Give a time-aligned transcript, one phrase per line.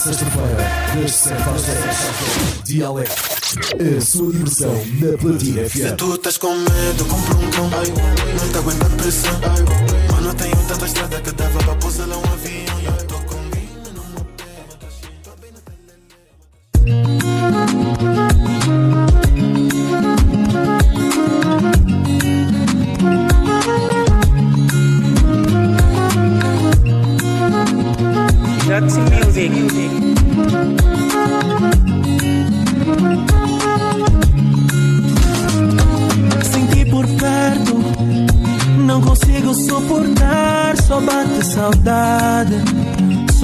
[0.00, 0.56] sexta-feira,
[0.94, 2.62] das 7 às 10.
[2.64, 3.12] Dialeto.
[3.98, 5.76] A sua diversão na Platina FM.
[5.76, 7.70] Se tu estás com medo, compra um cão.
[7.70, 9.40] Não te aguento a pressão.
[10.12, 12.49] Mano, tenho tanta estrada que dava para pousar lá uma vida.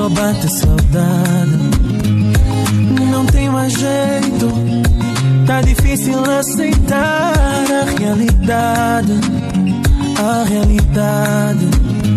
[0.06, 1.58] só bate saudade.
[3.10, 4.52] Não tem mais jeito,
[5.46, 9.12] tá difícil aceitar a realidade.
[10.18, 11.66] A realidade.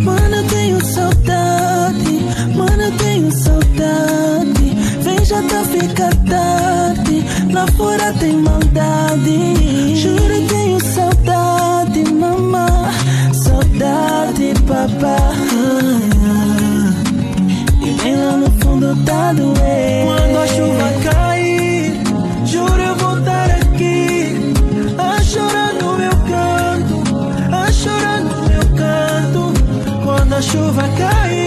[0.04, 2.22] Mano, eu tenho saudade,
[2.56, 4.76] mano, eu tenho saudade.
[5.02, 9.96] Vem, já tá fica tarde, lá fora tem maldade.
[9.96, 12.92] Juro, eu tenho saudade, mamá,
[13.34, 16.19] saudade, papá
[18.80, 19.34] mundo tá.
[20.06, 22.02] Quando a chuva cair,
[22.46, 24.54] juro eu vou estar aqui.
[24.98, 27.04] A chorar no meu canto,
[27.52, 29.54] a chorar no meu canto.
[30.04, 31.39] Quando a chuva cair.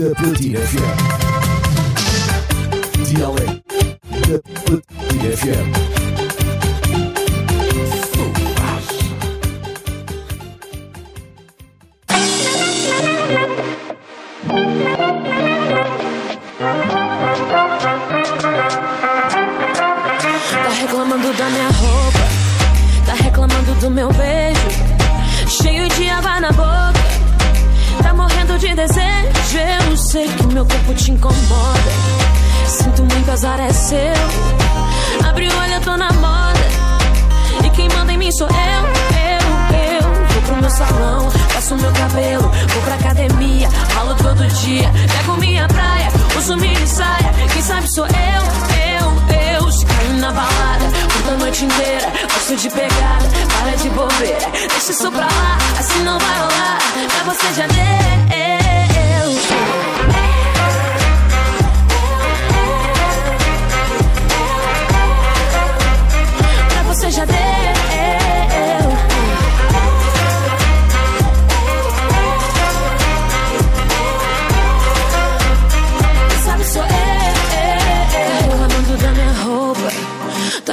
[0.00, 0.96] da Platina FM.
[3.04, 3.62] Dialeto
[4.26, 5.69] da Platina FM.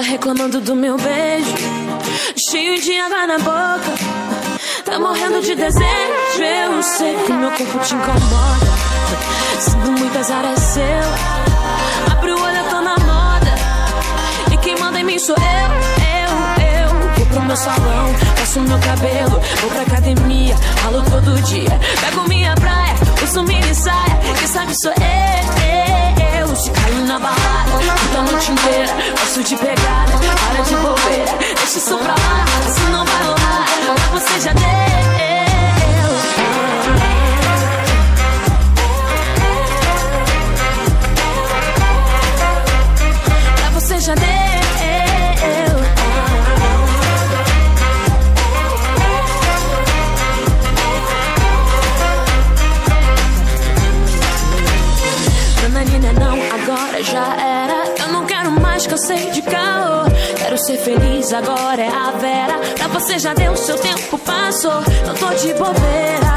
[0.01, 1.55] Reclamando do meu beijo,
[2.37, 3.93] cheio de água na boca.
[4.85, 8.67] Tá morrendo de desejo, eu sei que meu corpo te incomoda.
[9.59, 12.11] Sinto muitas áreas seu.
[12.11, 13.55] Abre o olho, eu tô na moda.
[14.51, 15.43] E quem manda em mim sou eu,
[16.05, 17.15] eu, eu.
[17.17, 21.79] Vou pro meu salão, faço meu cabelo, vou pra academia, ralo todo dia.
[22.01, 25.96] Pego minha praia, uso mini saia, quem sabe sou eu.
[26.57, 30.11] Se caio na balada, fico a noite inteira, gosto de pegada,
[30.49, 33.65] para de bobeira, deixa isso pra lá, isso não vai rolar,
[33.95, 34.67] pra você já deu.
[43.57, 44.46] Pra você já deu.
[61.33, 62.59] Agora é a Vera.
[62.77, 64.81] Pra você já deu, seu tempo passou.
[65.05, 66.35] Não tô de bobeira,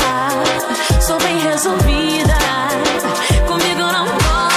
[1.00, 2.38] sou bem resolvida.
[3.46, 4.06] Comigo não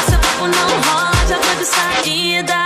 [0.10, 2.63] seu papo não roda, de saída.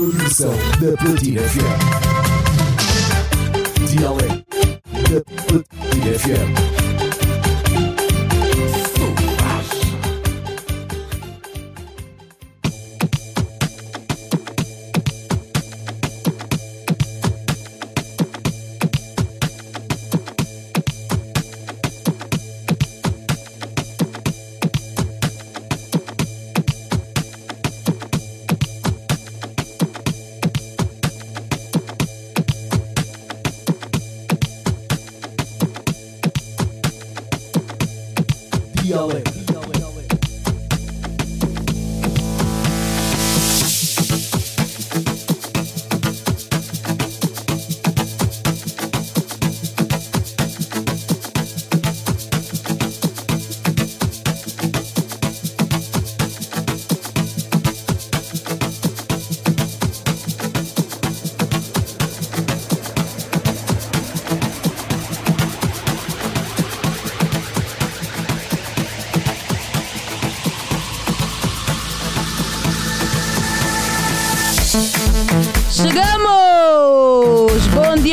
[0.00, 1.60] Versão da Platina FM.
[3.90, 4.44] Dialeto
[5.10, 6.91] da Platina FM.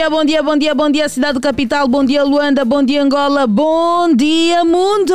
[0.10, 4.14] Bom dia, bom dia, bom dia, cidade capital, bom dia, Luanda, bom dia, Angola, bom
[4.14, 5.14] dia, mundo!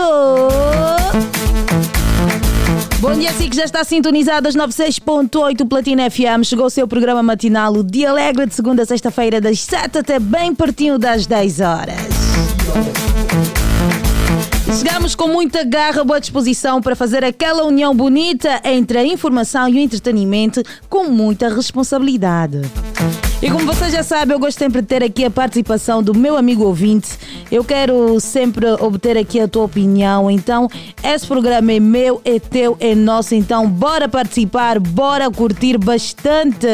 [3.00, 6.44] Bom dia, sim, que já está sintonizado às 96.8 Platina FM.
[6.44, 10.18] Chegou o seu programa matinal, o Dia Alegre, de segunda a sexta-feira, das 7 até
[10.18, 11.96] bem pertinho das 10 horas.
[14.78, 19.74] Chegamos com muita garra, boa disposição para fazer aquela união bonita entre a informação e
[19.74, 22.62] o entretenimento com muita responsabilidade.
[23.42, 26.36] E como você já sabe, eu gosto sempre de ter aqui a participação do meu
[26.36, 27.10] amigo ouvinte.
[27.50, 30.30] Eu quero sempre obter aqui a tua opinião.
[30.30, 30.68] Então,
[31.02, 33.34] esse programa é meu, é teu, é nosso.
[33.34, 36.66] Então, bora participar, bora curtir bastante.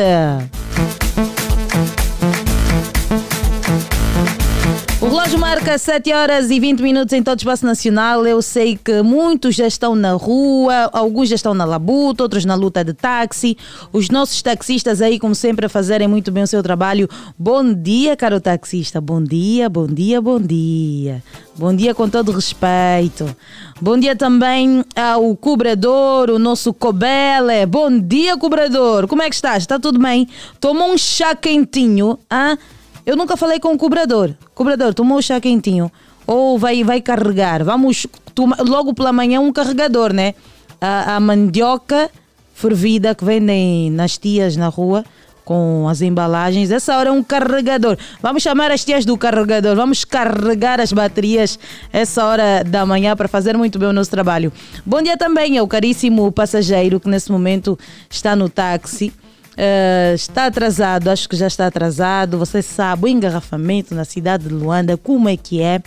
[5.10, 8.24] Relógio marca 7 horas e 20 minutos em todo o espaço nacional.
[8.24, 12.54] Eu sei que muitos já estão na rua, alguns já estão na labuta, outros na
[12.54, 13.58] luta de táxi.
[13.92, 17.08] Os nossos taxistas aí, como sempre, a fazerem muito bem o seu trabalho.
[17.36, 19.00] Bom dia, caro taxista.
[19.00, 21.20] Bom dia, bom dia, bom dia.
[21.56, 23.34] Bom dia com todo respeito.
[23.80, 27.66] Bom dia também ao cobrador, o nosso Cobele.
[27.66, 29.08] Bom dia, cobrador.
[29.08, 29.64] Como é que estás?
[29.64, 30.28] Está tudo bem?
[30.60, 32.56] Tomou um chá quentinho, ah?
[33.04, 34.36] Eu nunca falei com o cobrador.
[34.54, 35.90] Cobrador, tomou o chá quentinho.
[36.26, 37.64] Ou vai, vai carregar.
[37.64, 40.34] Vamos toma- logo pela manhã um carregador, né?
[40.80, 42.10] A, a mandioca
[42.54, 45.04] fervida que vendem nas tias na rua
[45.44, 46.70] com as embalagens.
[46.70, 47.96] Essa hora é um carregador.
[48.22, 49.74] Vamos chamar as tias do carregador.
[49.74, 51.58] Vamos carregar as baterias
[51.92, 54.52] essa hora da manhã para fazer muito bem o nosso trabalho.
[54.86, 57.76] Bom dia também ao caríssimo passageiro que nesse momento
[58.08, 59.12] está no táxi.
[59.56, 62.38] Eh, está atrasado, acho que já está atrasado.
[62.38, 65.82] Você sabe o engarrafamento na cidade de Luanda, como é que é.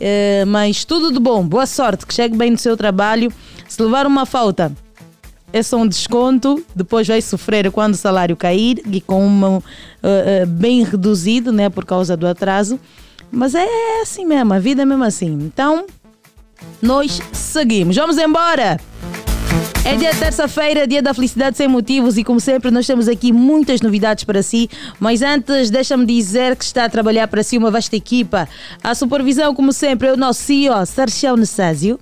[0.00, 3.32] Eh, mas tudo de bom, boa sorte, que chegue bem no seu trabalho.
[3.68, 4.72] Se levar uma falta,
[5.52, 9.62] é só um desconto, depois vai sofrer quando o salário cair e com um
[10.46, 12.78] bem reduzido, né, por causa do atraso.
[13.30, 15.32] Mas é assim mesmo, a vida é mesmo assim.
[15.32, 15.86] Então,
[16.80, 17.96] nós seguimos.
[17.96, 18.78] Vamos embora!
[19.88, 23.80] É dia terça-feira, dia da felicidade sem motivos e como sempre nós temos aqui muitas
[23.80, 24.68] novidades para si,
[25.00, 28.46] mas antes deixa-me dizer que está a trabalhar para si uma vasta equipa.
[28.84, 31.98] A supervisão, como sempre, é o nosso CEO, Sarchão Nessásio.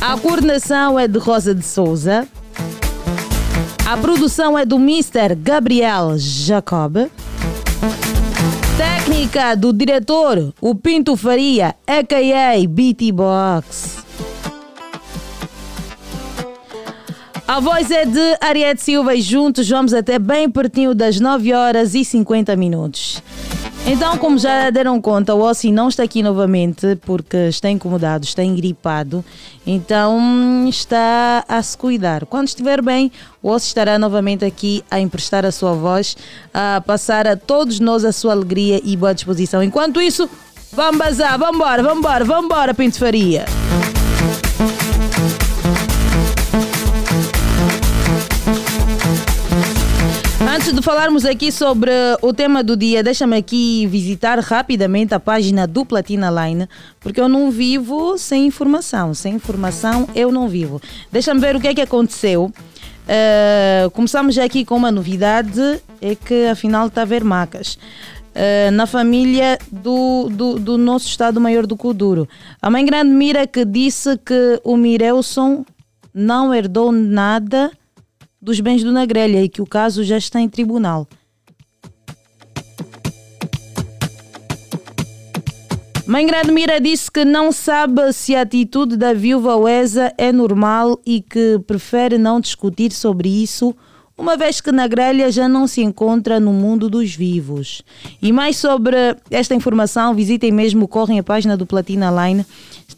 [0.00, 2.26] A coordenação é de Rosa de Souza.
[3.88, 5.36] A produção é do Mr.
[5.36, 6.96] Gabriel Jacob.
[8.76, 12.68] Técnica do diretor, o Pinto Faria, a.k.a.
[12.68, 13.12] BT
[17.50, 21.96] A voz é de Ariete Silva e juntos vamos até bem pertinho das 9 horas
[21.96, 23.20] e 50 minutos.
[23.84, 28.44] Então, como já deram conta, o Ossi não está aqui novamente porque está incomodado, está
[28.44, 29.24] engripado.
[29.66, 32.24] Então, está a se cuidar.
[32.24, 33.10] Quando estiver bem,
[33.42, 36.16] o Ossi estará novamente aqui a emprestar a sua voz,
[36.54, 39.60] a passar a todos nós a sua alegria e boa disposição.
[39.60, 40.30] Enquanto isso,
[40.72, 43.44] vamos bazar, vamos embora, vamos embora, vamos embora, Pinto Faria.
[50.60, 51.90] Antes de falarmos aqui sobre
[52.20, 56.68] o tema do dia, deixa-me aqui visitar rapidamente a página do Platina Line,
[57.00, 59.14] porque eu não vivo sem informação.
[59.14, 60.78] Sem informação eu não vivo.
[61.10, 62.52] Deixa-me ver o que é que aconteceu.
[62.52, 67.78] Uh, começamos já aqui com uma novidade, é que afinal está a haver macas.
[68.34, 72.28] Uh, na família do, do, do, nosso Estado-Maior do Kuduro.
[72.60, 75.64] A mãe grande Mira que disse que o Mirelson
[76.12, 77.72] não herdou nada
[78.40, 81.06] dos bens do Nagrelha e que o caso já está em tribunal.
[86.06, 91.00] Mãe Grande Mira disse que não sabe se a atitude da viúva Uesa é normal
[91.06, 93.72] e que prefere não discutir sobre isso,
[94.20, 97.82] uma vez que na grelha já não se encontra no mundo dos vivos.
[98.20, 98.96] E mais sobre
[99.30, 102.44] esta informação, visitem mesmo, correm a página do Platina Line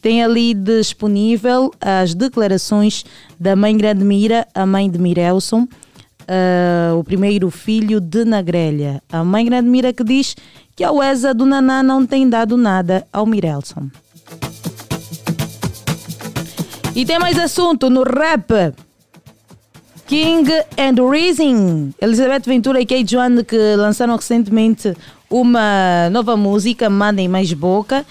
[0.03, 3.05] tem ali disponível as declarações
[3.39, 9.01] da mãe Grande Mira, a mãe de Mirelson, uh, o primeiro filho de Nagrelha.
[9.11, 10.35] A mãe Grande Mira que diz
[10.75, 13.89] que a UESA do Naná não tem dado nada ao Mirelson.
[16.97, 18.53] E tem mais assunto no rap.
[20.13, 21.95] King and Rising.
[21.99, 24.95] Elizabeth Ventura e Kate Joan que lançaram recentemente
[25.31, 28.05] uma nova música, Mandem Mais Boca.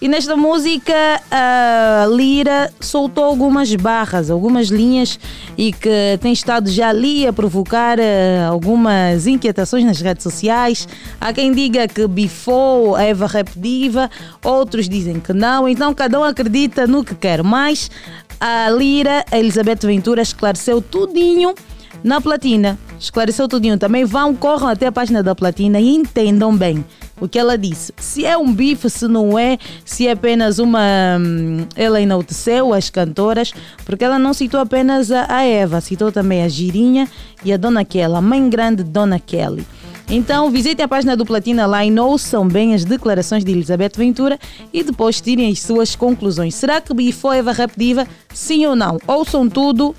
[0.00, 0.94] E nesta música
[1.28, 5.18] a Lira soltou algumas barras, algumas linhas
[5.56, 8.02] e que tem estado já ali a provocar uh,
[8.48, 10.86] algumas inquietações nas redes sociais.
[11.20, 14.08] Há quem diga que bifou a Eva Rap Diva,
[14.44, 17.42] outros dizem que não, então cada um acredita no que quer.
[17.42, 17.90] Mas
[18.40, 21.54] a Lira, a Elizabeth Ventura, esclareceu tudinho
[22.02, 22.78] na platina.
[22.98, 23.78] Esclareceu tudinho.
[23.78, 26.84] Também vão, corram até a página da platina e entendam bem
[27.20, 27.92] o que ela disse.
[27.96, 31.18] Se é um bife, se não é, se é apenas uma.
[31.20, 33.52] Hum, ela enalteceu as cantoras,
[33.84, 37.08] porque ela não citou apenas a Eva, citou também a Girinha
[37.44, 39.66] e a Dona Kelly, a mãe grande Dona Kelly.
[40.10, 44.38] Então visitem a página do Platina lá e ouçam bem as declarações de Elizabeth Ventura
[44.72, 46.54] e depois tirem as suas conclusões.
[46.54, 48.06] Será que bifou Eva Rapdiva?
[48.32, 48.98] Sim ou não?
[49.06, 49.94] Ouçam tudo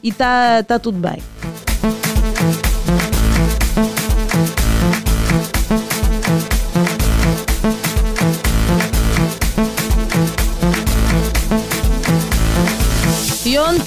[0.00, 1.18] e tá, tá tudo bem.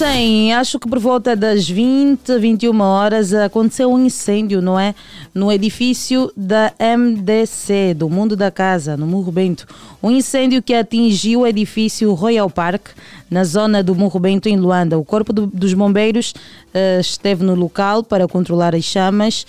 [0.02, 4.96] Ontem, acho que por volta das 20, 21 horas, aconteceu um incêndio, não é?
[5.32, 9.68] No edifício da MDC, do Mundo da Casa, no Morro Bento.
[10.02, 12.88] Um incêndio que atingiu o edifício Royal Park,
[13.30, 14.98] na zona do Morro Bento, em Luanda.
[14.98, 19.46] O Corpo do, dos Bombeiros uh, esteve no local para controlar as chamas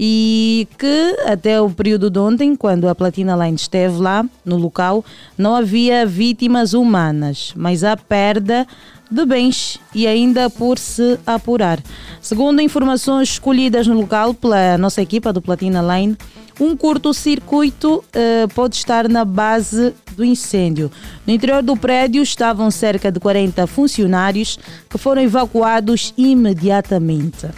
[0.00, 5.04] e que até o período de ontem, quando a Platina Line esteve lá no local,
[5.38, 8.66] não havia vítimas humanas, mas há perda
[9.12, 11.78] de bens e ainda por se apurar.
[12.20, 16.16] Segundo informações escolhidas no local pela nossa equipa do Platina Line,
[16.60, 20.90] um curto-circuito uh, pode estar na base do incêndio.
[21.26, 27.48] No interior do prédio estavam cerca de 40 funcionários que foram evacuados imediatamente.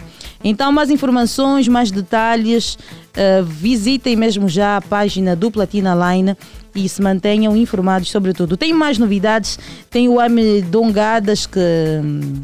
[0.43, 6.37] Então, mais informações, mais detalhes, uh, visitem mesmo já a página do Platina Line
[6.75, 8.57] e se mantenham informados sobre tudo.
[8.57, 9.57] Tem mais novidades,
[9.89, 12.41] tem o Ame Dongadas que hum,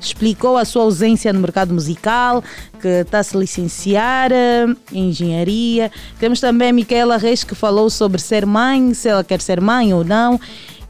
[0.00, 2.42] explicou a sua ausência no mercado musical,
[2.80, 5.92] que está a se licenciar hum, em engenharia.
[6.18, 9.92] Temos também a Micaela Reis que falou sobre ser mãe, se ela quer ser mãe
[9.92, 10.40] ou não.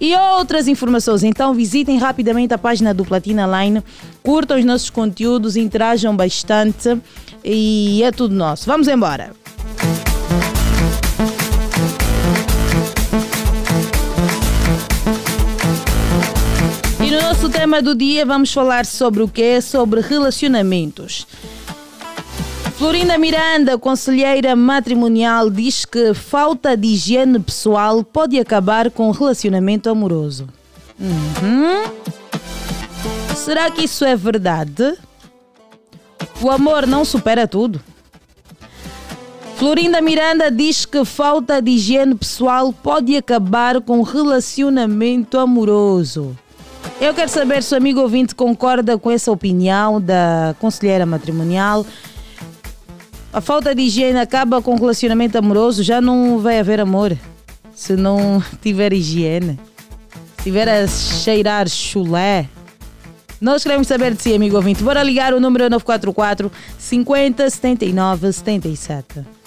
[0.01, 3.85] E outras informações, então visitem rapidamente a página do Platina Line,
[4.23, 6.99] curtam os nossos conteúdos, interajam bastante
[7.45, 8.65] e é tudo nosso.
[8.65, 9.31] Vamos embora!
[17.51, 19.61] Tema do dia, vamos falar sobre o quê?
[19.61, 21.27] Sobre relacionamentos.
[22.77, 29.91] Florinda Miranda, conselheira matrimonial, diz que falta de higiene pessoal pode acabar com um relacionamento
[29.91, 30.49] amoroso.
[30.99, 31.91] Uhum.
[33.37, 34.97] Será que isso é verdade?
[36.41, 37.81] O amor não supera tudo?
[39.57, 46.35] Florinda Miranda diz que falta de higiene pessoal pode acabar com um relacionamento amoroso.
[47.01, 51.87] Eu quero saber se o amigo ouvinte concorda com essa opinião da conselheira matrimonial.
[53.33, 57.17] A falta de higiene acaba com um relacionamento amoroso, já não vai haver amor
[57.75, 59.59] se não tiver higiene.
[60.37, 62.47] Se tiver a cheirar chulé.
[63.41, 64.85] Nós queremos saber de si, amigo ouvinte.
[64.85, 69.40] Bora ligar o número 944 50 79 77.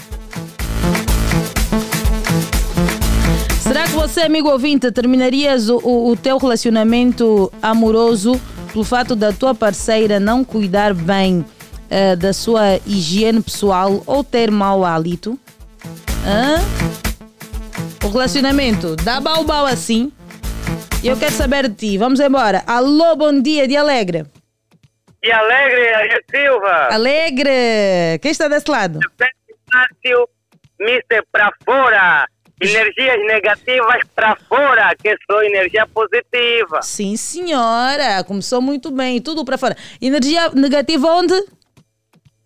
[4.08, 8.34] Você, amigo ouvinte, terminarias o, o, o teu relacionamento amoroso
[8.74, 14.52] pelo fato da tua parceira não cuidar bem uh, da sua higiene pessoal ou ter
[14.52, 15.40] mau hálito?
[16.28, 16.60] Hã?
[18.06, 20.12] O relacionamento dá bau-bau assim?
[21.02, 21.98] Eu quero saber de ti.
[21.98, 22.62] Vamos embora.
[22.68, 24.26] Alô, bom dia de Alegre.
[25.24, 26.90] E alegre, é Silva.
[26.92, 28.20] Alegre!
[28.22, 29.00] Quem está desse lado?
[30.78, 32.28] Mister pra fora.
[32.70, 36.82] Energias negativas pra fora, que sou energia positiva.
[36.82, 38.24] Sim, senhora.
[38.24, 39.22] Começou muito bem.
[39.22, 39.78] Tudo para fora.
[40.02, 41.34] Energia negativa onde?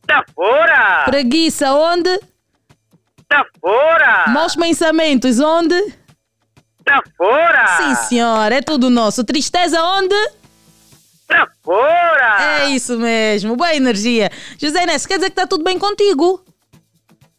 [0.05, 1.03] Pra fora!
[1.05, 2.19] Preguiça onde?
[3.27, 4.25] Pra fora!
[4.29, 5.75] Maus pensamentos onde?
[6.83, 7.67] Pra fora!
[7.77, 8.55] Sim, senhora.
[8.55, 9.25] É tudo nosso.
[9.25, 10.15] Tristeza onde?
[11.27, 12.61] Pra fora!
[12.61, 13.57] É isso mesmo.
[13.57, 14.31] Boa energia.
[14.57, 16.41] José Inês, quer dizer que está tudo bem contigo?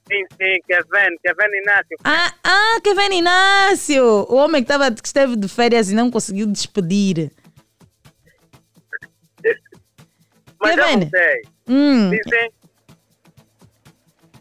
[0.08, 1.96] Sim, sim, Kevin, Kevin Inácio.
[2.04, 4.04] Ah, ah, Kevin Inácio!
[4.28, 7.30] O homem que, tava, que esteve de férias e não conseguiu despedir.
[10.60, 11.10] Mas Kevin.
[11.68, 12.48] Hum, sim.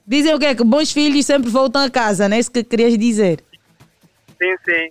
[0.06, 0.56] dizem o quê?
[0.56, 3.44] Que bons filhos sempre voltam a casa, não é isso que querias dizer?
[4.42, 4.90] Sim, sim.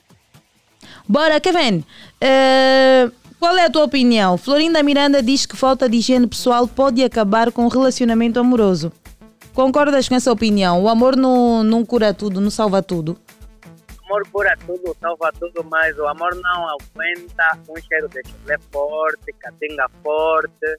[1.08, 1.84] Bora, Kevin.
[2.20, 4.36] eh, qual é a tua opinião?
[4.36, 8.92] Florinda Miranda diz que falta de higiene pessoal pode acabar com um relacionamento amoroso.
[9.56, 10.82] Concordas com essa opinião?
[10.82, 13.18] O amor não, não cura tudo, não salva tudo.
[14.04, 19.32] amor cura tudo, salva tudo, mas o amor não aguenta um cheiro de chulé forte,
[19.40, 20.78] catinga forte.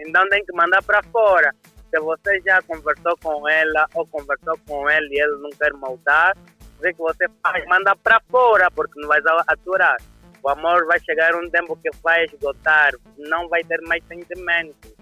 [0.00, 1.54] Então tem que mandar para fora.
[1.90, 6.34] Se você já conversou com ela ou conversou com ele e ele não quer mudar,
[6.80, 9.98] vê que você faz, manda para fora, porque não vai aturar.
[10.42, 14.93] O amor vai chegar um tempo que vai esgotar, não vai ter mais sentimento.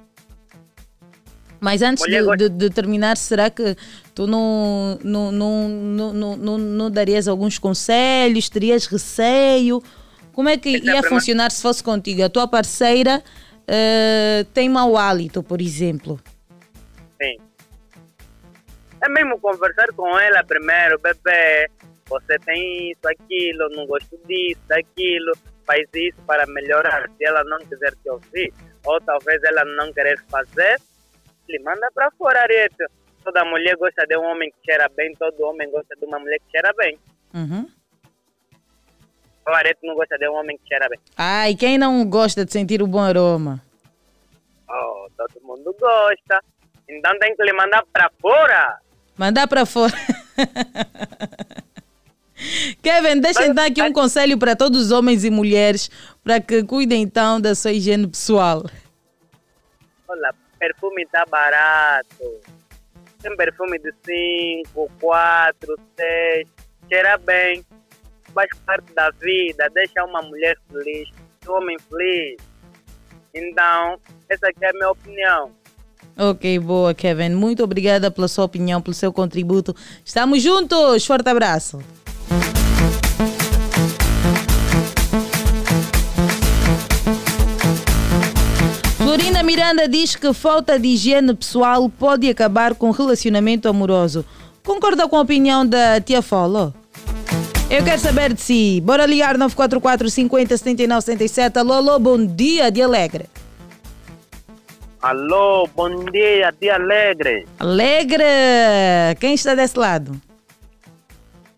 [1.62, 3.76] Mas antes de, de- de terminar, será que
[4.16, 8.48] tu não, não, não, não, não, não, darias alguns conselhos?
[8.48, 9.80] Terias receio?
[10.32, 12.24] Como é que ia funcionar se fosse contigo?
[12.24, 13.22] A tua parceira
[13.68, 16.18] eh, tem mau hálito, por exemplo.
[17.22, 17.36] Sim.
[19.00, 21.70] É mesmo conversar com ela primeiro, bebê.
[22.08, 25.32] Você tem isso, aquilo, não gosto disso, daquilo.
[25.64, 27.08] Faz isso para melhorar.
[27.16, 28.52] Se ela não quiser te ouvir,
[28.84, 30.80] ou talvez ela não querer fazer,
[31.48, 32.84] ele manda para fora, Arieto.
[33.22, 36.38] Toda mulher gosta de um homem que cheira bem, todo homem gosta de uma mulher
[36.38, 36.98] que cheira bem.
[37.34, 37.68] Uhum.
[39.46, 40.98] O Arieto não gosta de um homem que cheira bem.
[41.16, 43.62] Ai, quem não gosta de sentir o bom aroma?
[44.68, 46.42] Oh, todo mundo gosta.
[46.88, 48.78] Então tem que lhe mandar para fora.
[49.16, 49.92] Mandar para fora.
[52.82, 55.88] Kevin, deixa então aqui um conselho para todos os homens e mulheres
[56.24, 58.64] para que cuidem então da sua higiene pessoal.
[60.08, 62.40] Olha, perfume tá barato.
[63.20, 63.92] Tem perfume de
[64.64, 66.48] 5, 4, 6.
[66.88, 67.64] Cheira bem.
[68.32, 69.68] Faz parte da vida.
[69.74, 71.08] Deixa uma mulher feliz.
[71.48, 72.36] Um homem feliz.
[73.34, 73.98] Então,
[74.28, 75.50] essa aqui é a minha opinião.
[76.16, 77.30] Ok, boa, Kevin.
[77.30, 79.74] Muito obrigada pela sua opinião, pelo seu contributo.
[80.04, 81.04] Estamos juntos.
[81.04, 81.80] Forte abraço.
[89.54, 94.24] Miranda diz que falta de higiene pessoal pode acabar com relacionamento amoroso.
[94.64, 96.72] Concorda com a opinião da tia Folo?
[97.68, 98.80] Eu quero saber de si.
[98.80, 101.58] Bora ligar 944 50 79 77.
[101.58, 103.26] Alô, alô, bom dia de Alegre.
[105.02, 107.46] Alô, bom dia, dia alegre.
[107.58, 108.24] Alegre!
[109.20, 110.18] Quem está desse lado?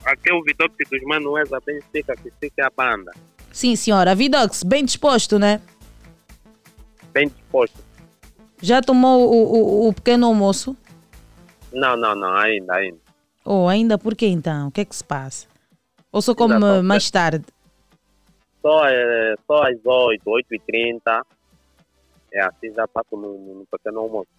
[0.04, 3.12] Aqui é o Vitório dos Manuels, a Benfica, que fica a banda.
[3.52, 4.16] Sim, senhora.
[4.16, 5.60] Vidox, bem disposto, né?
[7.12, 7.83] Bem disposto.
[8.64, 10.74] Já tomou o, o, o pequeno almoço?
[11.70, 12.98] Não, não, não, ainda, ainda.
[13.44, 14.68] Ou ainda por quê então?
[14.68, 15.46] O que é que se passa?
[16.10, 17.44] Ou só come mais tarde?
[18.62, 21.26] só, é, só às 8, 8 e 30
[22.32, 24.30] É assim já passo no, no pequeno almoço.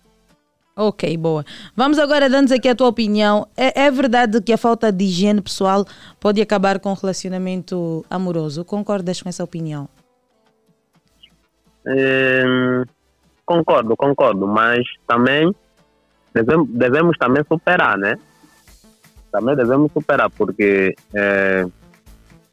[0.75, 1.45] Ok, boa.
[1.75, 3.47] Vamos agora dando aqui a tua opinião.
[3.55, 5.85] É, é verdade que a falta de higiene pessoal
[6.19, 8.65] pode acabar com um relacionamento amoroso?
[8.65, 9.87] Concordas com essa opinião?
[11.85, 12.83] Hum,
[13.45, 15.53] concordo, concordo, mas também
[16.33, 18.17] devemos, devemos também superar, né?
[19.31, 21.65] Também devemos superar, porque é,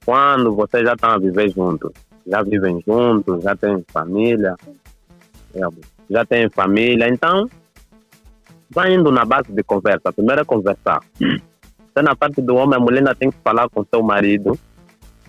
[0.04, 1.92] quando vocês já estão a viver juntos,
[2.26, 4.56] já vivem juntos, já têm família,
[5.54, 5.60] é,
[6.10, 7.48] já têm família, então
[8.70, 10.12] vai indo na base de conversa.
[10.12, 11.00] Primeiro é conversar.
[11.18, 14.58] Se na parte do homem, a mulher ainda tem que falar com seu marido,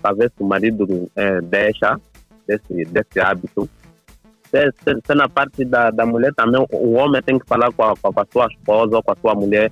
[0.01, 1.99] para ver se o marido é, deixa
[2.47, 3.69] desse, desse hábito
[4.53, 7.83] se, se, se na parte da, da mulher também, o homem tem que falar com
[7.83, 9.71] a, com a sua esposa ou com a sua mulher,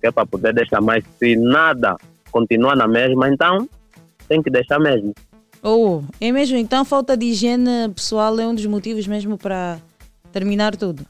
[0.00, 1.04] que é para poder deixar mais.
[1.18, 1.96] Se nada
[2.32, 3.68] continua na mesma, então
[4.26, 5.12] tem que deixar mesmo.
[5.62, 6.56] Oh, é mesmo?
[6.56, 9.78] Então falta de higiene pessoal é um dos motivos mesmo para
[10.32, 11.04] terminar tudo?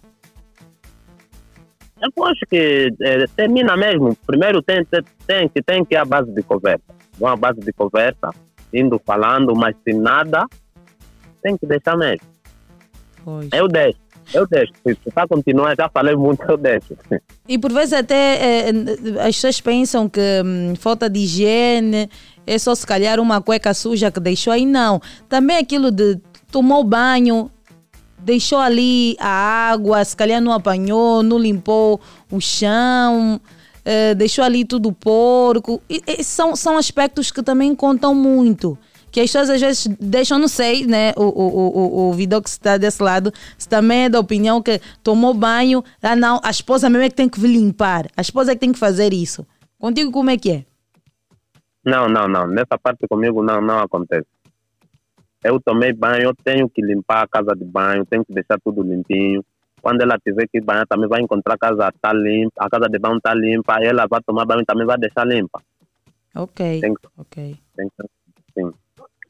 [2.02, 4.16] Eu acho que é, termina mesmo.
[4.26, 6.82] Primeiro tem, tem, tem, que, tem que ir à base de conversa.
[7.18, 8.30] Vão à base de conversa,
[8.72, 10.46] indo falando, mas se nada,
[11.42, 12.26] tem que deixar mesmo.
[13.30, 13.48] Pois.
[13.52, 13.98] Eu deixo.
[14.34, 14.72] Eu deixo.
[14.84, 16.96] Se está continuar, já falei muito, eu deixo.
[17.48, 18.72] E por vezes até eh,
[19.20, 22.08] as pessoas pensam que hum, falta de higiene
[22.46, 24.66] é só se calhar uma cueca suja que deixou aí.
[24.66, 25.00] Não.
[25.28, 26.18] Também aquilo de
[26.50, 27.50] tomou banho,
[28.18, 33.40] deixou ali a água, se calhar não apanhou, não limpou o chão,
[33.84, 35.80] eh, deixou ali tudo porco.
[35.88, 38.78] E, e são, são aspectos que também contam muito
[39.10, 41.12] que as pessoas às vezes deixam, não sei, né?
[41.16, 45.34] O, o, o, o que está desse lado, se também é da opinião que tomou
[45.34, 48.60] banho, ah não, a esposa mesmo é que tem que limpar, a esposa é que
[48.60, 49.46] tem que fazer isso.
[49.78, 50.64] Contigo como é que é?
[51.84, 52.46] Não, não, não.
[52.46, 54.26] Nessa parte comigo não, não acontece.
[55.42, 58.82] Eu tomei banho, eu tenho que limpar a casa de banho, tenho que deixar tudo
[58.82, 59.42] limpinho.
[59.80, 62.98] Quando ela tiver que banhar, também vai encontrar a casa tá limpa, a casa de
[62.98, 65.62] banho está limpa, ela vai tomar banho também vai deixar limpa.
[66.34, 66.80] Ok.
[66.80, 67.56] Tem que, ok.
[67.74, 68.06] Tem que,
[68.54, 68.72] sim.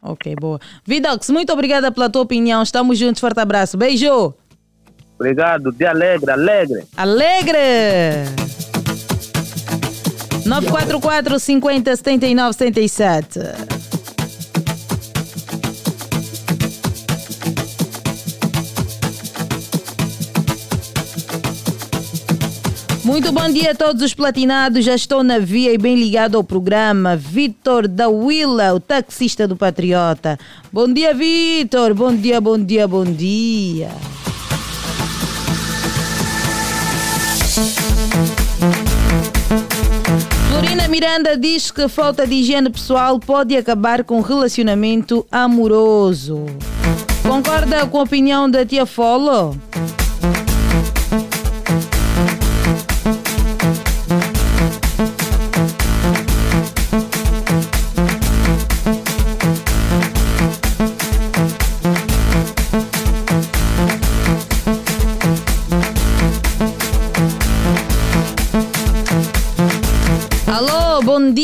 [0.03, 0.59] Ok, boa.
[0.85, 2.63] Vidox, muito obrigada pela tua opinião.
[2.63, 3.21] Estamos juntos.
[3.21, 3.77] Forte abraço.
[3.77, 4.35] Beijo.
[5.19, 5.71] Obrigado.
[5.73, 6.85] Dia alegre, alegre.
[6.97, 7.61] Alegre.
[10.47, 13.90] 944 50 79 77.
[23.11, 24.85] Muito bom dia a todos os platinados.
[24.85, 27.17] Já estou na via e bem ligado ao programa.
[27.17, 30.39] Vitor da Willa, o taxista do Patriota.
[30.73, 31.93] Bom dia, Vitor.
[31.93, 33.89] Bom dia, bom dia, bom dia.
[40.49, 46.47] Florina Miranda diz que falta de higiene pessoal pode acabar com um relacionamento amoroso.
[47.27, 49.57] Concorda com a opinião da tia Folo?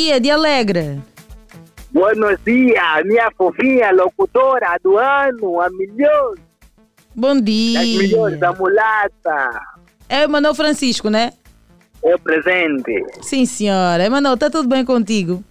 [0.07, 1.01] Dia de Alegre.
[1.90, 6.35] Buenos dias, minha fofinha locutora do ano, a melhor
[7.12, 7.81] Bom dia.
[7.81, 9.61] das melhores, a mulata.
[10.09, 11.33] É o Manuel Francisco, né?
[12.05, 13.05] É o presente.
[13.21, 14.05] Sim, senhora.
[14.05, 15.42] Emanuel, tá tudo bem contigo?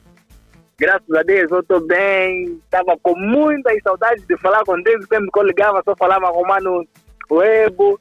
[0.80, 2.58] Graças a Deus, eu estou bem.
[2.64, 5.06] Estava com muitas saudades de falar contigo.
[5.10, 6.88] Sempre que eu ligava, só falava com o mano
[7.30, 8.00] Webo.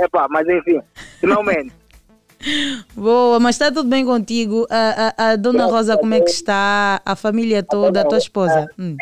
[0.00, 0.80] Epa, mas enfim,
[1.20, 1.72] finalmente.
[2.94, 4.66] Boa, mas está tudo bem contigo?
[4.70, 7.00] A, a, a dona Rosa, como é que está?
[7.04, 8.68] A família toda, a tua esposa?
[8.78, 8.96] Hum.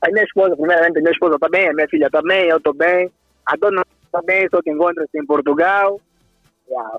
[0.00, 2.74] A minha esposa, primeiramente, a minha esposa está bem, a minha filha também, eu estou
[2.74, 3.10] bem.
[3.46, 6.00] A dona está bem, só que encontra-se em Portugal.
[6.68, 6.98] Yeah.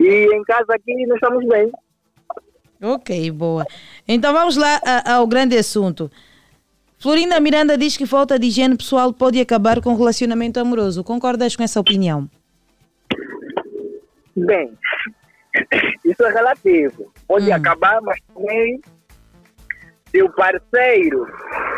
[0.00, 1.70] E em casa aqui nós estamos bem.
[2.80, 3.64] Ok, boa.
[4.06, 6.10] Então vamos lá ao grande assunto.
[6.98, 11.04] Florinda Miranda diz que falta de higiene pessoal pode acabar com um relacionamento amoroso.
[11.04, 12.28] Concordas com essa opinião?
[14.46, 14.72] Bem,
[16.04, 17.12] isso é relativo.
[17.26, 18.80] Pode acabar, mas também
[20.10, 21.26] se o parceiro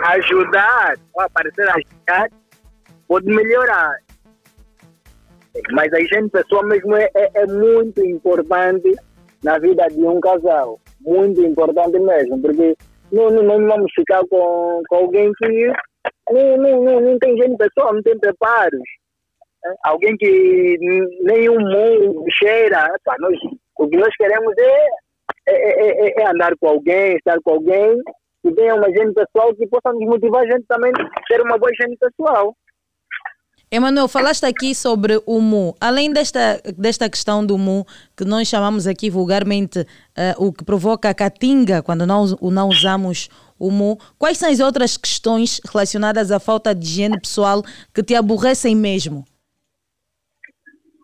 [0.05, 2.29] ajudar, ou a parceira ajudar,
[3.09, 3.97] pode melhorar.
[5.73, 8.95] Mas a higiene pessoal mesmo é, é, é muito importante
[9.43, 10.81] na vida de um casal.
[11.01, 12.77] Muito importante mesmo, porque
[13.11, 15.67] não, não, não vamos ficar com, com alguém que
[16.31, 18.81] não, não, não, não tem higiene pessoal, não tem preparos.
[19.85, 20.77] Alguém que
[21.23, 22.87] nenhum mundo cheira.
[22.95, 23.37] Epá, nós,
[23.79, 24.87] o que nós queremos é,
[25.49, 27.97] é, é- é- é andar com alguém, estar com alguém
[28.43, 31.59] que tenha uma higiene pessoal que possa nos motivar a gente também a ter uma
[31.59, 32.55] boa higiene pessoal.
[33.73, 35.77] Emanuel, falaste aqui sobre o mu.
[35.81, 41.09] Além desta, desta questão do mu, que nós chamamos aqui vulgarmente eh, o que provoca
[41.09, 43.29] a catinga quando não, não usamos
[43.61, 47.63] o mu, quais são as outras questões relacionadas à falta de higiene pessoal
[47.95, 49.25] que te aborrecem mesmo?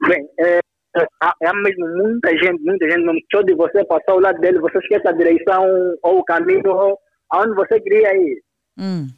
[0.08, 0.58] Bem, é,
[0.96, 4.40] é, há, há mesmo muita gente, muita gente, não só de você passar ao lado
[4.40, 5.64] dele, você esquece a direção
[6.02, 6.96] ou o caminho
[7.30, 8.42] aonde você queria ir.
[8.78, 9.08] Hum.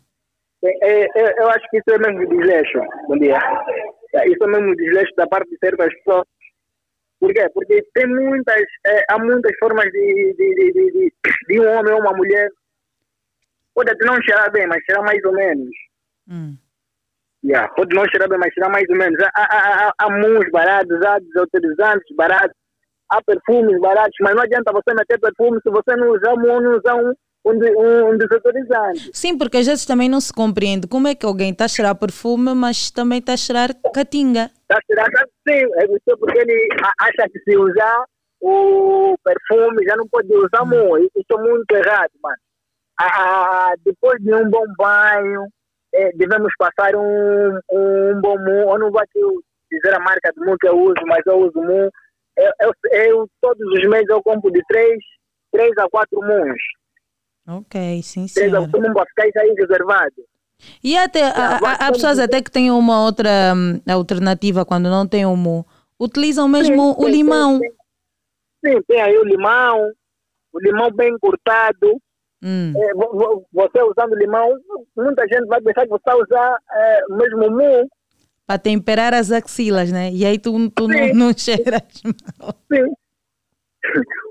[0.64, 2.80] É, é, é, eu acho que isso é mesmo desleixo.
[3.06, 3.38] Bom dia.
[4.14, 6.26] É, Isso é mesmo desleixo da parte de certas pessoas.
[7.20, 7.48] Por quê?
[7.52, 11.12] Porque tem muitas, é, há muitas formas de, de, de, de, de,
[11.48, 12.48] de um homem ou uma mulher.
[13.74, 15.70] Pode até não cheirar bem, mas cheirar mais ou menos.
[16.28, 16.56] Hum.
[17.44, 19.16] Yeah, pode não cheirar bem, mas cheirar mais ou menos.
[19.22, 22.56] Há, há, há, há mãos baratos, há desautorizantes baratos,
[23.10, 26.76] há perfumes baratos, mas não adianta você meter perfume se você não usar um não
[26.76, 27.12] usar um,
[27.46, 29.10] um, um, desautorizante.
[29.14, 31.94] Sim, porque às vezes também não se compreende como é que alguém está a cheirar
[31.94, 34.50] perfume, mas também está a cheirar catinga.
[34.62, 38.04] Está tirando sim, é porque ele a- acha que se usar
[38.40, 41.10] o perfume já não pode usar muito.
[41.16, 42.36] Isso é muito errado, mano.
[43.00, 45.46] Ah, ah, depois de um bom banho,
[45.98, 48.72] eh, devemos passar um, um bom mu.
[48.72, 49.20] Eu não vou aqui
[49.70, 51.90] dizer a marca do mu que eu uso, mas eu uso mu.
[52.36, 54.98] Eu, eu, eu, todos os meses eu compro de três,
[55.52, 56.60] três a quatro muns.
[57.48, 58.60] Ok, sim, a senhora.
[58.62, 60.14] quatro muns para ficar aí reservado.
[60.82, 65.06] E até, há, há- há pessoas até que têm uma outra hum, alternativa quando não
[65.06, 65.64] tem o mu.
[66.00, 67.58] Utilizam mesmo Sim, o sim, limão.
[67.58, 67.70] Sim,
[68.64, 69.90] sim, tem aí o limão,
[70.52, 72.00] o limão bem cortado.
[72.42, 72.72] Hum.
[72.76, 74.54] É, vo- vo- você usando limão,
[74.96, 77.88] muita gente vai pensar que você está a usar é, mesmo mu.
[78.46, 80.10] Para temperar as axilas, né?
[80.12, 81.82] E aí tu, tu não, não cheiras
[82.38, 82.54] mal.
[82.72, 82.92] Sim.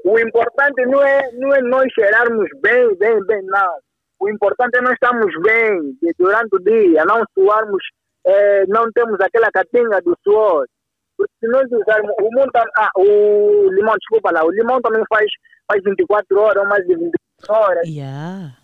[0.04, 3.74] O importante não é, não é nós cheirarmos bem, bem, bem, não.
[4.20, 7.84] O importante é nós estarmos bem durante o dia, não suarmos,
[8.26, 10.66] é, não temos aquela catinga do suor.
[11.18, 15.26] Porque se nós usarmos, o, mundo, ah, o limão, desculpa lá, o limão também faz,
[15.70, 17.12] faz 24 horas ou mais de 24
[17.50, 17.88] horas.
[17.88, 18.58] Yeah.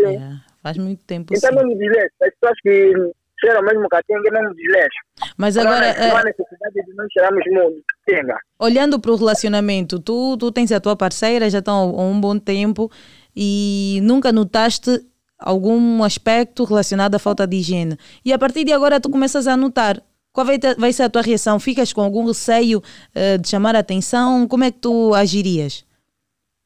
[0.00, 0.06] Sim.
[0.08, 0.44] Yeah.
[0.62, 1.56] Faz muito tempo Então sim.
[1.56, 2.14] é mesmo desleixo.
[2.22, 2.92] As pessoas que
[3.40, 4.98] cheiram mesmo catinga é mesmo desleixo.
[5.36, 8.36] Mas agora, não, não há eh, necessidade de não cheirarmos muito catinga.
[8.58, 12.38] olhando para o relacionamento, tu, tu tens a tua parceira, já estão há um bom
[12.38, 12.90] tempo
[13.36, 15.04] e nunca notaste
[15.38, 17.98] algum aspecto relacionado à falta de higiene.
[18.24, 20.00] E a partir de agora tu começas a notar.
[20.32, 21.60] Qual vai, ter- vai ser a tua reação?
[21.60, 22.82] Ficas com algum receio
[23.14, 24.48] eh, de chamar a atenção?
[24.48, 25.84] Como é que tu agirias?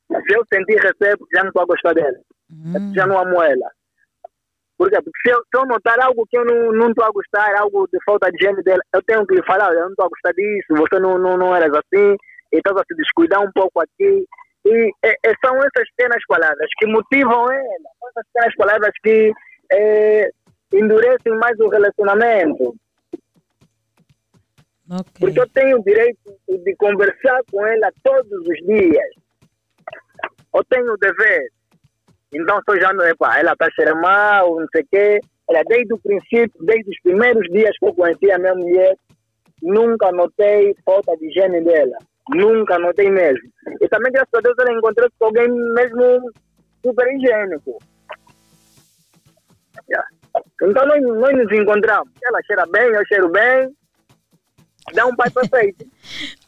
[0.08, 2.18] Se eu sentir receio, já não estou a gostar dela.
[2.48, 3.70] Porque Já não amo ela.
[4.78, 7.88] Porque se eu, se eu notar algo que eu não não estou a gostar, algo
[7.92, 10.32] de falta de higiene dela, eu tenho que lhe falar, eu não estou a gostar
[10.32, 12.16] disso, você não, não, não eras assim,
[12.52, 14.24] e estás a se descuidar um pouco aqui.
[14.64, 19.32] E é, é, são essas pequenas palavras que motivam ela, são essas pequenas palavras que
[19.72, 20.30] é,
[20.72, 22.74] endurecem mais o relacionamento.
[25.18, 29.27] Porque eu tenho o direito de conversar com ela todos os dias.
[30.54, 31.48] Eu tenho o dever.
[32.32, 35.20] Então, eu já epa, ela está cheirando mal, não sei o quê.
[35.48, 38.94] Ela, desde o princípio, desde os primeiros dias que eu conheci a minha mulher,
[39.62, 41.96] nunca notei falta de higiene dela.
[42.34, 43.48] Nunca notei mesmo.
[43.80, 46.30] E também, graças a Deus, ela encontrou com alguém mesmo
[46.84, 47.78] super higiênico.
[49.88, 50.06] Yeah.
[50.62, 52.12] Então, nós, nós nos encontramos.
[52.22, 53.74] Ela cheira bem, eu cheiro bem.
[54.94, 55.86] Dá um pai perfeito.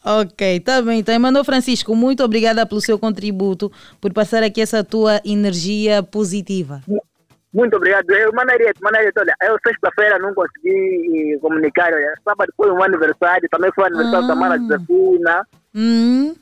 [0.03, 0.97] Ok, tá bem.
[0.97, 6.81] Então, Emanuel Francisco, muito obrigada pelo seu contributo, por passar aqui essa tua energia positiva.
[7.53, 8.09] Muito obrigado.
[8.09, 11.93] Eu, Manarete, olha, eu sexta-feira não consegui eh, comunicar.
[11.93, 15.47] Olha, sábado foi um aniversário, também foi aniversário da Mara Josefina.
[15.75, 16.33] Hum,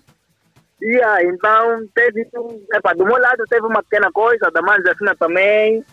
[0.82, 2.28] E ah, então, teve,
[2.74, 5.84] epa, do meu lado teve uma pequena coisa, da Mara Josefina também.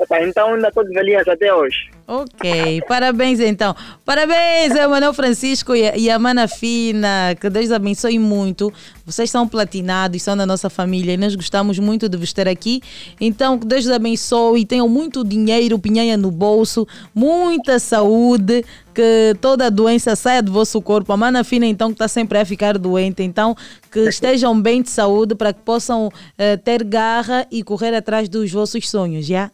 [0.00, 1.90] Então, ainda estou de velhinhas até hoje.
[2.06, 3.74] ok, parabéns então.
[4.04, 7.34] Parabéns, Emanuel Francisco e a, e a Mana Fina.
[7.38, 8.72] Que Deus abençoe muito.
[9.04, 12.80] Vocês são platinados, são da nossa família e nós gostamos muito de vos ter aqui.
[13.20, 14.64] Então, que Deus abençoe.
[14.64, 21.12] Tenham muito dinheiro, pinhanha no bolso, muita saúde, que toda doença saia do vosso corpo.
[21.12, 23.22] A Mana Fina, então, que está sempre a ficar doente.
[23.22, 23.56] Então,
[23.90, 28.50] que estejam bem de saúde para que possam eh, ter garra e correr atrás dos
[28.52, 29.50] vossos sonhos, já?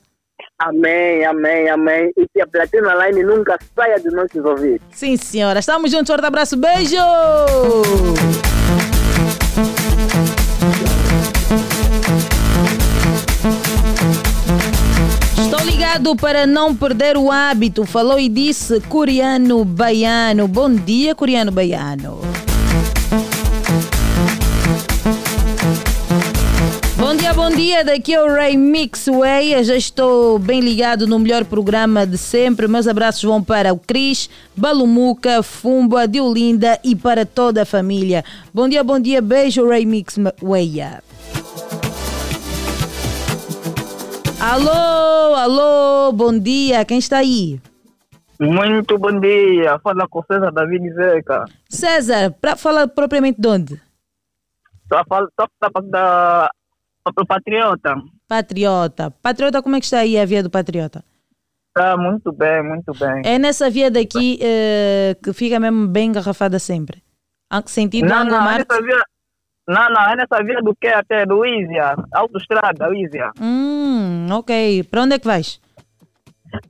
[0.59, 2.13] Amém, amém, amém.
[2.17, 4.87] E que a Platina Line nunca saia de nossos ouvidos.
[4.93, 5.59] Sim, senhora.
[5.59, 6.07] Estamos juntos.
[6.07, 6.57] Forte abraço.
[6.57, 6.97] Beijo!
[15.37, 17.85] Estou ligado para não perder o hábito.
[17.85, 20.47] Falou e disse coreano baiano.
[20.47, 22.21] Bom dia, coreano baiano.
[27.45, 29.53] Bom dia, daqui é o Ray Mixway.
[29.53, 32.67] Eu já estou bem ligado no melhor programa de sempre.
[32.67, 38.25] Meus abraços vão para o Cris, Balumuca, Fumba, Diolinda e para toda a família.
[38.53, 40.81] Bom dia, bom dia, beijo, Ray Mixway.
[44.41, 47.61] Alô, alô, bom dia, quem está aí?
[48.41, 51.45] Muito bom dia, fala com César David Zeca.
[51.69, 53.83] César, para falar propriamente de onde?
[54.85, 55.45] Estou a falar tô
[57.07, 57.95] a falar da do Patriota.
[58.29, 59.11] Patriota.
[59.23, 61.05] Patriota, como é que está aí a via do Patriota?
[61.77, 63.23] Está muito bem, muito bem.
[63.25, 67.03] É nessa via daqui eh, que fica mesmo bem engarrafada sempre.
[67.67, 68.67] Sentido Não, não, é Marte?
[68.69, 69.03] nessa via,
[69.69, 73.31] não, não, é nessa via do que até do Ísia, autoestrada, Ísia.
[73.41, 74.83] Hum, ok.
[74.85, 75.61] Para onde é que vais?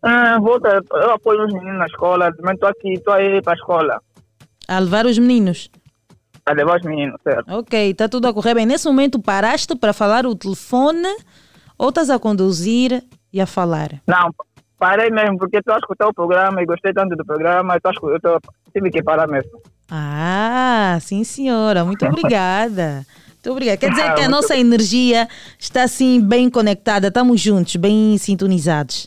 [0.03, 3.57] Ah, volta, eu apoio os meninos na escola, também estou aqui, estou aí para a
[3.57, 4.01] escola,
[4.69, 5.71] A levar os meninos.
[6.47, 7.49] A levar os meninos, certo?
[7.55, 8.67] Ok, está tudo a correr bem.
[8.67, 11.09] Nesse momento paraste para falar o telefone
[11.79, 13.03] ou estás a conduzir
[13.33, 14.01] e a falar?
[14.07, 14.31] Não,
[14.79, 18.21] parei mesmo, porque estou a escutar o programa e gostei tanto do programa, escu- eu
[18.21, 18.39] tô,
[18.73, 19.51] tive que parar mesmo.
[19.91, 21.85] Ah, sim senhora.
[21.85, 23.07] Muito obrigada.
[23.35, 23.77] Muito obrigada.
[23.79, 25.29] Quer dizer que a nossa energia
[25.59, 27.09] está assim bem conectada.
[27.09, 29.07] Estamos juntos, bem sintonizados.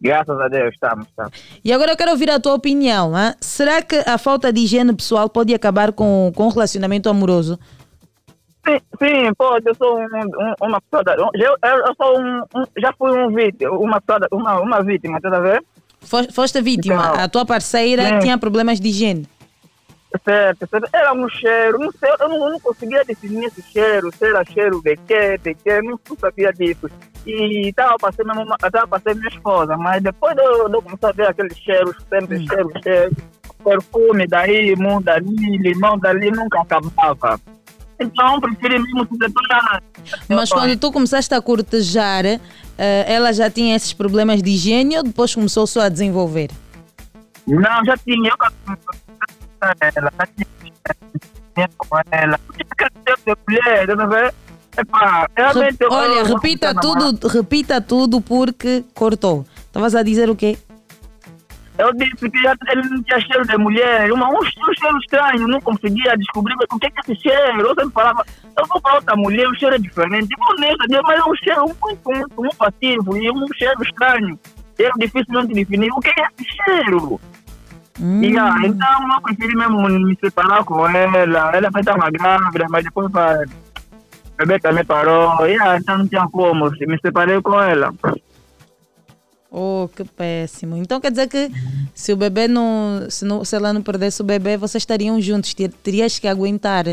[0.00, 1.32] Graças a Deus, estamos, estamos.
[1.64, 3.14] E agora eu quero ouvir a tua opinião.
[3.16, 3.34] hã?
[3.40, 7.58] Será que a falta de higiene pessoal pode acabar com, com o relacionamento amoroso?
[8.66, 12.38] Sim, sim, pode, eu sou um, um- uma pessoa, da- eu, eu, eu sou um,
[12.54, 14.02] um- já fui um vítima, uma
[14.32, 15.62] uma, uma vítima, tá a ver?
[16.00, 17.08] Fos- Foste vítima.
[17.10, 18.18] Então, a tua parceira sim.
[18.20, 19.26] tinha problemas de higiene.
[20.22, 20.88] Certo, certo.
[20.92, 24.44] Era um cheiro, não sei, eu não, eu não conseguia definir esse cheiro, se era
[24.44, 26.88] cheiro de quê, de quê, não, não sabia disso.
[27.26, 31.08] E estava passando mesmo, uma- tava passando minha esposa, mas depois de eu, eu começar
[31.08, 33.16] a ver aquele cheiro, sempre cheiro, cheiro,
[33.64, 37.40] perfume daí, muda ali, limão dali, nunca acabava.
[37.98, 39.82] Então, preferi mesmo se separar.
[40.28, 42.40] Mas quando tu começaste a cortejar, eh,
[43.06, 46.50] ela já tinha esses problemas de higiene ou depois começou só a desenvolver?
[47.46, 48.36] Não, já tinha, eu
[49.80, 50.10] ela,
[51.78, 52.38] com ela.
[52.56, 54.34] De mulher, vendo?
[54.76, 59.46] Epá, realmente eu- Olha, repita tudo, repita tudo porque cortou.
[59.66, 60.58] Estavas a dizer o quê?
[61.78, 65.60] Eu disse que ele não tinha cheiro de mulher, uma, um, um cheiro estranho, não
[65.60, 67.60] conseguia descobrir o que é esse cheiro.
[67.62, 68.24] Eu sempre falava,
[68.56, 70.28] eu vou para outra mulher, o cheiro é diferente.
[70.32, 74.38] Igual nessa, mas é um cheiro muito, muito, muito passivo e um cheiro estranho.
[74.78, 77.20] Eu dificilmente definir o que é esse cheiro.
[78.00, 81.56] E, ah, então eu preferi mesmo me separar com ela.
[81.56, 83.44] Ela foi estava grávida, mas depois vai.
[83.44, 85.46] O bebê também parou.
[85.46, 86.70] E, ah, então não tinha como.
[86.70, 87.94] Me separei com ela.
[89.50, 90.76] Oh, que péssimo.
[90.76, 91.48] Então quer dizer que
[91.94, 95.54] se o bebê não se, não, se ela não perdesse o bebê, vocês estariam juntos.
[95.54, 96.86] Ter- Terias que aguentar.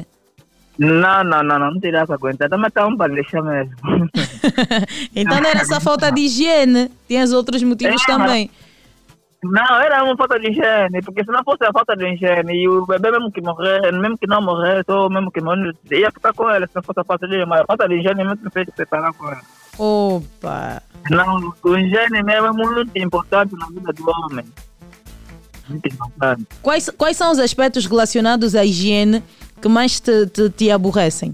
[0.78, 2.48] Não, não, não, não, não teria que aguentar.
[2.50, 3.74] Também está um deixar mesmo.
[5.16, 6.92] Então não era só falta de higiene.
[7.08, 8.52] Tinhas outros motivos É, também.
[9.44, 12.70] Não, era uma falta de higiene, porque se não fosse a falta de higiene e
[12.70, 16.32] o bebê mesmo que morrer, mesmo que não morresse, ou mesmo que morrer, ia ficar
[16.34, 18.40] com ela se não fosse a falta de higiene, mas a falta de higiene mesmo
[18.44, 19.42] me fez separar com ela.
[19.80, 20.84] Opa.
[21.10, 24.46] Não, o higiene mesmo é muito importante na vida do homem.
[25.68, 26.46] Muito importante.
[26.62, 29.24] Quais, quais são os aspectos relacionados à higiene
[29.60, 31.34] que mais te, te, te aborrecem?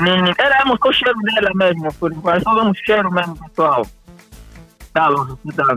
[0.00, 3.86] Hum, Era só o cheiro dela mesmo, por enquanto, só o cheiro mesmo, pessoal.
[4.92, 5.76] Tá, louco, tá.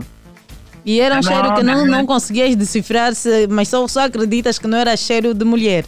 [0.84, 1.86] E era um Não, cheiro que não, não.
[1.86, 3.12] não conseguias decifrar,
[3.50, 5.84] mas só, só acreditas que não era cheiro de mulher.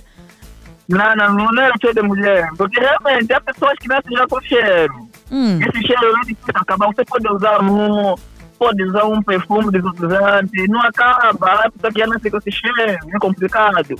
[0.88, 4.40] Não, não, não era cheiro de mulher, porque realmente há pessoas que nascem já com
[4.42, 5.08] cheiro.
[5.30, 5.58] Hum.
[5.60, 6.86] Esse cheiro é difícil acabar.
[6.88, 8.14] Você pode usar um,
[8.58, 11.52] pode usar um perfume desodorante, não acaba.
[11.52, 12.80] A pessoa que já nasce com esse cheiro,
[13.14, 13.98] é complicado.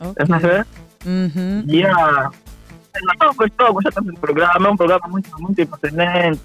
[0.00, 0.26] Ok.
[1.06, 1.30] Uhum.
[1.36, 1.64] Uhum.
[1.68, 2.30] Yeah.
[3.22, 6.40] Eu gostou, tanto do programa, é um programa muito, muito emocionante.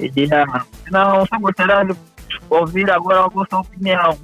[0.00, 0.64] E, yeah.
[0.90, 1.96] Não, só gostaria de
[2.48, 4.18] ouvir agora a vossa opinião.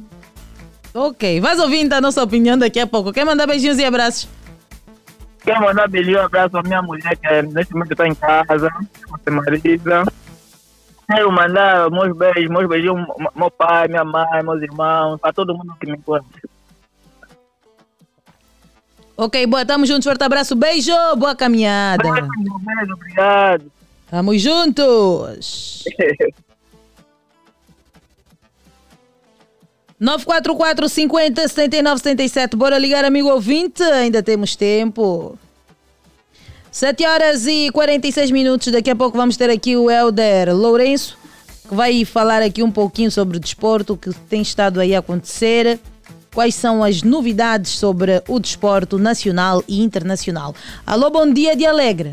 [0.95, 3.12] Ok, vais ouvir então a nossa opinião daqui a pouco.
[3.12, 4.29] Quer mandar beijinhos e abraços?
[5.41, 8.68] Quero mandar beijinho, abraço à minha mulher, que neste momento está em casa,
[9.09, 10.05] você Marisa.
[11.09, 15.77] Quero mandar meus beijos, meus beijinhos, meu pai, minha mãe, meus irmãos, para todo mundo
[15.79, 16.27] que me conhece.
[19.16, 22.03] Ok, boa, tamo juntos, forte abraço, beijo, boa caminhada.
[22.03, 23.76] Beijo, obrigado.
[24.11, 25.85] Tamo juntos.
[29.99, 32.57] 944 50 79 77.
[32.57, 33.83] Bora ligar, amigo ouvinte.
[33.83, 35.39] Ainda temos tempo.
[36.71, 38.71] 7 horas e 46 minutos.
[38.71, 41.17] Daqui a pouco vamos ter aqui o Helder Lourenço,
[41.67, 45.81] que vai falar aqui um pouquinho sobre o desporto que tem estado aí a acontecer.
[46.35, 50.55] Quais são as novidades sobre o desporto nacional e internacional?
[50.87, 52.13] Alô, bom dia de Alegre.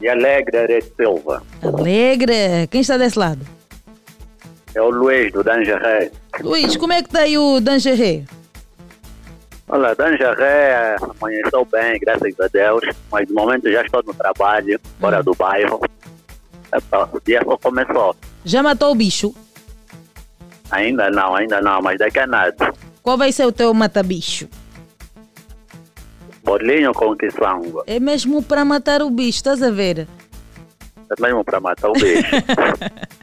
[0.00, 1.42] E alegre Arete Silva.
[1.62, 2.66] Alegre.
[2.70, 3.40] Quem está desse lado?
[4.74, 6.10] É o Luiz do Dangeré.
[6.40, 8.24] Luiz, como é que está aí o Dangeré?
[9.68, 12.80] Olha, Dangeré amanheceu bem, graças a Deus,
[13.10, 15.80] mas no momento já estou no trabalho, fora do bairro.
[16.72, 18.16] Epa, o dia só começou.
[18.44, 19.34] Já matou o bicho?
[20.70, 22.72] Ainda não, ainda não, mas daqui a nada.
[23.02, 24.48] Qual vai ser o teu mata-bicho?
[26.50, 27.84] Bolinho com quiçango.
[27.86, 30.08] É mesmo para matar o bicho, estás a ver?
[31.16, 32.26] É mesmo para matar o bicho.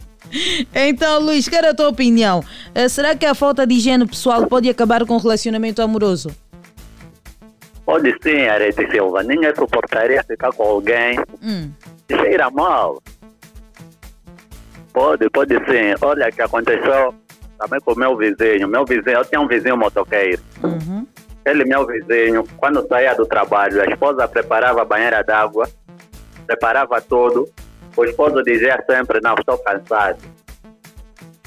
[0.75, 2.43] Então, Luiz, quero a tua opinião.
[2.75, 6.35] Eh, será que a falta de higiene pessoal pode acabar com o relacionamento amoroso?
[7.85, 9.23] Pode sim, Arete Silva.
[9.23, 11.71] Ninguém suportaria ficar com alguém Hum.
[12.09, 13.01] que cheira mal.
[14.91, 15.95] Pode, pode sim.
[16.01, 17.15] Olha o que aconteceu
[17.57, 18.67] também com o meu vizinho.
[18.67, 20.41] Meu vizinho, eu tinha um vizinho motoqueiro.
[20.61, 21.07] Uhum.
[21.47, 25.65] Ele, meu vizinho, quando saía do trabalho, a esposa preparava a banheira d'água,
[26.45, 27.47] preparava tudo.
[27.95, 30.17] O esposo dizia sempre, não, estou cansado.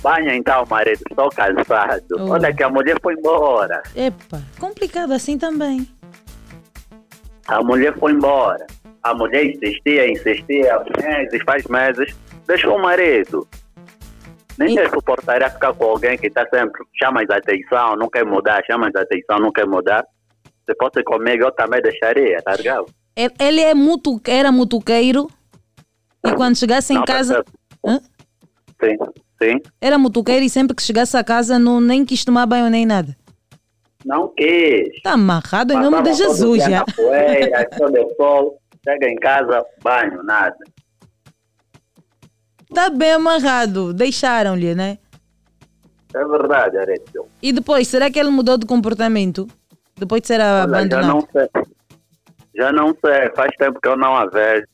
[0.03, 2.03] Banha então, marido, estou cansado.
[2.13, 2.31] Oh.
[2.31, 3.83] Olha que a mulher foi embora.
[3.95, 5.87] Epa, complicado assim também.
[7.47, 8.67] A mulher foi embora.
[9.03, 13.47] A mulher insistia, insistia, meses, faz meses, deixou o marido.
[14.61, 18.91] Ninguém suportaria ficar com alguém que está sempre chama de atenção, não quer mudar, chama
[18.91, 20.05] de atenção, não quer mudar.
[20.69, 22.87] Se fosse comigo, eu também deixaria, tá ligado?
[23.17, 25.29] Ele- é mutu, era mutuqueiro
[26.25, 27.45] e quando chegasse em Não, casa.
[27.87, 28.97] Sim,
[29.43, 29.61] sim.
[29.81, 33.17] Era mutuqueiro e sempre que chegasse a casa não, nem quis tomar banho nem nada.
[34.05, 34.89] Não quis.
[34.97, 36.85] Está amarrado em nome de Jesus já.
[36.85, 37.69] poeira,
[38.17, 40.57] sol, chega em casa, banho, nada.
[42.71, 43.93] Está bem amarrado.
[43.93, 44.99] Deixaram-lhe, né?
[46.15, 47.27] É verdade, Aretio.
[47.43, 49.49] E depois, será que ele mudou de comportamento?
[49.97, 51.49] Depois de ser Olha, já não sei.
[52.55, 54.67] Já não sei, faz tempo que eu não a vejo.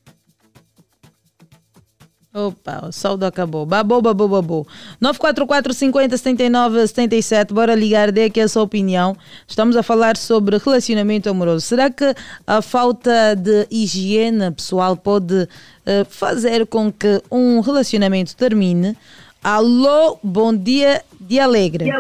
[2.36, 3.64] Opa, o saldo acabou.
[3.64, 4.66] Babou, babou, babou.
[5.00, 7.54] 944 50 79 77.
[7.54, 9.16] Bora ligar, dê aqui a sua opinião.
[9.48, 11.64] Estamos a falar sobre relacionamento amoroso.
[11.64, 12.14] Será que
[12.46, 15.48] a falta de higiene pessoal pode
[15.86, 18.94] eh, fazer com que um relacionamento termine?
[19.42, 21.90] Alô, bom dia de alegre.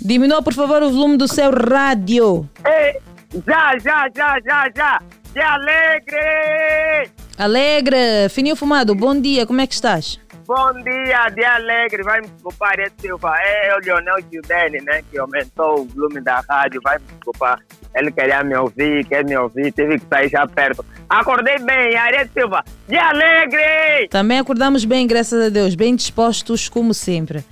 [0.00, 2.50] Diminua, por favor, o volume do seu rádio.
[2.66, 3.00] Ei,
[3.46, 5.02] já, já, já, já, já.
[5.32, 7.21] De alegre!
[7.46, 10.16] Alegre, fininho fumado, bom dia, como é que estás?
[10.46, 12.04] Bom dia, de alegre.
[12.04, 13.34] Vai me desculpar, é Silva.
[13.36, 15.02] É o Leonel Gildene, né?
[15.10, 16.80] Que aumentou o volume da rádio.
[16.84, 17.58] Vai me desculpar.
[17.96, 19.72] Ele queria me ouvir, quer me ouvir.
[19.72, 20.84] Tive que sair já perto.
[21.08, 22.62] Acordei bem, Ariel Silva.
[22.86, 24.06] De alegre!
[24.08, 27.44] Também acordamos bem, graças a Deus, bem dispostos como sempre.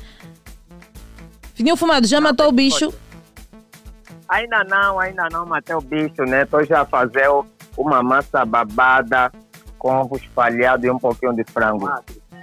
[1.52, 2.94] Fininho fumado, já matou o bicho?
[4.28, 6.44] Ainda não, ainda não matei o bicho, né?
[6.44, 7.44] Tô já a fazer o-
[7.76, 9.32] uma massa babada
[9.80, 11.80] com ovo espalhado e um pouquinho de frango.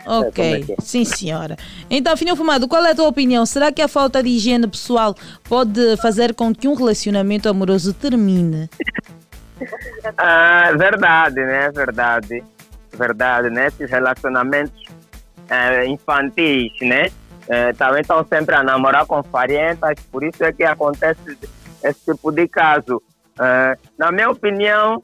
[0.04, 0.76] como é Ok, que é?
[0.80, 1.56] sim senhora.
[1.90, 3.46] Então, Fininho Fumado, qual é a tua opinião?
[3.46, 5.14] Será que a falta de higiene pessoal
[5.48, 8.70] pode fazer com que um relacionamento amoroso termine?
[10.18, 11.72] Ah, verdade, né?
[11.72, 12.44] Verdade.
[12.94, 13.68] Verdade, né?
[13.68, 14.84] Esses relacionamentos
[15.50, 17.10] eh, infantis, né?
[17.50, 21.38] Eh, também estão sempre a namorar com farentas, por isso é que acontece
[21.84, 23.02] esse tipo de caso.
[23.40, 25.02] Eh, na minha opinião,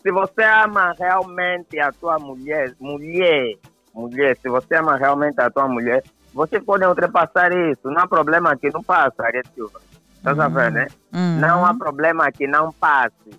[0.00, 3.56] se você ama realmente a tua mulher, mulher,
[3.94, 6.02] mulher, se você ama realmente a tua mulher,
[6.32, 7.90] vocês podem ultrapassar isso.
[7.90, 9.80] Não há problema que não passa, Ariel Silva.
[10.16, 10.86] Estás a ver, né?
[11.12, 11.38] Uhum.
[11.38, 13.30] Não há problema que não passe.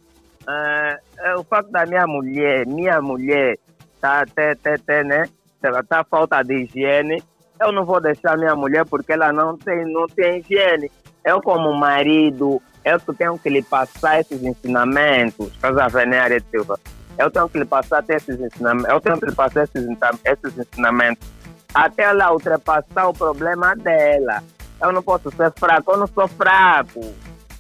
[1.18, 3.58] É o fato da minha mulher, minha mulher,
[4.00, 5.28] tá até, até, né?
[5.60, 7.24] Tá, tá falta de higiene.
[7.60, 10.92] Eu não vou deixar minha mulher porque ela não tem, não tem higiene.
[11.24, 15.48] Eu, como marido, eu tenho que lhe passar esses ensinamentos.
[15.48, 16.80] Estás a ver, né, Silva?
[17.18, 18.90] Eu tenho que lhe passar esses ensinamentos.
[18.90, 19.88] Eu tenho que lhe passar esses,
[20.26, 21.28] esses ensinamentos
[21.76, 24.42] até ela ultrapassar o problema dela.
[24.82, 27.14] Eu não posso ser fraco, eu não sou fraco.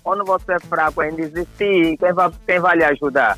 [0.05, 1.97] Não vou ser fraco em desistir.
[1.97, 3.37] Quem vai, quem vai lhe ajudar?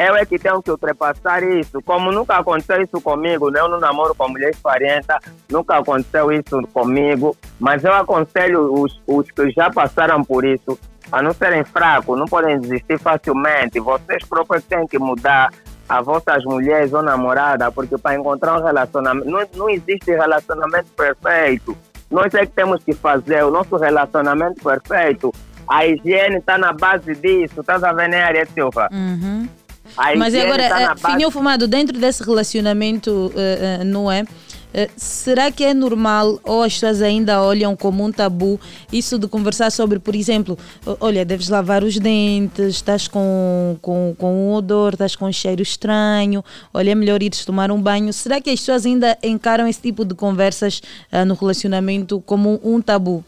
[0.00, 1.82] Eu é que tenho que ultrapassar isso.
[1.82, 3.60] Como nunca aconteceu isso comigo, né?
[3.60, 5.18] eu não namoro com mulher 40,
[5.50, 10.78] nunca aconteceu isso comigo, mas eu aconselho os, os que já passaram por isso
[11.12, 13.78] a não serem fracos, não podem desistir facilmente.
[13.78, 15.52] Vocês próprios têm que mudar
[15.86, 21.76] as vossas mulheres ou namorada, porque para encontrar um relacionamento, não, não existe relacionamento perfeito.
[22.10, 25.30] Nós é que temos que fazer o nosso relacionamento perfeito.
[25.68, 28.88] A higiene está na base disso, estás a ver, né, Silva?
[28.90, 29.48] Uhum.
[29.96, 34.24] A Mas agora, tá eh, base- Fumado, dentro desse relacionamento, eh, eh, não é?
[34.72, 38.58] Eh, será que é normal ou as pessoas ainda olham como um tabu
[38.92, 40.56] isso de conversar sobre, por exemplo,
[41.00, 45.60] olha, deves lavar os dentes, estás com, com, com um odor, estás com um cheiro
[45.62, 48.12] estranho, olha, é melhor ires tomar um banho.
[48.12, 50.80] Será que as pessoas ainda encaram esse tipo de conversas
[51.10, 53.24] ah, no relacionamento como um tabu?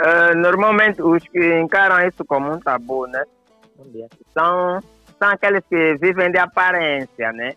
[0.00, 3.24] Ah, normalmente os que encaram isso como um tabu, né?
[4.32, 4.80] São,
[5.18, 7.54] são aqueles que vivem de aparência, né?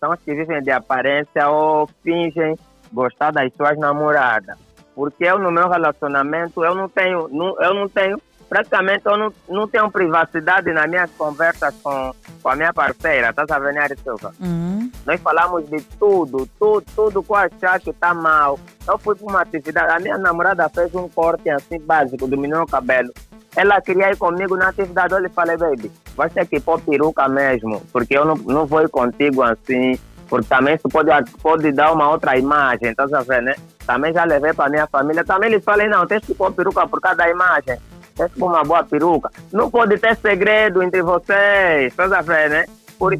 [0.00, 2.56] São os que vivem de aparência ou fingem
[2.92, 4.56] gostar das suas namoradas.
[4.94, 9.32] Porque eu no meu relacionamento eu não tenho, não, eu não tenho, praticamente eu não,
[9.48, 12.12] não tenho privacidade nas minhas conversas com,
[12.42, 14.32] com a minha parceira, tá sabendo, Ari Silva?
[15.04, 18.58] Nós falamos de tudo, tudo, tudo que eu achar que tá mal.
[18.86, 22.66] Eu fui para uma atividade, a minha namorada fez um corte assim básico do menino
[22.66, 23.12] cabelo.
[23.56, 27.28] Ela queria ir comigo na atividade, eu lhe falei, baby, vai ter que pôr peruca
[27.28, 29.98] mesmo, porque eu não, não vou ir contigo assim,
[30.28, 33.54] porque também isso pode, pode dar uma outra imagem, tá sabendo, né?
[33.86, 37.00] Também já levei para minha família, também lhes falei, não, tens que pôr peruca por
[37.00, 37.78] causa da imagem,
[38.16, 39.30] tens que pôr uma boa peruca.
[39.52, 42.64] Não pode ter segredo entre vocês, tá sabendo, né?
[42.98, 43.16] Por,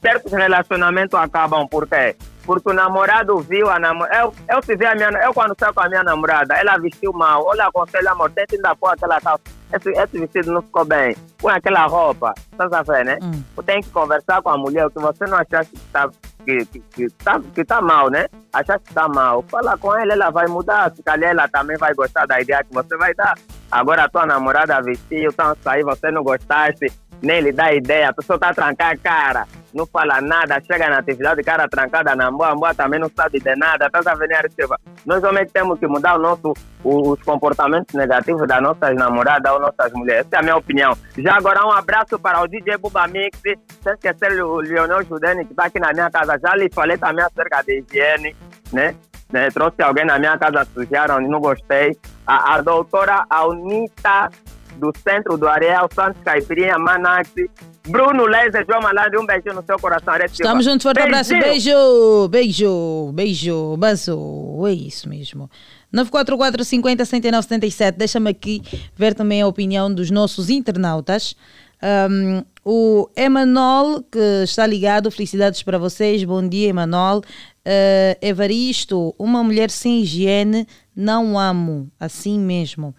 [0.00, 2.16] certos relacionamentos acabam por quê?
[2.44, 4.16] Porque o namorado viu a namorada.
[4.16, 7.52] Eu, eu, ver a minha, eu quando saio com a minha namorada, ela vestiu mal.
[7.54, 9.42] Lhe aconselho, amor, tenta ainda pôr aquela calça.
[9.72, 11.16] Esse, esse vestido não ficou bem.
[11.38, 12.34] Põe aquela roupa.
[12.56, 13.18] Tá sabendo, né?
[13.56, 14.88] Tu tem que conversar com a mulher.
[14.90, 16.10] Que você não achar que tá,
[16.44, 18.26] que, que, que, tá, que tá mal, né?
[18.52, 19.42] Achar que tá mal.
[19.48, 20.92] Fala com ela, ela vai mudar.
[20.94, 23.34] Se calhar ela também vai gostar da ideia que você vai dar.
[23.70, 28.24] Agora a tua namorada vestiu, então sair, você não gostaste, nem lhe dá ideia, tu
[28.24, 32.54] só tá trancando a cara, não fala nada, chega na atividade, cara trancada na boa,
[32.54, 34.78] boa também não sabe de nada, tá sabendo, Silva?
[35.04, 36.54] Nós homens temos que mudar o nosso,
[36.84, 40.96] os comportamentos negativos das nossas namoradas ou nossas mulheres, essa é a minha opinião.
[41.18, 45.52] Já agora um abraço para o DJ Buba Mix, sem esquecer o Leonel Judene, que
[45.52, 48.36] está aqui na minha casa, já lhe falei também acerca de higiene,
[48.72, 48.94] né?
[49.32, 49.48] né?
[49.50, 51.98] Trouxe alguém na minha casa, sujaram, não gostei.
[52.26, 54.30] A, a doutora Aunita,
[54.76, 57.50] do Centro do Areal, Santos Caipirinha, Manaxi,
[57.86, 60.14] Bruno Lezer, João Malandro, um beijo no seu coração.
[60.14, 60.32] Silva.
[60.32, 65.50] Estamos juntos, forte abraço, beijo, beijo, beijo, bazo, é isso mesmo.
[65.92, 68.62] 944 50 79 77, deixa-me aqui
[68.96, 71.36] ver também a opinião dos nossos internautas.
[71.82, 77.18] Um, o Emanuel, que está ligado, felicidades para vocês, bom dia Emanuel.
[77.18, 80.66] Uh, Evaristo, uma mulher sem higiene,
[80.96, 82.94] não amo, assim mesmo.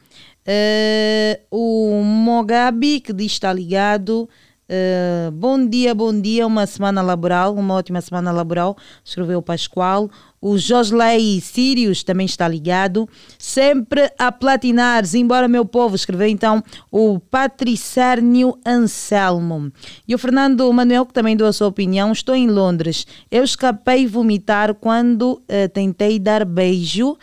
[0.48, 4.30] Uh, o Mogabi, que diz está ligado.
[4.68, 10.10] Uh, bom dia, bom dia, uma semana laboral, uma ótima semana laboral, escreveu o Pascoal.
[10.42, 13.08] O Josley Sirius também está ligado.
[13.38, 19.72] Sempre a platinar, embora meu povo, escreveu então o Patricérnio Anselmo.
[20.08, 23.06] E o Fernando Manuel, que também deu a sua opinião, estou em Londres.
[23.30, 27.16] Eu escapei vomitar quando uh, tentei dar beijo.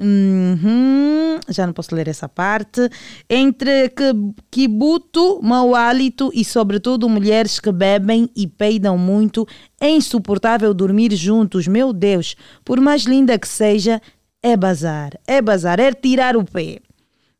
[0.00, 2.88] Uhum, já não posso ler essa parte.
[3.28, 3.92] Entre
[4.50, 9.46] kibuto, mau hálito e, sobretudo, mulheres que bebem e peidam muito,
[9.78, 11.68] é insuportável dormir juntos.
[11.68, 12.34] Meu Deus,
[12.64, 14.00] por mais linda que seja,
[14.42, 15.12] é bazar.
[15.26, 16.78] É bazar, é tirar o pé.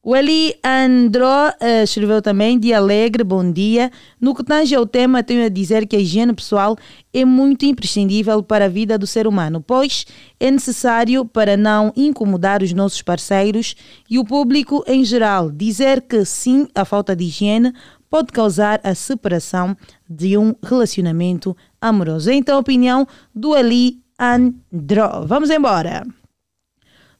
[0.02, 3.92] O Eli Andró uh, escreveu também, dia alegre, bom dia.
[4.18, 6.74] No que tange ao tema, tenho a dizer que a higiene pessoal
[7.12, 10.06] é muito imprescindível para a vida do ser humano, pois
[10.40, 13.76] é necessário para não incomodar os nossos parceiros
[14.08, 15.50] e o público em geral.
[15.50, 17.74] Dizer que sim, a falta de higiene
[18.08, 19.76] pode causar a separação
[20.08, 22.30] de um relacionamento amoroso.
[22.30, 25.26] Então, a opinião do Eli Andró.
[25.26, 26.06] Vamos embora.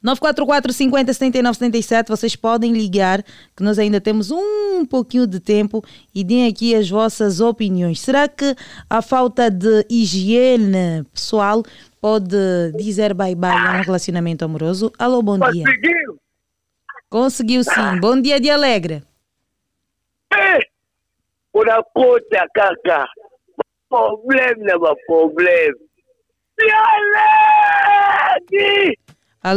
[0.03, 3.23] 944 50 79 77, vocês podem ligar,
[3.57, 5.85] que nós ainda temos um pouquinho de tempo
[6.15, 8.01] e deem aqui as vossas opiniões.
[8.01, 8.57] Será que
[8.89, 11.63] a falta de higiene pessoal
[12.01, 12.37] pode
[12.77, 14.91] dizer bye-bye a um relacionamento amoroso?
[14.99, 15.65] Alô, bom dia.
[15.65, 16.19] Conseguiu!
[17.11, 18.01] Conseguiu sim.
[18.01, 19.03] Bom dia de alegre.
[21.53, 23.07] unakuta kaka
[23.89, 25.73] problem na maproblem
[26.57, 27.01] Dialete!
[28.51, 29.10] Alegre!
[29.43, 29.55] Bom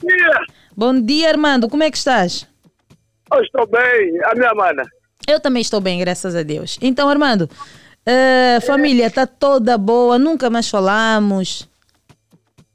[0.00, 0.40] dia!
[0.76, 1.68] Bom dia, Armando.
[1.68, 2.48] Como é que estás?
[3.32, 4.84] Eu estou bem, a minha mana.
[5.26, 6.78] Eu também estou bem, graças a Deus.
[6.80, 7.50] Então, Armando,
[8.06, 11.68] a família está toda boa, nunca mais falamos.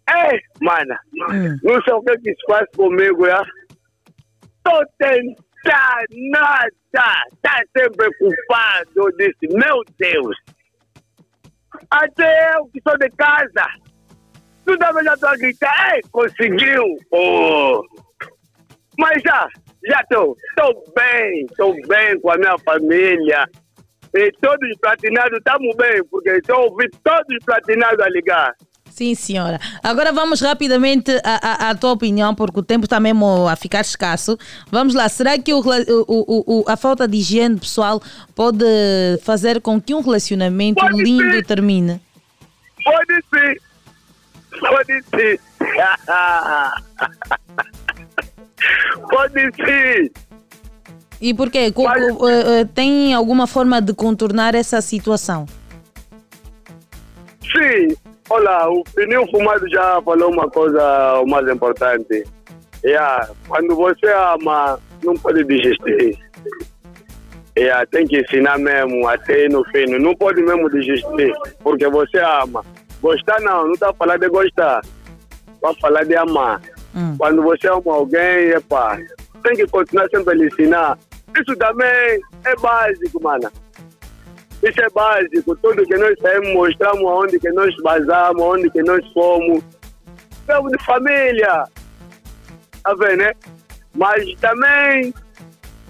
[0.10, 1.00] Ei, mana,
[1.64, 3.42] não sei o que que se faz comigo, já?
[4.66, 5.38] Tô tentando
[6.30, 6.70] nada,
[7.42, 8.90] tá sempre culpado.
[8.98, 10.36] Eu disse, meu Deus,
[11.90, 13.66] até eu que sou de casa,
[14.66, 17.82] tu também já tô a gritar, ei, conseguiu, oh.
[18.98, 19.48] Mas já,
[19.88, 23.46] já estou, estou bem, estou bem com a minha família.
[24.16, 28.54] E todos os platinados estamos bem, porque estou ouvindo todos os platinados a ligar.
[28.92, 29.60] Sim, senhora.
[29.82, 33.82] Agora vamos rapidamente à, à- à tua opinião, porque o tempo está mesmo a ficar
[33.82, 34.38] escasso.
[34.70, 38.00] Vamos lá, será que o o- o- a falta de higiene pessoal
[38.36, 38.64] pode
[39.24, 42.00] fazer com que um relacionamento Pode lindo termine?
[42.84, 43.56] Pode sim.
[44.60, 45.38] Pode sim.
[49.10, 50.10] Pode sim.
[51.22, 51.72] E por quê?
[51.72, 51.84] Co-
[52.18, 55.46] co- eh, eh, tem alguma forma de contornar essa situação?
[57.42, 57.96] Sim.
[58.30, 62.24] Olha, o pneu fumado já falou uma coisa mais importante.
[62.84, 66.18] Yeah, quando você ama, não pode desistir.
[67.58, 69.86] Yeah, tem que ensinar mesmo até no fim.
[70.00, 71.32] Não pode mesmo desistir,
[71.62, 72.66] porque você ama.
[73.04, 74.82] Gostar não, não está falando de gostar.
[75.62, 76.62] Vai falar de amar.
[77.18, 78.98] Quando você ama alguém, epa,
[79.44, 80.98] tem que continuar sempre a lhe ensinar.
[81.38, 83.52] Isso também é básico, mano.
[84.64, 85.54] Isso é básico.
[85.58, 89.62] Tudo que nós saímos, mostramos aonde que nós basamos, aonde que nós fomos.
[90.46, 91.66] Somos de família.
[92.84, 93.34] Tá vendo, né?
[93.96, 95.14] Mas também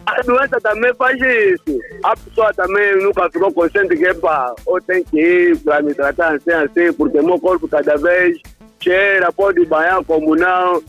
[0.06, 1.80] a doença também faz isso.
[2.04, 6.36] A pessoa também nunca ficou consciente que, pá, ou tem que ir para me tratar
[6.36, 8.38] assim, assim, porque meu corpo cada vez
[8.82, 10.84] cheira, pode banhar como não.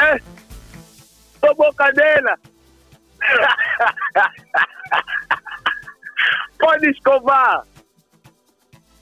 [0.00, 0.18] É,
[1.40, 2.38] sou boca dela.
[6.58, 7.64] pode escovar.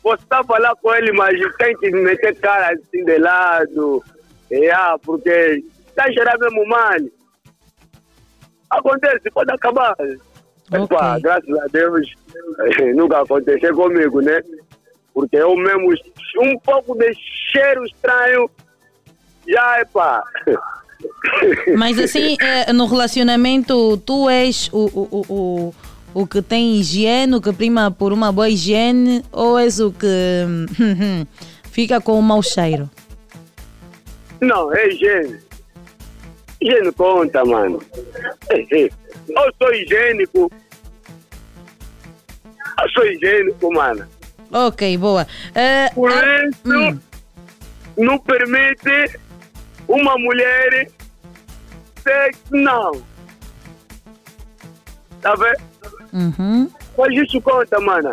[0.03, 4.03] Você a falar com ele, mas tem que meter cara assim de lado.
[4.51, 6.97] Yeah, porque está cheirando mesmo mal.
[8.71, 9.97] Acontece, pode acabar.
[10.73, 12.15] Epa, graças a Deus,
[12.95, 14.41] nunca aconteceu comigo, né?
[15.15, 15.95] Porque eu mesmo,
[16.41, 17.13] um pouco de
[17.51, 18.51] cheiro estranho,
[19.49, 20.23] já, epa.
[21.77, 25.75] Mas assim, eh, no relacionamento, tu és o, o, o, o,
[26.23, 30.45] o que tem higiene, o que prima por uma boa higiene, ou és o que
[31.71, 32.91] fica com o mau cheiro?
[34.41, 35.48] Não, é higiene.
[36.61, 37.81] Higiene conta, mano.
[38.51, 40.51] Eu sou higiênico.
[42.83, 44.07] Eu sou higiênico, mano.
[44.51, 45.27] Ok, boa.
[45.55, 47.01] Eh, Por isso,
[47.97, 49.19] não permite
[49.87, 50.91] uma mulher
[52.03, 52.93] ser não.
[55.21, 55.69] Tá vendo?
[56.13, 56.71] uhum.
[56.97, 58.13] Mas isso conta, mano.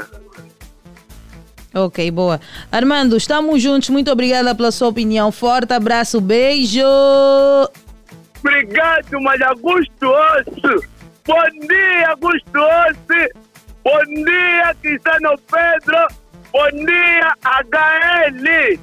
[1.74, 2.40] Ok, boa.
[2.72, 3.90] Armando, estamos juntos.
[3.90, 5.32] Muito obrigada pela sua opinião.
[5.32, 6.82] Forte abraço, beijo.
[8.46, 10.88] Obrigado, mas Augusto Osso.
[11.26, 13.30] Bom dia, Augusto Osso.
[13.84, 16.08] Bom dia, Cristiano Pedro.
[16.54, 18.80] Bom dia, HL.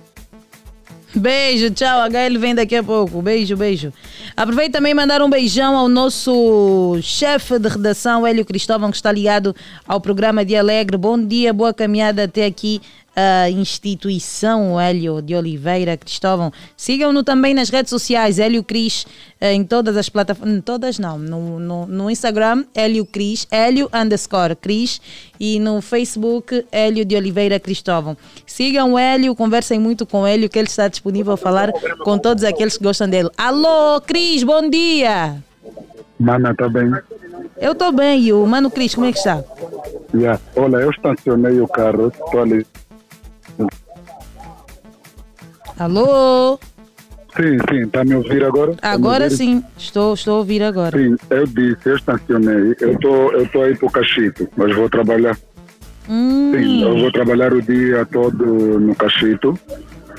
[1.14, 2.00] Beijo, tchau.
[2.10, 3.22] HL vem daqui a pouco.
[3.22, 3.92] Beijo, beijo.
[4.36, 9.54] Aproveito também mandar um beijão ao nosso chefe de redação, Hélio Cristóvão, que está ligado
[9.86, 10.96] ao programa de Alegre.
[10.96, 12.80] Bom dia, boa caminhada até aqui
[13.14, 16.52] a instituição Hélio de Oliveira Cristóvão.
[16.76, 19.06] Sigam-no também nas redes sociais, Hélio Cris,
[19.40, 24.56] eh, em todas as plataformas, todas não, no, no, no Instagram, Hélio Cris, Hélio underscore
[24.56, 25.00] Cris
[25.38, 28.16] e no Facebook, Hélio de Oliveira Cristóvão.
[28.46, 31.70] Sigam o Hélio, conversem muito com o Hélio, que ele está disponível a falar
[32.04, 33.28] com todos aqueles que gostam dele.
[33.36, 35.36] Alô, Cris, bom dia!
[36.18, 36.90] Mana, tá bem?
[37.60, 39.42] Eu estou bem, e o Mano Cris, como é que está?
[40.14, 40.40] Yeah.
[40.56, 42.66] Olha, eu estacionei o carro, estou ali.
[45.82, 46.60] Alô?
[47.34, 48.72] Sim, sim, está me ouvir agora?
[48.76, 50.96] Tá Agora sim, estou, estou a ouvir agora.
[50.96, 52.76] Sim, eu disse, eu estacionei.
[52.80, 55.36] Eu tô, eu tô aí pro Cachito, mas vou trabalhar.
[56.08, 59.58] Hum, Sim, eu vou trabalhar o dia todo no Cachito,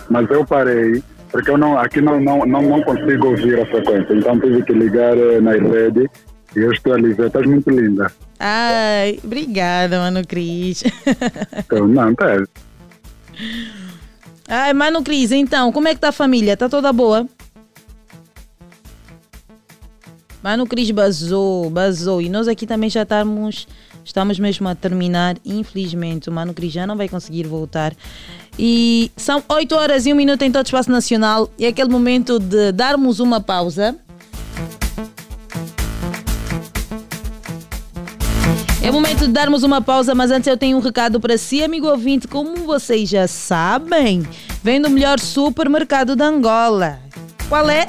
[0.09, 1.01] mas eu parei,
[1.31, 4.73] porque eu não, aqui não, não, não, não consigo ouvir a frequência, então tive que
[4.73, 6.09] ligar eh, na rede
[6.57, 8.11] e eu estou ali, ver, estás muito linda.
[8.37, 10.83] Ai, obrigada, Mano Cris.
[11.57, 12.43] Então, não, tá.
[14.55, 16.53] Ai, Mano Cris, então, como é que está a família?
[16.53, 17.27] Está toda boa?
[20.43, 22.21] Mano Cris basou, basou.
[22.21, 23.67] E nós aqui também já estamos,
[24.05, 25.37] estamos mesmo a terminar.
[25.43, 27.95] Infelizmente, o Mano Cris já não vai conseguir voltar.
[28.59, 31.49] E são 8 horas e 1 minuto em todo o espaço nacional.
[31.57, 33.97] E é aquele momento de darmos uma pausa.
[38.83, 41.87] É momento de darmos uma pausa, mas antes eu tenho um recado para si, amigo
[41.87, 42.27] ouvinte.
[42.27, 44.27] Como vocês já sabem,
[44.61, 46.99] vem do melhor supermercado da Angola.
[47.47, 47.87] Qual é?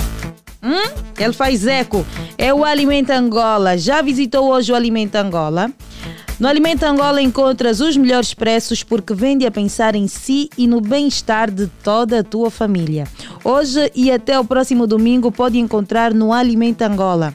[0.62, 0.94] Hum?
[1.18, 2.06] Ele faz eco.
[2.38, 3.76] É o Alimento Angola.
[3.76, 5.68] Já visitou hoje o Alimento Angola?
[6.38, 10.80] No Alimento Angola encontras os melhores preços porque vende a pensar em si e no
[10.80, 13.08] bem-estar de toda a tua família.
[13.42, 17.34] Hoje e até o próximo domingo pode encontrar no Alimento Angola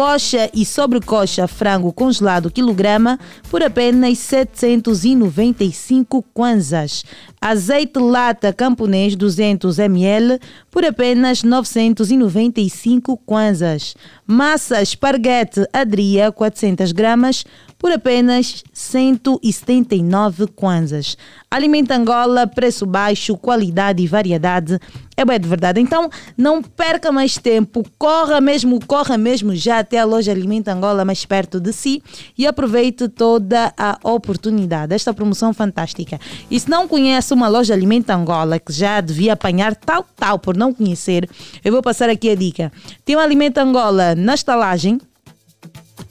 [0.00, 3.20] coxa e sobrecoxa frango congelado quilograma
[3.50, 7.04] por apenas 795 kwanzas.
[7.42, 10.38] Azeite lata camponês 200 ml
[10.70, 13.94] por apenas 995 kwanzas.
[14.26, 17.44] Massa esparguete adria 400 gramas
[17.80, 21.16] por apenas 179 kwanzas.
[21.50, 24.78] Alimento Angola, preço baixo, qualidade e variedade.
[25.16, 25.80] É bem de verdade.
[25.80, 27.82] Então, não perca mais tempo.
[27.98, 32.02] Corra mesmo, corra mesmo já até a loja Alimento Angola mais perto de si
[32.36, 34.94] e aproveite toda a oportunidade.
[34.94, 36.20] Esta promoção fantástica.
[36.50, 40.56] E se não conhece uma loja Alimento Angola, que já devia apanhar tal, tal por
[40.56, 41.28] não conhecer,
[41.64, 42.72] eu vou passar aqui a dica.
[43.04, 44.98] Tem um Alimento Angola na estalagem,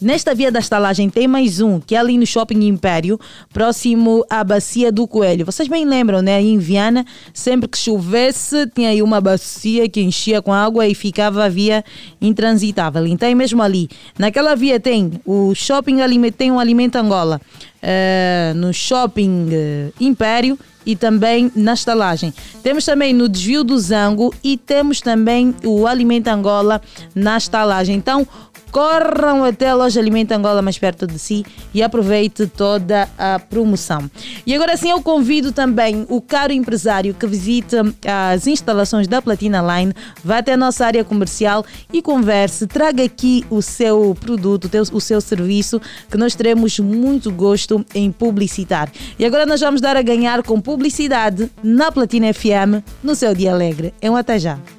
[0.01, 3.19] Nesta via da estalagem tem mais um, que é ali no Shopping Império,
[3.51, 5.45] próximo à Bacia do Coelho.
[5.45, 6.41] Vocês bem lembram, né?
[6.41, 11.43] Em Viana, sempre que chovesse, tinha aí uma bacia que enchia com água e ficava
[11.43, 11.83] a via
[12.21, 13.05] intransitável.
[13.05, 13.89] Então, é mesmo ali.
[14.17, 15.97] Naquela via tem o Shopping
[16.31, 17.41] tem um Alimento Angola.
[17.81, 20.57] Uh, no Shopping uh, Império
[20.89, 22.33] e também na estalagem.
[22.63, 26.81] Temos também no desvio do Zango e temos também o Alimento Angola
[27.13, 27.95] na estalagem.
[27.95, 28.27] Então,
[28.71, 34.09] corram até a loja Alimento Angola mais perto de si e aproveite toda a promoção.
[34.45, 39.61] E agora sim eu convido também o caro empresário que visite as instalações da Platina
[39.61, 39.93] Line,
[40.23, 45.21] vá até a nossa área comercial e converse, traga aqui o seu produto, o seu
[45.21, 48.91] serviço, que nós teremos muito gosto em publicitar.
[49.17, 53.51] E agora nós vamos dar a ganhar com publicidade na Platina FM no seu dia
[53.51, 53.93] alegre.
[54.01, 54.78] É um até já.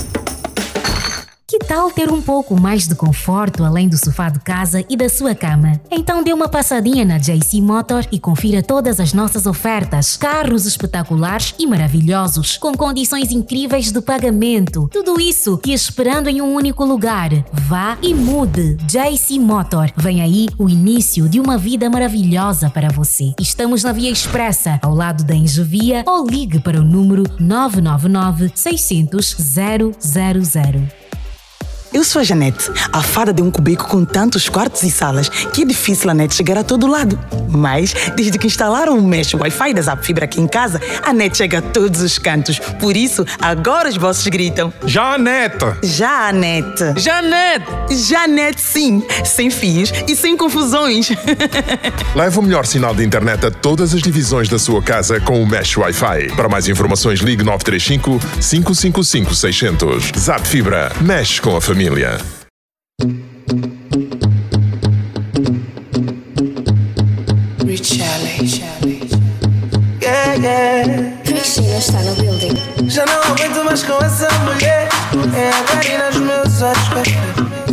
[1.51, 5.09] Que tal ter um pouco mais de conforto além do sofá de casa e da
[5.09, 5.81] sua cama?
[5.91, 10.15] Então dê uma passadinha na JC Motor e confira todas as nossas ofertas.
[10.15, 14.87] Carros espetaculares e maravilhosos, com condições incríveis de pagamento.
[14.93, 17.31] Tudo isso e esperando em um único lugar.
[17.51, 18.77] Vá e mude.
[18.85, 19.91] JC Motor.
[19.97, 23.33] Vem aí o início de uma vida maravilhosa para você.
[23.37, 29.35] Estamos na Via Expressa, ao lado da Engevia, ou ligue para o número 999 600
[29.37, 29.91] 000.
[31.93, 35.63] Eu sou a Janete, a fada de um cubico com tantos quartos e salas que
[35.63, 37.19] é difícil a net chegar a todo lado.
[37.49, 41.35] Mas, desde que instalaram o mesh Wi-Fi da Zap Fibra aqui em casa, a net
[41.35, 42.59] chega a todos os cantos.
[42.79, 45.65] Por isso, agora os bosses gritam: Janete!
[45.83, 46.93] Janete!
[46.95, 47.65] Janete!
[47.91, 49.03] Janete, sim!
[49.25, 51.09] Sem fios e sem confusões.
[52.15, 55.45] Leva o melhor sinal de internet a todas as divisões da sua casa com o
[55.45, 56.35] mesh Wi-Fi.
[56.37, 60.11] Para mais informações, ligue 935 555 600.
[60.17, 60.89] Zap Fibra.
[61.01, 61.80] Mexe com a família.
[61.81, 61.95] Yeah,
[70.35, 71.17] yeah.
[71.23, 72.55] Cristina está no building.
[72.87, 74.89] Já não aguento mais com essa mulher.
[75.35, 77.17] É a Karina dos meus olhos café.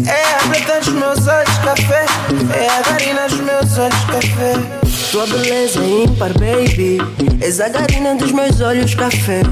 [0.07, 2.07] É a preta dos meus olhos café.
[2.59, 4.55] É a Karina dos meus olhos café.
[5.13, 6.99] Tua beleza é ímpar, baby.
[7.43, 9.43] És a Karina dos meus olhos café.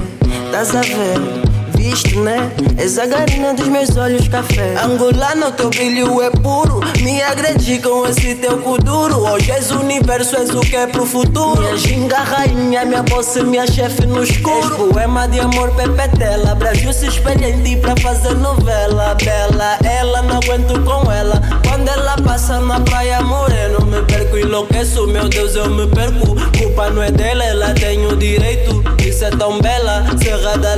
[0.47, 1.56] Estás a ver?
[1.87, 2.51] Viste, né?
[2.77, 4.75] És a garina dos meus olhos café.
[4.83, 6.81] Angolano, teu brilho é puro.
[7.01, 9.19] Me agredi com esse teu cu duro.
[9.19, 11.61] Hoje és o universo, és o que é pro futuro.
[11.61, 14.67] Minha ginga rainha, minha bossa, minha chefe no escuro.
[14.67, 16.55] És poema de amor, pepetela.
[16.55, 19.15] Brasil se espelha em ti pra fazer novela.
[19.23, 21.41] Bela, ela, não aguento com ela.
[21.65, 25.07] Quando ela passa na praia moreno, me perco, enlouqueço.
[25.07, 26.35] Meu Deus, eu me perco.
[26.57, 28.76] Culpa não é dela, ela tem o direito
[29.17, 30.05] ser tão bela.
[30.21, 30.77] Serra da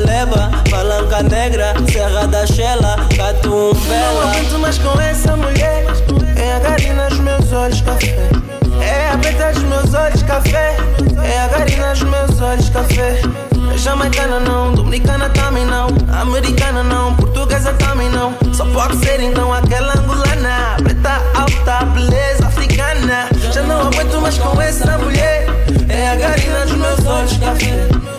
[0.70, 4.14] palanca negra, Serra da Xela, Catumbela.
[4.14, 5.86] Não aguento mais com essa mulher.
[6.38, 8.30] É a garina dos meus olhos café.
[8.82, 10.78] É a preta dos meus olhos café.
[11.22, 13.22] É a garina dos meus olhos café.
[13.76, 15.90] Jamaicana não, dominicana também não.
[16.22, 18.34] Americana não, portuguesa também não.
[18.54, 20.78] Só pode ser então aquela angolana.
[20.82, 23.28] Preta alta, beleza africana.
[23.54, 25.46] Já não aguento mais com essa mulher.
[25.90, 28.19] É a garina dos meus olhos café.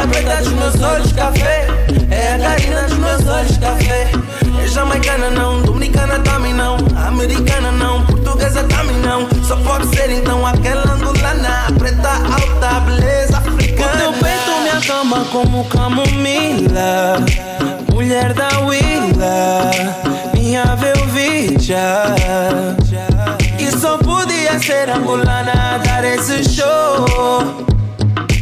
[0.00, 1.66] É a preta dos meus olhos café.
[2.10, 4.10] É a dos meus olhos café.
[4.62, 6.78] É jamaicana não, dominicana também não.
[7.06, 9.28] Americana não, portuguesa também não.
[9.44, 11.66] Só pode ser então aquela angolana.
[11.78, 13.92] Preta alta, beleza africana.
[13.92, 17.16] O teu peito me acalma como camomila.
[17.92, 19.70] Mulher da Willa,
[20.34, 22.14] minha velvicha.
[24.70, 27.79] ver angolana dar esse show.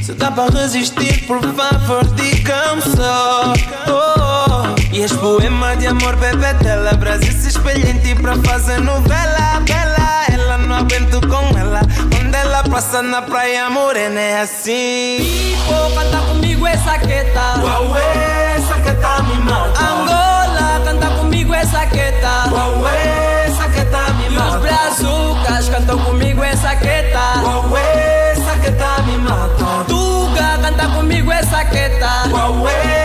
[0.09, 3.53] Se dá pra resistir, por favor, digam só.
[3.93, 6.95] Oh, e este poema de amor, bebê dela.
[6.95, 9.61] Brasil se espelha em ti pra fazer novela.
[9.67, 11.81] Bela, ela não aguento com ela.
[12.11, 15.19] Quando ela passa na praia morena, é assim.
[15.19, 17.61] Pipo, canta comigo essa queta.
[17.61, 18.01] Uauê,
[18.57, 19.85] essa queta me mata.
[19.85, 22.49] Angola, canta comigo essa queta.
[22.51, 24.59] Uauê, essa queta me E os mata.
[24.59, 27.43] brazucas cantam comigo essa queta.
[27.43, 27.81] Uauê,
[28.33, 29.68] essa queta me mata.
[32.29, 32.51] Queta.
[32.51, 32.98] Uauê,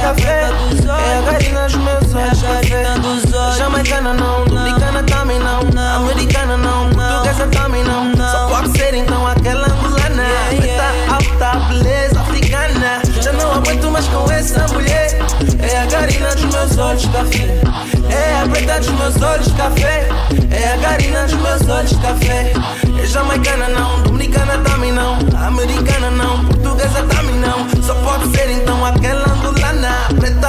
[0.00, 0.50] café.
[1.06, 2.86] É a garina dos meus olhos, É café.
[3.04, 3.56] olhos.
[3.56, 5.60] Jamaicana não, dominicana também não.
[5.96, 8.12] Americana não, portuguesa também não.
[8.16, 10.24] Só pode ser então aquela angolana.
[10.48, 13.02] Preta, alta, beleza africana.
[13.20, 15.18] Já não aguento mais com essa mulher.
[15.60, 17.60] É a garina dos meus olhos, café.
[18.10, 20.08] É a preta dos meus olhos, café.
[20.50, 22.52] É a garina dos meus olhos, café.
[23.02, 25.18] É jamaicana não, dominicana também não.
[25.46, 27.66] Americana não, portuguesa também não.
[28.86, 30.45] Só pode ser então aquela angolana.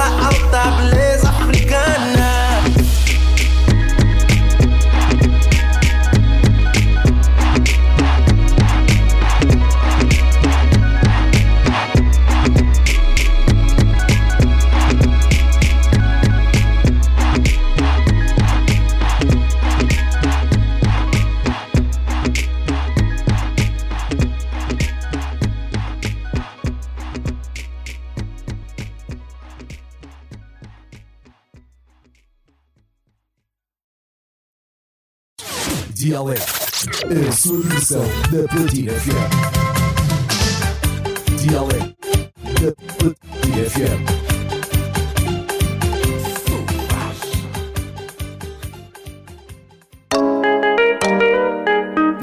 [36.18, 36.42] Dialeto,
[37.28, 38.02] a sua versão
[38.32, 39.30] da Platina FM.
[41.36, 41.94] Dialeto
[42.60, 44.02] da Platina FM.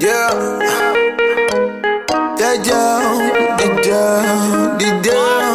[0.01, 0.33] Yeah.
[2.37, 3.55] Yeah, yeah.
[4.77, 5.54] The down,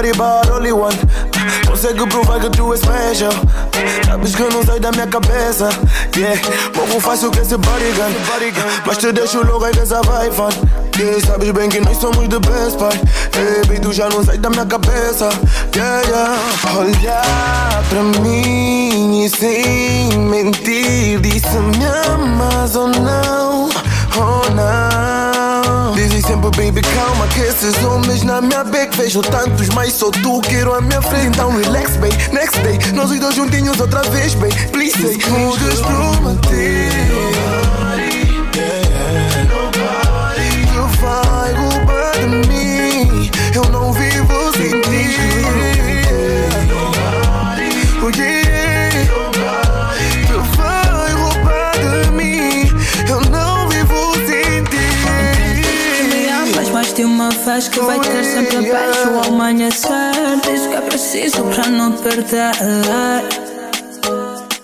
[0.00, 0.96] body, but only one.
[1.66, 3.32] Consegue provar que tu és special.
[4.04, 5.68] Sabes que não sai da minha cabeça.
[6.16, 6.40] Yeah,
[6.74, 8.12] movo fácil com esse body gun.
[8.86, 10.48] Mas te deixo logo aí dessa vai fun.
[10.98, 13.00] Yeah, sabes bem que nós somos the best, pai.
[13.34, 15.28] Hey, baby, tu já não sai da minha cabeça.
[15.74, 16.38] Yeah, yeah.
[16.78, 21.20] Olhar pra mim e sem mentir.
[21.20, 23.68] Disse me amas ou não?
[24.16, 25.94] Oh não.
[25.94, 30.40] Dizem sempre, baby, calma, que esses homens na minha beck vejo tantos, mas só tu
[30.40, 31.26] quero a minha frente.
[31.28, 32.16] Então relax, baby.
[32.32, 34.54] Next day, nós os dois juntinhos outra vez, baby.
[34.72, 36.90] Please say, mudas prometer.
[40.72, 43.30] Tu vai roubar de mim.
[43.54, 45.10] Eu não vivo sem ti.
[48.12, 48.39] Yeah.
[57.20, 59.90] Uma vez que vai ter sempre abaixo ao amanhecer.
[60.42, 62.52] Diz que é preciso pra não perder.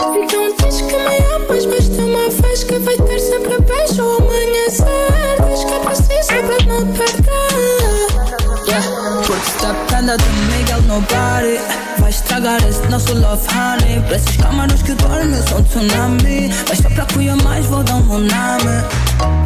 [0.00, 4.16] Então diz que me amas, mas tem uma vez que vai ter sempre abaixo ao
[4.22, 4.86] amanhecer.
[5.50, 7.26] Diz que é preciso pra não perder.
[8.68, 9.22] Yeah.
[9.26, 11.60] Porque está prenda de Miguel no body
[11.98, 16.90] Vai estragar esse nosso love honey Pra esses câmaras que dormem um tsunami Mas só
[16.90, 19.45] pra cuidar mais vou dar um nome.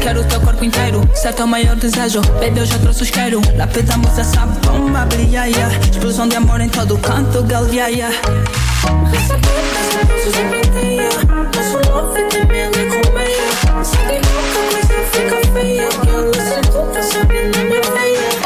[0.00, 3.40] Quero teu corpo inteiro, se é teu maior desejo Baby eu já trouxe o isqueiro
[3.56, 5.76] Lapidamos essa bomba, brilha, yeah.
[5.90, 8.16] Explosão de amor em todo canto, girl, yeah, yeah.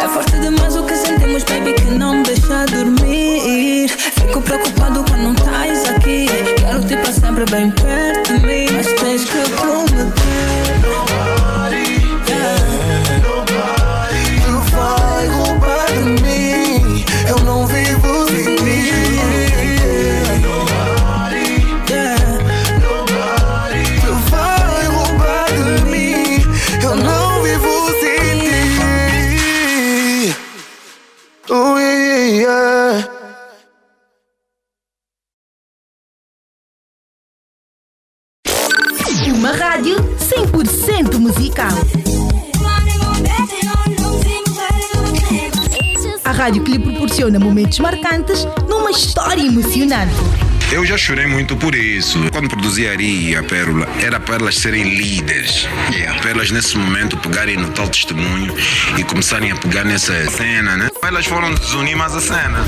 [0.03, 3.89] É forte demais o que sentimos, baby, que não me deixa dormir.
[3.89, 6.27] Fico preocupado quando não estás aqui.
[6.59, 8.04] Quero te pra sempre bem perto
[46.45, 50.13] rádio que lhe proporciona momentos marcantes numa história emocionante.
[50.71, 52.19] Eu já chorei muito por isso.
[52.33, 55.67] Quando produzi a Ari a Pérola, era para elas serem líderes.
[56.21, 58.53] Para elas, nesse momento, pegarem no tal testemunho
[58.99, 60.91] e começarem a pegar nessa cena, né?
[61.03, 62.59] Elas foram desunir mais a cena.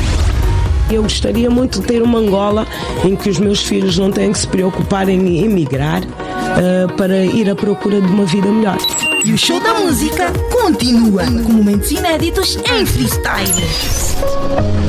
[0.91, 2.67] Eu gostaria muito de ter uma Angola
[3.05, 7.51] em que os meus filhos não tenham que se preocupar em emigrar eh, para ir
[7.51, 8.79] à procura de uma vida melhor.
[9.27, 13.51] E o show da música continua com momentos inéditos em freestyle.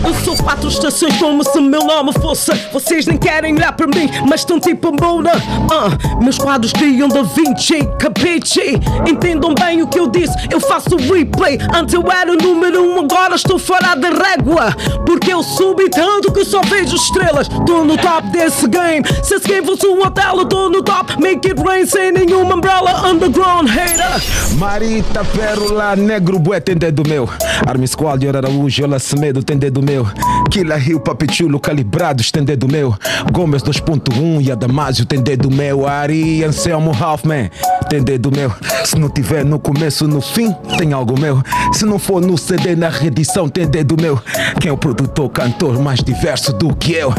[0.05, 2.51] Eu sou quatro estações como se meu nome fosse.
[2.71, 5.31] Vocês nem querem olhar para mim, mas estão tipo Mona.
[5.71, 8.79] Ah, meus quadros criam Da Vinci, capiche?
[9.09, 11.57] Entendam bem o que eu disse, eu faço replay.
[11.73, 14.71] Antes eu era o número um, agora estou fora da régua.
[15.03, 17.47] Porque eu subi tanto que só vejo estrelas.
[17.65, 19.03] Tô no top desse game.
[19.23, 21.19] Se esse game fosse um hotel, eu no top.
[21.19, 23.09] Make it rain sem nenhuma umbrella.
[23.09, 24.26] Underground hater.
[24.57, 27.29] Marita, Pérola, Negro, Bué tem dedo meu.
[27.67, 30.07] Army Squad, Araújo, Yola Semedo tem dedo meu.
[30.49, 32.95] Killa Rio, Papichulo, Calibrados tem dedo meu.
[33.31, 35.87] Gomes 2.1 e Adamásio tem dedo meu.
[35.87, 37.49] Ari, Anselmo, Halfman
[37.89, 38.51] tem dedo meu.
[38.83, 41.41] Se não tiver no começo, no fim, tem algo meu.
[41.73, 44.19] Se não for no CD, na reedição, tem dedo meu.
[44.59, 47.13] Quem é o produtor, cantor mais diverso do que eu?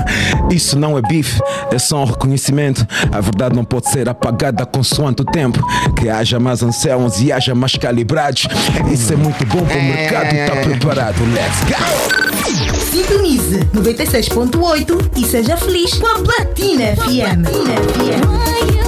[0.51, 1.41] Isso não é bife,
[1.71, 2.87] é só um reconhecimento.
[3.13, 5.61] A verdade não pode ser apagada consoante o tempo.
[5.97, 6.63] Que haja mais
[6.99, 8.47] Anselmos e haja mais calibrados.
[8.93, 11.17] Isso é muito bom para o mercado, tá preparado.
[11.33, 12.79] Let's go!
[12.91, 17.45] Sintonize 96.8 e seja feliz com a Platina FM.
[17.45, 18.88] Platina FM.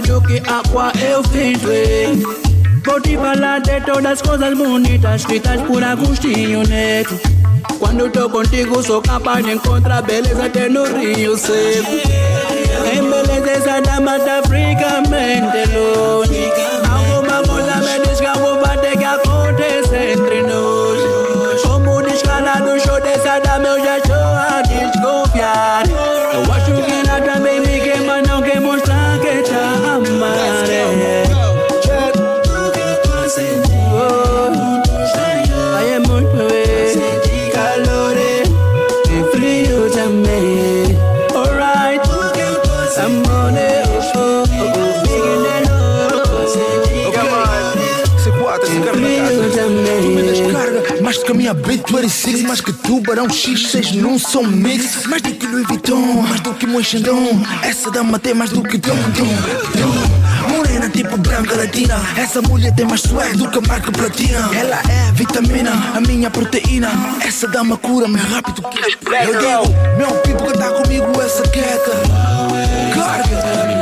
[0.00, 1.70] De amor mais do que água, eu finto.
[1.70, 2.12] é.
[2.84, 7.18] Vou te falar de todas as coisas bonitas escritas por Agostinho Neto.
[7.78, 11.90] Quando tô contigo, sou capaz de encontrar beleza até no Rio Seco.
[12.92, 16.52] Em beleza, essa dama tá fricamente longe.
[16.90, 21.62] Alguma coisa me diz que algo vai ter que acontecer entre nós.
[21.62, 26.05] Como descalado, show dessa dama, eu já estou a desconfiar.
[51.46, 55.06] Minha Bit 26 Mais que tubarão X6 num som mix.
[55.06, 58.76] Mais do que Louis Vuitton Mais do que Moichandon Essa dama tem mais do que
[58.78, 59.26] dom, dom,
[59.78, 62.00] dom Morena tipo branca latina.
[62.16, 64.50] Essa mulher tem mais swag do que a marca platina.
[64.54, 66.88] Ela é vitamina, a minha proteína.
[67.20, 72.02] Essa dama cura-me rápido que Eu digo, meu pipo que tá comigo essa queda
[72.94, 73.75] Carga,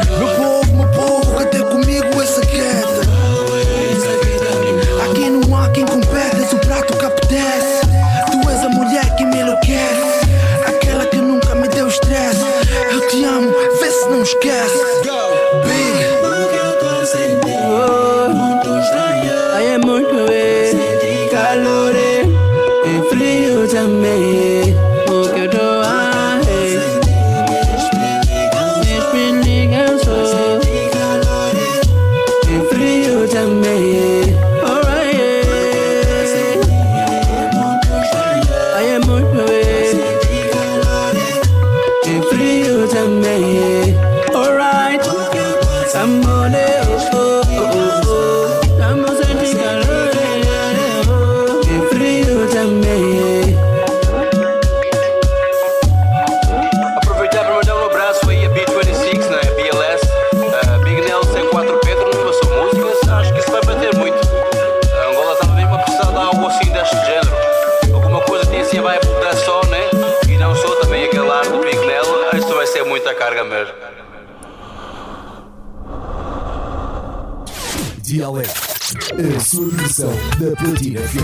[79.55, 81.21] sua versão da Platina FM.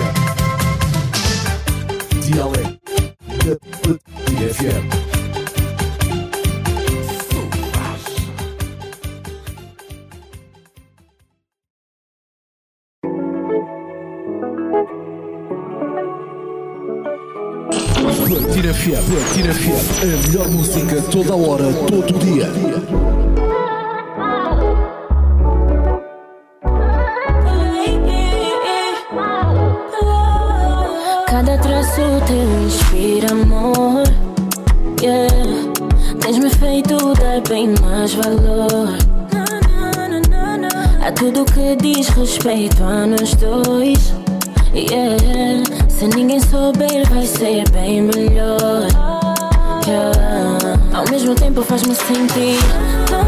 [2.27, 2.79] Dialeto
[3.45, 4.87] da Platina FM.
[18.29, 23.10] Platina FM, Platina FM, a melhor música toda hora, todo dia.
[32.31, 34.05] Teu inspira amor.
[35.03, 35.29] Yeah.
[36.21, 38.97] Tens-me feito dar bem mais valor.
[41.05, 44.15] A tudo que diz respeito a nós dois.
[44.73, 45.65] Yeah.
[45.89, 48.87] Se ninguém souber, vai ser bem melhor.
[49.87, 50.79] Yeah.
[50.95, 52.59] Ao mesmo tempo, faz-me sentir
[53.09, 53.25] tão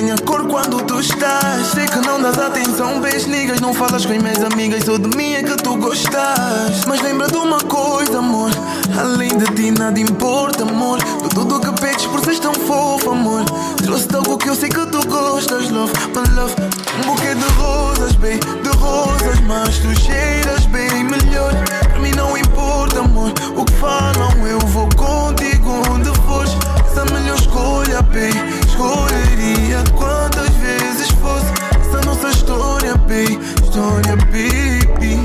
[0.00, 1.66] ganha cor quando tu estás.
[1.74, 5.14] Sei que não dás atenção, beijo niggas, não falas com as minhas amigas, só de
[5.16, 6.84] mim é que tu gostas.
[6.86, 8.50] Mas lembra de uma coisa, amor.
[8.98, 10.98] Além de ti nada importa, amor.
[11.22, 13.44] De tudo que pedes por seres tão fofo, amor.
[13.82, 16.54] Trouxe-te algo que eu sei que tu gostas, love, my love.
[16.98, 21.52] Um buquê de rosas, bem, de rosas, mas tu cheiras bem melhor.
[21.88, 23.32] Para mim não importa, amor.
[23.54, 26.52] O que falam, eu vou contigo onde fores.
[26.86, 28.59] Essa melhor escolha, bem.
[28.80, 33.38] Escolheria quantas vezes fosse essa nossa história, bem.
[33.62, 35.20] História, baby.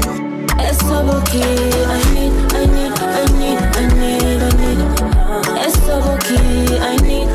[0.61, 4.79] É só porque I need, I need, I need, I need, I need.
[5.57, 7.29] É só porque I need,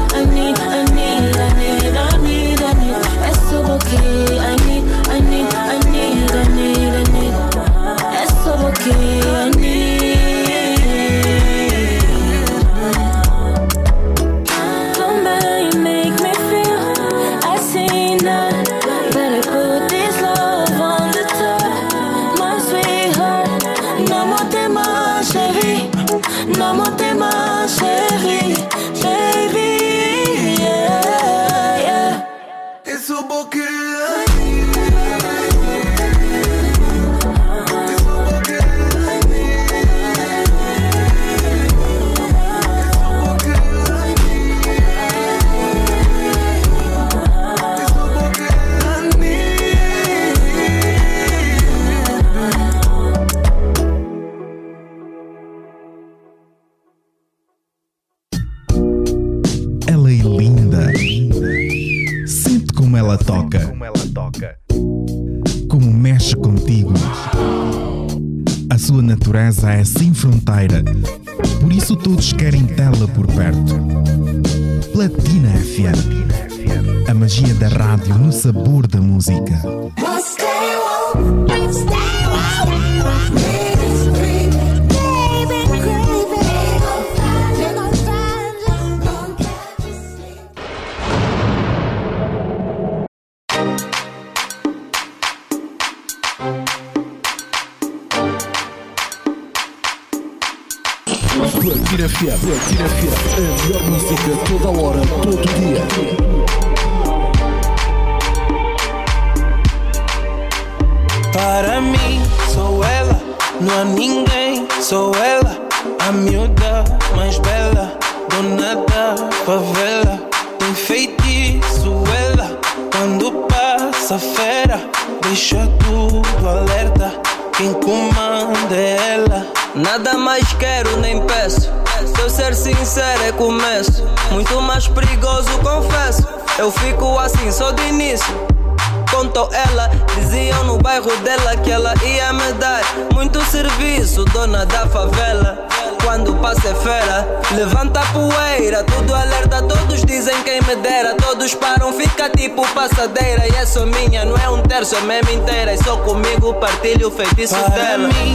[156.81, 158.09] comigo partilho o feitiço Para dela.
[158.09, 158.30] mim,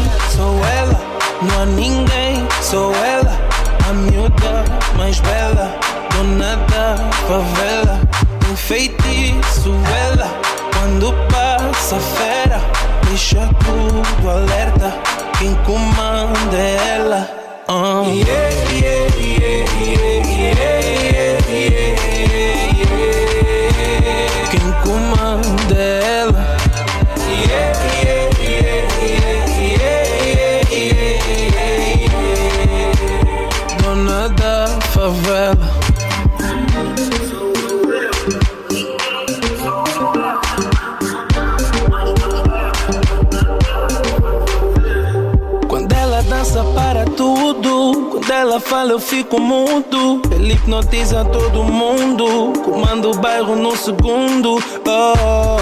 [45.67, 50.21] Quando ela dança para tudo, quando ela fala eu fico mudo.
[50.31, 54.55] Ele hipnotiza todo mundo, comanda o bairro num segundo.
[54.87, 55.59] Oh, oh,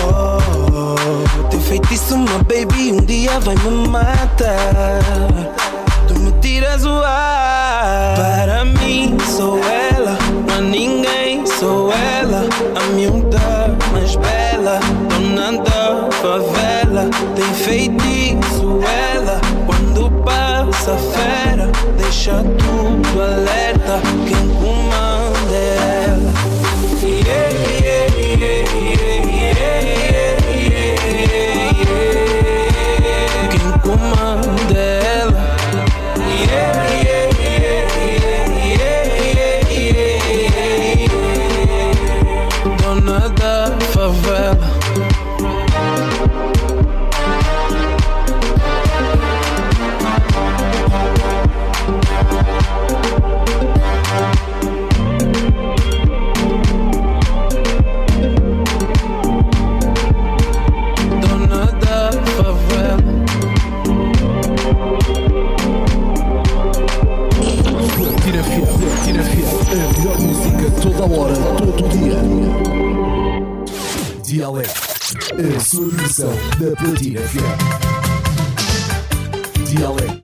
[0.72, 1.14] oh.
[1.64, 5.02] Feitiço, meu baby, um dia vai me matar.
[6.08, 8.16] Tu me tiras o ar.
[8.16, 8.63] Para
[9.36, 10.16] sou ela,
[10.48, 12.44] não há ninguém, sou ela.
[12.76, 14.80] A miúda mais bela,
[15.10, 17.10] dona da favela.
[17.36, 18.13] Tem feitiço
[76.84, 77.58] Platina FM.
[79.72, 80.23] Dialeto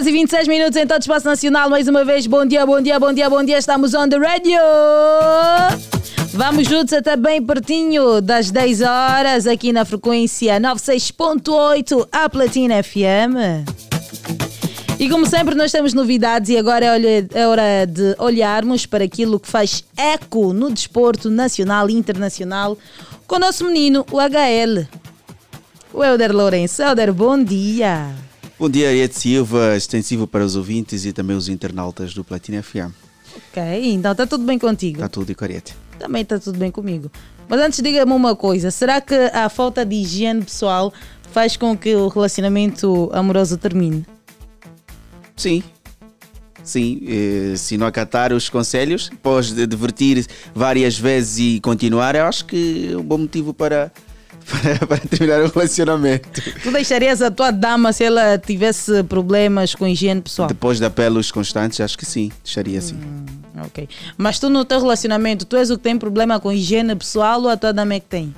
[0.00, 1.68] horas e 26 minutos em todo o espaço nacional.
[1.68, 3.58] Mais uma vez, bom dia, bom dia, bom dia, bom dia.
[3.58, 4.58] Estamos on the radio.
[6.32, 13.66] Vamos juntos até bem pertinho das 10 horas aqui na frequência 96.8 a Platina FM.
[14.98, 19.38] E como sempre, nós temos novidades e agora é é hora de olharmos para aquilo
[19.38, 22.78] que faz eco no desporto nacional e internacional
[23.26, 24.86] com o nosso menino, o HL.
[25.92, 26.80] O Helder Lourenço.
[26.82, 28.29] Helder, bom dia.
[28.60, 32.92] Bom dia, Ariete Silva, extensivo para os ouvintes e também os internautas do Platina FM.
[33.34, 34.98] Ok, então está tudo bem contigo?
[34.98, 35.74] Está tudo com Ariete.
[35.98, 37.10] Também está tudo bem comigo.
[37.48, 40.92] Mas antes, diga-me uma coisa: será que a falta de higiene pessoal
[41.32, 44.04] faz com que o relacionamento amoroso termine?
[45.34, 45.62] Sim.
[46.62, 52.44] Sim, eh, se não acatar os conselhos, após divertir várias vezes e continuar, eu acho
[52.44, 53.90] que é um bom motivo para,
[54.50, 56.28] para, para terminar o relacionamento.
[56.62, 60.48] Tu deixarias a tua dama se ela tivesse problemas com higiene pessoal?
[60.48, 62.98] Depois de apelos constantes, acho que sim, deixaria sim.
[63.66, 63.88] Ok.
[64.16, 67.48] Mas tu no teu relacionamento, tu és o que tem problema com higiene pessoal ou
[67.48, 68.34] a tua dama é que tem?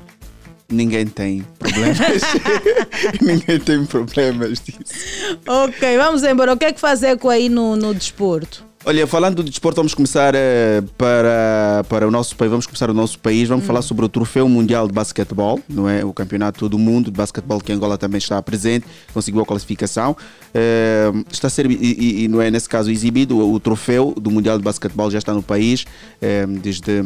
[0.68, 2.22] Ninguém tem problemas.
[3.20, 5.38] Ninguém tem problemas disso.
[5.46, 6.54] Ok, vamos embora.
[6.54, 8.64] O que é que faz eco aí no, no desporto?
[8.84, 12.50] Olha, falando do desporto, vamos começar eh, para, para o nosso país.
[12.50, 13.48] Vamos começar o nosso país.
[13.48, 16.04] Vamos falar sobre o Troféu Mundial de Basquetebol, não é?
[16.04, 18.84] O Campeonato do Mundo de Basquetebol que Angola também está presente,
[19.14, 20.16] conseguiu a classificação.
[20.52, 24.14] Eh, está a ser, e, e- e não é nesse caso exibido, o, o troféu
[24.20, 25.84] do Mundial de Basquetebol já está no país
[26.20, 27.04] eh, desde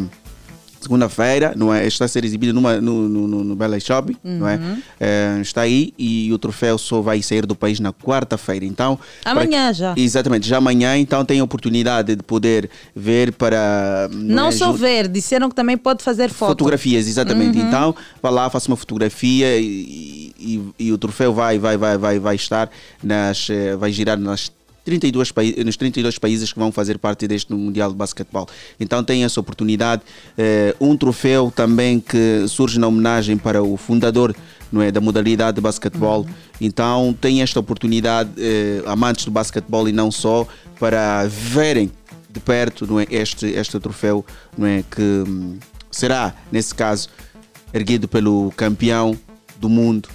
[0.86, 1.86] segunda-feira, não é?
[1.86, 4.56] Está a ser exibido numa, no, no, no, no Bella Shopping, não é?
[4.56, 4.82] Uhum.
[5.00, 8.64] Eh, está aí e o troféu só vai sair do país na quarta-feira.
[8.64, 9.94] Então, Amanhã já.
[9.96, 14.08] Exatamente, já amanhã então tem a oportunidade de poder ver para.
[14.12, 16.50] Não é, só ver, disseram que também pode fazer foto.
[16.50, 17.58] Fotografias, exatamente.
[17.58, 17.66] Uhum.
[17.66, 22.18] Então, vá lá, faça uma fotografia e, e, e o troféu vai, vai, vai, vai,
[22.18, 22.70] vai estar
[23.02, 24.50] nas, eh, vai girar nas
[24.86, 28.48] 32 paí- nos 32 países que vão fazer parte deste Mundial de Basquetebol.
[28.78, 30.02] Então tem essa oportunidade.
[30.38, 34.34] Eh, um troféu também que surge na homenagem para o fundador
[34.70, 36.24] não é, da modalidade de basquetebol.
[36.60, 40.46] Então tem esta oportunidade, eh, amantes do basquetebol e não só,
[40.78, 41.90] para verem
[42.30, 44.24] de perto não é, este, este troféu
[44.56, 45.58] não é, que hum,
[45.90, 47.08] será, nesse caso,
[47.74, 49.18] erguido pelo campeão
[49.58, 50.08] do mundo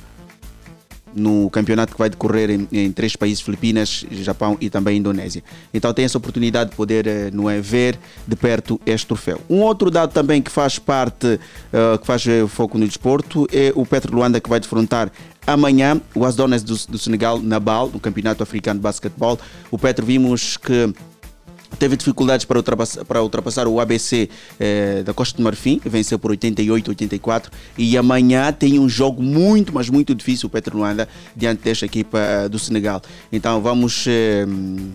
[1.15, 5.43] no campeonato que vai decorrer em, em três países, Filipinas, Japão e também Indonésia.
[5.73, 7.97] Então tem essa oportunidade de poder eh, não é, ver
[8.27, 9.39] de perto este troféu.
[9.49, 11.39] Um outro dado também que faz parte,
[11.71, 15.11] eh, que faz eh, foco no desporto, é o Petro Luanda que vai defrontar
[15.45, 19.39] amanhã o Asdonas do, do Senegal na BAL, no Campeonato Africano de Basquetebol.
[19.69, 20.93] O Petro vimos que
[21.77, 24.29] teve dificuldades para ultrapassar, para ultrapassar o ABC
[24.59, 27.51] eh, da Costa de Marfim, que venceu por 88, 84.
[27.77, 32.19] E amanhã tem um jogo muito, mas muito difícil, o Petro Luanda, diante desta equipa
[32.19, 33.01] eh, do Senegal.
[33.31, 34.45] Então vamos eh,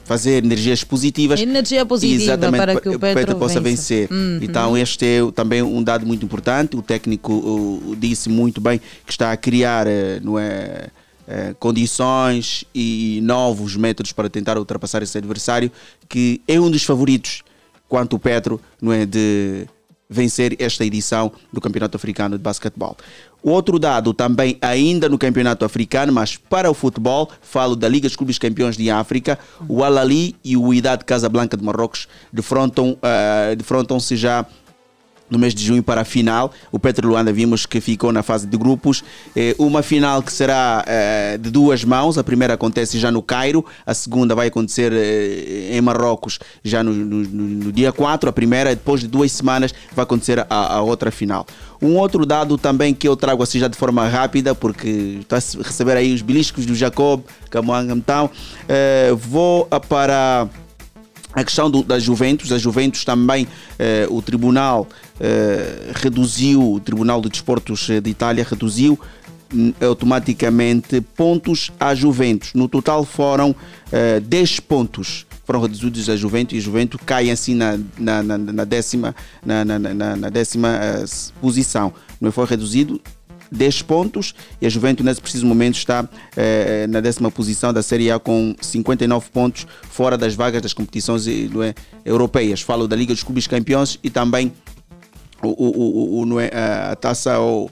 [0.04, 1.40] fazer energias positivas.
[1.40, 3.94] Energia positiva Exatamente, para que o Petro possa vença.
[3.94, 4.08] vencer.
[4.10, 4.38] Uhum.
[4.42, 6.76] Então este é também um dado muito importante.
[6.76, 9.86] O técnico uh, disse muito bem que está a criar,
[10.22, 10.88] não é?
[11.28, 15.70] Eh, condições e novos métodos para tentar ultrapassar esse adversário,
[16.08, 17.42] que é um dos favoritos
[17.88, 19.66] quanto o Petro não é de
[20.08, 22.96] vencer esta edição do Campeonato Africano de Basquetebol.
[23.42, 28.16] Outro dado também ainda no Campeonato Africano, mas para o futebol, falo da Liga dos
[28.16, 29.38] Clubes Campeões de África,
[29.68, 34.44] o Al-Ali e o Idade Casablanca de Marrocos defrontam, eh, defrontam-se já
[35.28, 36.52] no mês de junho para a final.
[36.70, 39.02] O Petro Luanda vimos que ficou na fase de grupos.
[39.34, 42.16] Eh, uma final que será eh, de duas mãos.
[42.18, 46.92] A primeira acontece já no Cairo, a segunda vai acontecer eh, em Marrocos já no,
[46.92, 48.28] no- no- dia 4.
[48.28, 50.46] A primeira, depois de duas semanas, vai acontecer a,
[50.76, 51.44] a outra final.
[51.82, 55.62] Um outro dado também que eu trago assim já de forma rápida, porque está a
[55.62, 58.30] receber aí os beliscos do Jacob, Camoanga, então,
[59.18, 60.48] vou para
[61.36, 63.46] a questão do, da Juventus, a Juventus também,
[63.78, 64.88] eh, o Tribunal
[65.20, 68.98] eh, reduziu, o Tribunal de Desportos eh, de Itália reduziu
[69.54, 72.54] hum, automaticamente pontos à Juventus.
[72.54, 73.54] No total foram
[73.92, 78.36] eh, 10 pontos foram reduzidos à Juventus e a Juventus cai assim na, na, na,
[78.36, 79.14] na décima,
[79.44, 81.04] na, na, na, décima eh,
[81.40, 81.92] posição.
[82.20, 83.00] Não foi reduzido
[83.50, 88.10] 10 pontos e a Juventus nesse preciso momento está eh, na décima posição da Série
[88.10, 91.74] A com 59 pontos fora das vagas das competições eh, é,
[92.04, 92.60] europeias.
[92.60, 94.52] Falo da Liga dos Clubes Campeões e também
[95.42, 96.50] o, o, o, o- é,
[96.90, 97.70] a taça o,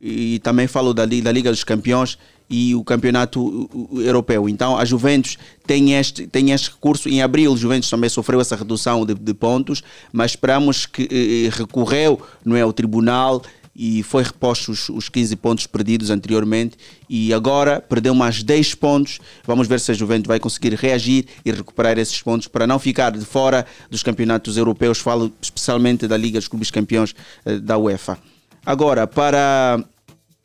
[0.00, 2.18] e também falo da, da Liga dos Campeões
[2.48, 4.48] e o Campeonato Europeu.
[4.48, 7.08] Então a Juventus tem este, tem este recurso.
[7.08, 11.48] Em abril, a Juventus também sofreu essa redução de, de pontos, mas esperamos que eh,
[11.56, 13.42] recorreu não é, ao tribunal
[13.76, 16.76] e foi reposto os, os 15 pontos perdidos anteriormente
[17.08, 19.18] e agora perdeu mais 10 pontos.
[19.44, 23.10] Vamos ver se a Juventus vai conseguir reagir e recuperar esses pontos para não ficar
[23.10, 24.98] de fora dos campeonatos europeus.
[24.98, 27.14] Falo especialmente da Liga dos Clubes Campeões
[27.44, 28.18] eh, da UEFA.
[28.64, 29.82] Agora, para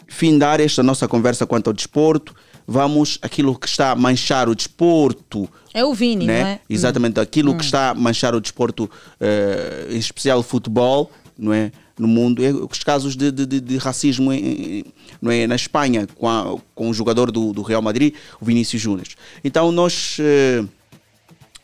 [0.07, 2.35] findar esta nossa conversa quanto ao desporto,
[2.67, 5.49] vamos aquilo que está a manchar o desporto.
[5.73, 6.41] É o Vini, né?
[6.41, 6.59] não é?
[6.69, 7.57] Exatamente, aquilo Hum.
[7.57, 8.89] que está a manchar o desporto,
[9.19, 11.71] eh, em especial o futebol, não é?
[11.99, 14.85] No mundo, é os casos de, de- de- racismo em-
[15.21, 15.45] não é?
[15.45, 19.05] na Espanha, com, a- com o jogador do, do Real Madrid, o Vinícius Júnior.
[19.43, 20.63] Então, nós eh,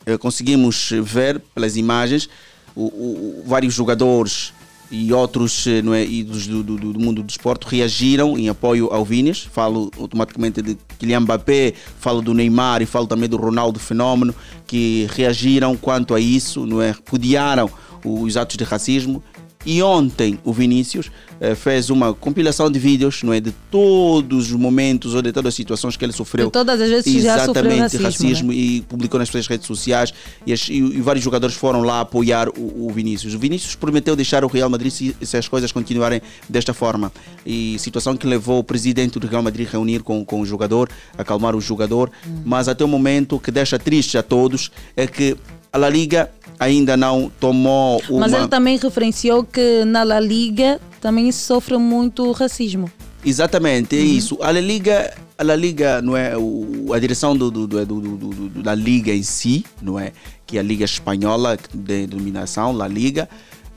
[0.05, 2.27] eh, conseguimos ver pelas imagens
[2.75, 4.51] o- o- vários jogadores
[4.91, 8.91] e outros eh, não é, ídolos do, do, do mundo do desporto reagiram em apoio
[8.93, 9.47] ao Vinícius.
[9.53, 14.35] Falo automaticamente de Kylian Mbappé, falo do Neymar e falo também do Ronaldo Fenômeno,
[14.67, 16.91] que reagiram quanto a isso, não é?
[16.91, 17.69] repudiaram
[18.03, 19.23] os atos de racismo.
[19.65, 21.09] E ontem o Vinícius
[21.41, 25.49] eh, fez uma compilação de vídeos, não é, de todos os momentos ou de todas
[25.49, 26.45] as situações que ele sofreu.
[26.45, 28.55] De todas as vezes que já sofreu Exatamente, racismo, né?
[28.57, 30.13] e publicou nas suas redes sociais
[30.45, 33.33] e, as- e- e vários jogadores foram lá apoiar o, o Vinícius.
[33.33, 37.11] O Vinícius prometeu deixar o Real Madrid se, se as coisas continuarem desta forma.
[37.45, 40.89] E situação que levou o presidente do Real Madrid a reunir com, com o jogador,
[41.17, 42.11] acalmar o jogador.
[42.45, 45.35] Mas até o momento que deixa triste a todos é que
[45.73, 46.29] a La Liga
[46.59, 48.21] ainda não tomou uma...
[48.21, 52.89] Mas ele também referenciou que na La Liga também sofre muito racismo.
[53.23, 54.37] Exatamente, é isso.
[54.41, 58.01] A La Liga, a La Liga não é o, a direção do, do, do, do-
[58.01, 58.17] do-
[58.49, 60.11] do- da Liga em si, não é?
[60.45, 63.27] Que é a Liga Espanhola de denominação, La Liga,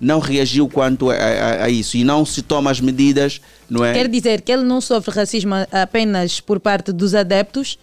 [0.00, 3.40] não reagiu quanto a, a- a isso e não se toma as medidas,
[3.70, 3.94] não é?
[3.94, 7.78] Quer dizer que ele não sofre racismo apenas por parte dos adeptos,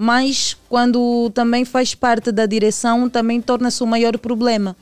[0.00, 4.76] mas quando também faz parte da direção também torna-se o maior problema.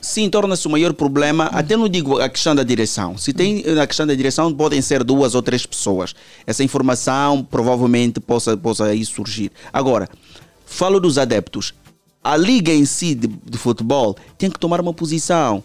[0.00, 1.46] sim, torna-se o maior problema.
[1.46, 3.18] Até não digo a questão da direção.
[3.18, 6.14] Se tem a questão da direção, podem ser duas ou três pessoas.
[6.46, 9.50] Essa informação provavelmente possa, possa aí surgir.
[9.72, 10.08] Agora,
[10.64, 11.74] falo dos adeptos.
[12.22, 15.62] A liga em si de, de futebol tem que tomar uma posição.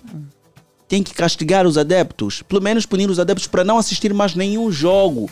[0.87, 2.41] Tem que castigar os adeptos.
[2.41, 5.29] Pelo menos punir os adeptos para não assistir mais nenhum jogo.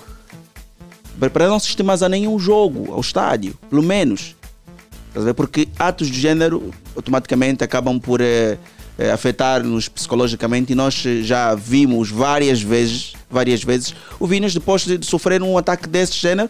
[1.20, 3.58] Para- não assistir mais a nenhum jogo ao estádio.
[3.70, 4.36] Pelo menos.
[5.36, 8.58] Porque atos de género automaticamente acabam por eh,
[8.98, 14.86] eh, afetar-nos psicologicamente e nós eh, já vimos várias vezes, várias vezes, o Vinícius depois
[14.86, 16.50] de sofrer um ataque desse género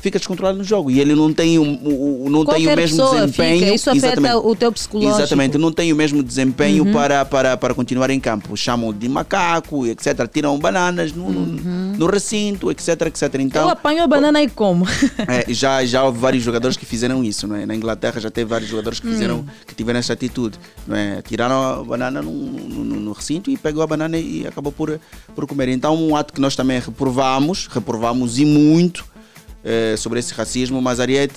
[0.00, 3.60] fica descontrolado no jogo e ele não tem, o- o- não tem o mesmo desempenho.
[3.60, 4.34] fica, isso afeta Exatamente.
[4.46, 5.20] o teu psicológico.
[5.20, 6.92] Exatamente, não tem o mesmo desempenho Uhum.
[6.92, 8.56] para, para, para continuar em campo.
[8.56, 10.26] Chamam de macaco, etc.
[10.32, 13.34] Tiram bananas no, no- no recinto, etc, etc.
[13.34, 14.86] Eu Então, apanho a banana e como.
[15.28, 17.66] é, já, já houve vários jogadores que fizeram isso, não é?
[17.66, 19.44] Na Inglaterra já teve vários jogadores que fizeram, Hum.
[19.66, 21.20] que tiveram essa atitude, não é?
[21.22, 24.98] Tiraram a banana no, no- no- no recinto e pegou a banana e acabou por,
[25.34, 25.68] por comer.
[25.68, 29.04] Então, um ato que nós também reprovamos, reprovamos e muito
[29.64, 31.34] eh, sobre esse racismo, mas Ariete,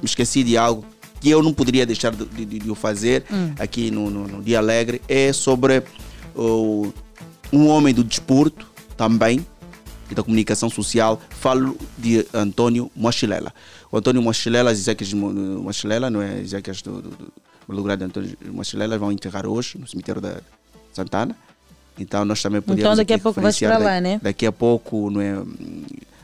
[0.00, 0.84] me esqueci de algo
[1.20, 3.52] que eu não poderia deixar de, de- de o fazer Hum.
[3.58, 5.82] aqui no, no- no Dia Alegre, é sobre
[7.52, 9.44] um homem do desporto também,
[10.10, 13.54] e da comunicação social, falo de Antônio Mochilela.
[13.92, 16.40] O Antônio Mochilela, as Ezequias Mochilela, não é?
[16.40, 17.32] Ezequias do, do, do,
[17.68, 20.40] lugar de Antônio Mochilela, vão enterrar hoje no cemitério da
[20.92, 21.36] Santana.
[21.96, 24.18] Então nós também podemos Então daqui a pouco vais para lá, né?
[24.20, 25.34] Daqui a pouco, não é?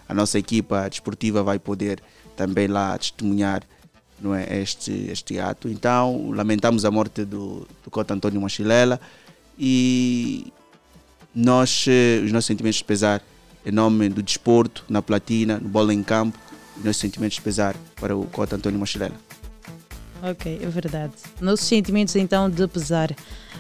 [0.09, 2.03] A nossa equipa desportiva vai poder
[2.37, 3.63] também lá testemunhar
[4.21, 5.69] não é, este, este ato.
[5.69, 9.01] Então, lamentamos a morte do, do Cota Antônio Mochilela
[9.59, 10.53] e
[11.35, 13.23] nós, eh, os nossos sentimentos de pesar
[13.65, 16.39] em nome do desporto, na platina, no bola em campo,
[16.77, 19.15] os nossos sentimentos de pesar para o Cota Antônio Mochilela.
[20.23, 21.13] Ok, é verdade.
[21.41, 23.15] Nossos sentimentos então de pesar.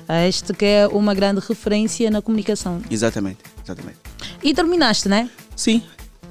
[0.08, 2.80] a Este que é uma grande referência na comunicação.
[2.90, 3.98] Exatamente, exatamente.
[4.42, 5.28] E terminaste, né?
[5.54, 5.82] Sim,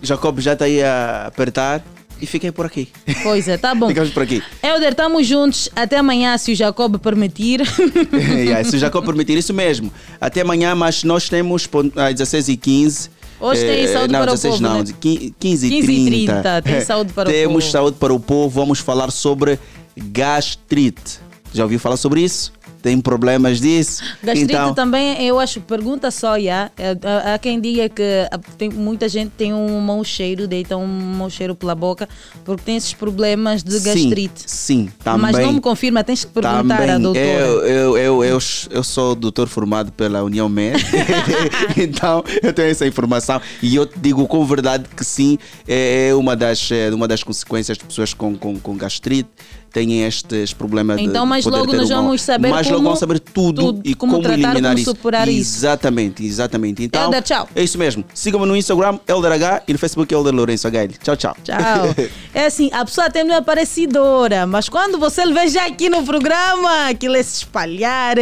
[0.02, 1.84] Jacob já está aí a apertar
[2.22, 2.88] e fiquei por aqui.
[3.24, 3.88] Pois é, tá bom.
[3.88, 4.42] Ficamos por aqui.
[4.64, 5.70] Helder, estamos juntos.
[5.76, 7.62] Até amanhã, se o Jacob permitir.
[8.14, 9.92] yeah, se o Jacob permitir, isso mesmo.
[10.20, 13.10] Até amanhã, mas nós temos às 16h15.
[13.40, 14.94] Hoje tem saúde não, para o 16 povo, não, né?
[15.00, 16.34] 15 15 e e 30.
[16.34, 17.72] 30, tem saúde para o Temos povo.
[17.72, 18.50] saúde para o povo.
[18.62, 19.60] Vamos falar sobre
[19.98, 21.20] gastrite.
[21.54, 22.54] Já ouviu falar sobre isso?
[22.86, 24.04] Tem problemas disso?
[24.22, 26.70] Gastrite então, também, eu acho, pergunta só, já.
[26.78, 30.78] É, Há há quem diga que ah, tem, muita gente tem um mau cheiro, deita
[30.78, 32.08] um mau cheiro pela boca,
[32.44, 34.44] porque tem esses problemas de gastrite.
[34.46, 35.32] Sim, sim também.
[35.32, 37.26] Mas não me confirma, tens que perguntar à Também, doutora.
[37.26, 38.40] Eu, eu, eu, eu,
[38.70, 40.96] eu sou doutor formado pela União Médica,
[41.78, 46.36] então eu tenho essa informação e eu te digo com verdade que sim, é uma
[46.36, 49.30] das, é uma das consequências de pessoas com, com, com gastrite
[49.76, 53.20] têm estes problemas de Então, mais logo nós uma- vamos saber logo como- vamos saber
[53.20, 54.92] tudo, tudo, e como como, tratar, eliminar como isso.
[54.92, 55.58] superar isso.
[55.58, 56.82] Exatamente, exatamente.
[56.84, 57.50] Então, Helder, tchau.
[57.54, 58.06] É isso mesmo.
[58.14, 60.94] Sigam-me no Instagram, ElderH, e no Facebook, Elder Lourenço HL.
[61.04, 61.36] Tchau, tchau.
[61.44, 61.56] Tchau.
[62.34, 66.04] É assim, a pessoa até não é parecidora, mas quando você vê já aqui no
[66.04, 68.16] programa, aquilo é se espalhar,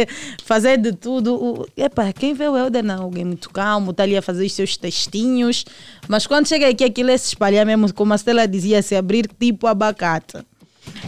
[0.44, 1.34] fazer de tudo.
[1.34, 4.52] O- Epa, quem vê o Helder não, alguém muito calmo, está ali a fazer os
[4.52, 5.64] seus textinhos,
[6.08, 9.28] mas quando chega aqui, aquilo é se espalhar mesmo, como a Stella dizia, se abrir
[9.38, 10.38] tipo abacate.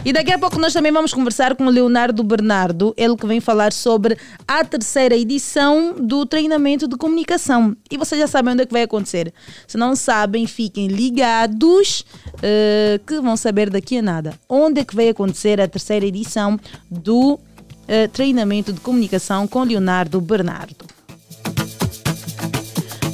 [0.05, 3.41] E daqui a pouco nós também vamos conversar com o Leonardo Bernardo, ele que vem
[3.41, 4.17] falar sobre
[4.47, 7.75] a terceira edição do treinamento de comunicação.
[7.91, 9.33] E vocês já sabem onde é que vai acontecer.
[9.67, 12.05] Se não sabem, fiquem ligados
[12.41, 14.33] eh, que vão saber daqui a nada.
[14.47, 16.59] Onde é que vai acontecer a terceira edição
[16.89, 17.39] do
[17.87, 20.96] eh, treinamento de comunicação com Leonardo Bernardo.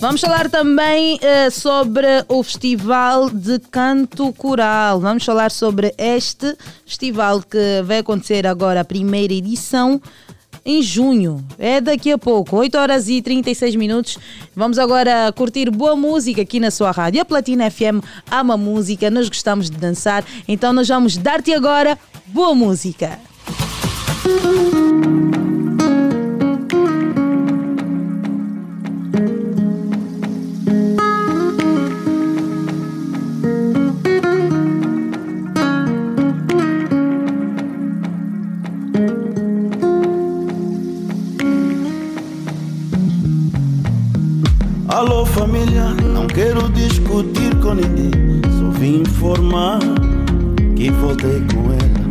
[0.04, 5.00] Vamos falar também eh, sobre o Festival de Canto Coral.
[5.00, 10.02] Vamos falar sobre este festival que vai acontecer agora, a primeira edição,
[10.66, 11.42] em junho.
[11.58, 14.18] É daqui a pouco, 8 horas e 36 minutos.
[14.54, 17.22] Vamos agora curtir boa música aqui na sua rádio.
[17.22, 21.98] A Platina FM ama música, nós gostamos de dançar, então nós vamos dar-te agora
[22.28, 23.18] boa música.
[44.94, 48.11] Alô família, não quero discutir com ninguém.
[48.60, 49.80] Só vim informar
[50.76, 52.03] que voltei com ela.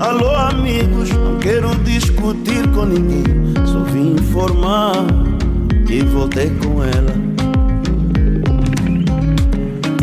[0.00, 3.22] Alô amigos, não quero discutir com ninguém.
[3.66, 4.96] Só vim informar
[5.86, 7.14] que voltei com ela.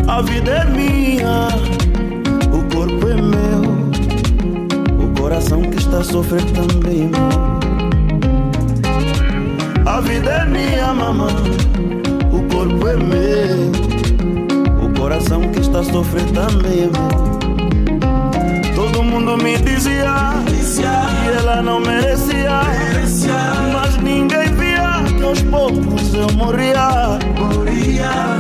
[0.07, 1.49] A vida é minha,
[2.47, 3.61] o corpo é meu.
[5.05, 7.62] O coração que está a sofrer também, amor.
[9.85, 11.33] A vida é minha, mamãe.
[12.31, 13.71] O corpo é meu.
[14.85, 17.39] O coração que está a sofrer também, amor.
[18.75, 20.33] Todo mundo me dizia
[21.23, 22.61] que ela não merecia,
[23.71, 27.19] mas ninguém via que aos poucos eu morria.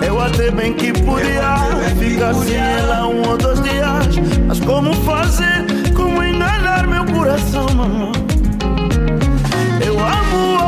[0.05, 1.57] Eu até bem que podia
[1.99, 4.07] ficar sem ela um ou dois dias,
[4.47, 5.65] mas como fazer?
[5.95, 8.11] Como enganar meu coração, mamãe?
[9.85, 10.62] Eu amo,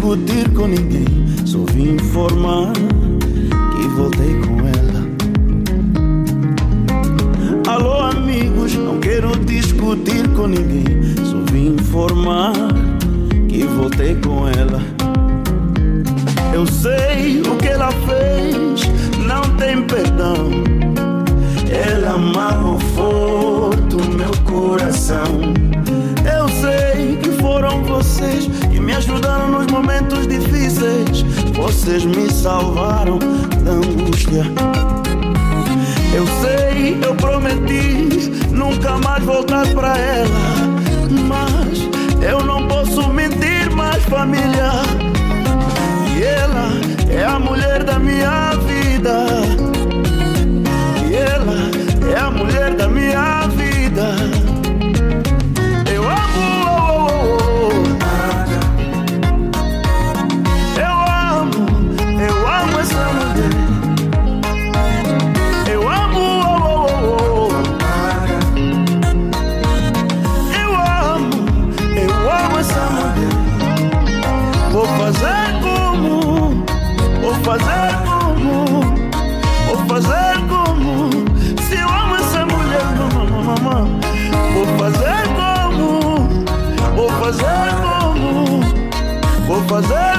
[0.00, 1.04] discutir com ninguém,
[1.44, 5.06] só vim informar que voltei com ela.
[7.68, 10.86] Alô amigos, não quero discutir com ninguém,
[11.22, 12.54] só vim informar
[13.46, 14.80] que voltei com ela.
[16.54, 18.88] Eu sei o que ela fez,
[19.26, 20.50] não tem perdão.
[21.70, 25.40] Ela amarrou forte o meu coração.
[26.24, 29.49] Eu sei que foram vocês que me ajudaram.
[31.70, 33.20] Vocês me salvaram
[33.64, 34.42] da angústia.
[36.12, 40.28] Eu sei, eu prometi nunca mais voltar pra ela.
[41.28, 41.78] Mas
[42.28, 44.82] eu não posso mentir mais, família.
[46.18, 46.72] E ela
[47.08, 49.69] é a mulher da minha vida.
[89.70, 90.09] Fazer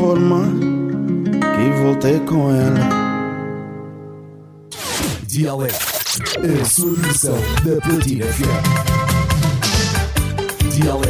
[0.00, 0.48] informar
[1.56, 2.88] que voltei com ela.
[5.26, 5.76] Dialeto,
[6.38, 6.94] a versão
[7.64, 8.64] da Platina FM.
[10.74, 11.09] Dialeto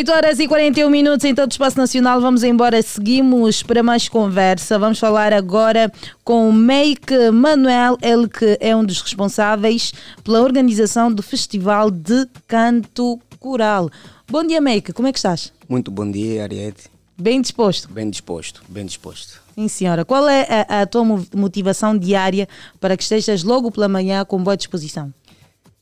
[0.00, 2.22] 8 horas e 41 minutos em todo o espaço nacional.
[2.22, 4.78] Vamos embora, seguimos para mais conversa.
[4.78, 5.92] Vamos falar agora
[6.24, 9.92] com o Meike Manuel, ele que é um dos responsáveis
[10.24, 13.90] pela organização do Festival de Canto Coral.
[14.26, 15.52] Bom dia, Meike, como é que estás?
[15.68, 16.84] Muito bom dia, Ariete.
[17.18, 17.86] Bem disposto?
[17.92, 19.42] Bem disposto, bem disposto.
[19.54, 20.02] Sim, senhora.
[20.02, 21.04] Qual é a, a tua
[21.34, 22.48] motivação diária
[22.80, 25.12] para que estejas logo pela manhã com boa disposição?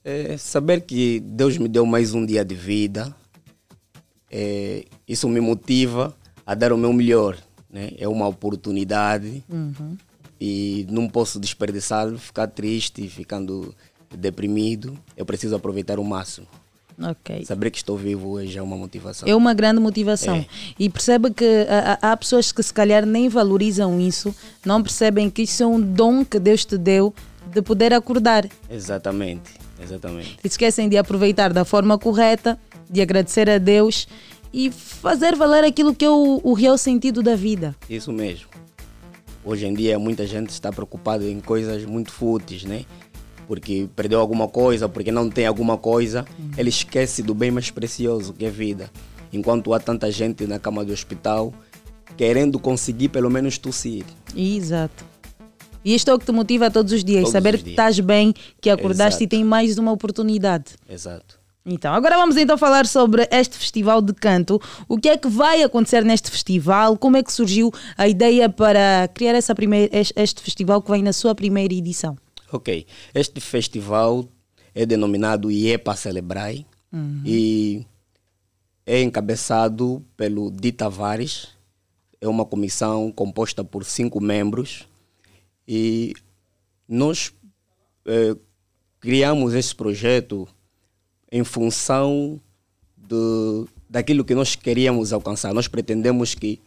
[0.05, 3.15] É saber que Deus me deu mais um dia de vida
[4.31, 6.15] é, isso me motiva
[6.47, 7.37] a dar o meu melhor.
[7.71, 7.91] Né?
[7.99, 9.97] É uma oportunidade Uhum.
[10.41, 13.75] e não posso desperdiçar, ficar triste, ficando
[14.17, 14.99] deprimido.
[15.17, 16.47] Eu preciso aproveitar o máximo.
[17.01, 17.45] Ok.
[17.45, 19.29] Saber que estou vivo hoje é uma motivação.
[19.29, 20.35] É uma grande motivação.
[20.37, 20.47] É.
[20.79, 24.35] E perceba que há, há- há pessoas que se calhar nem valorizam isso,
[24.65, 27.15] não percebem que isso é um dom que Deus te deu
[27.53, 28.49] de poder acordar.
[28.69, 29.51] Exatamente,
[29.81, 30.39] exatamente.
[30.43, 32.59] E esquecem de aproveitar da forma correta,
[32.91, 34.07] de agradecer a Deus
[34.53, 37.75] e fazer valer aquilo que é o, o real sentido da vida.
[37.89, 38.49] Isso mesmo.
[39.45, 42.85] Hoje em dia muita gente está preocupada em coisas muito fúteis, né?
[43.47, 46.25] Porque perdeu alguma coisa, porque não tem alguma coisa,
[46.57, 48.91] ele esquece do bem mais precioso que é a vida.
[49.33, 51.53] Enquanto há tanta gente na cama do hospital
[52.17, 54.05] querendo conseguir pelo menos tossir.
[54.35, 55.05] Exato.
[55.85, 57.75] E isto é o que te motiva todos os dias, Todos saber os que dias.
[57.75, 59.25] estás bem, que acordaste Exato.
[59.25, 60.73] e tem mais uma oportunidade.
[60.89, 61.38] Exato.
[61.67, 64.61] Então, agora vamos então falar sobre este festival de canto.
[64.89, 66.97] O que é que vai acontecer neste festival?
[66.97, 71.13] Como é que surgiu a ideia para criar essa primeira, este festival que vem na
[71.13, 72.17] sua primeira edição?
[72.51, 72.87] Ok.
[73.15, 74.27] Este festival
[74.75, 77.21] é denominado IEPA Celebrai Uhum.
[77.23, 77.85] e
[78.87, 81.49] é encabeçado pelo Di Tavares.
[82.19, 84.89] É uma comissão composta por cinco membros
[85.67, 86.15] e
[86.89, 87.31] nós
[88.07, 88.35] eh,
[88.99, 90.49] criamos esse projeto
[91.31, 92.41] em função
[92.97, 95.53] do, daquilo que nós queríamos alcançar.
[95.55, 96.61] Nós pretendemos que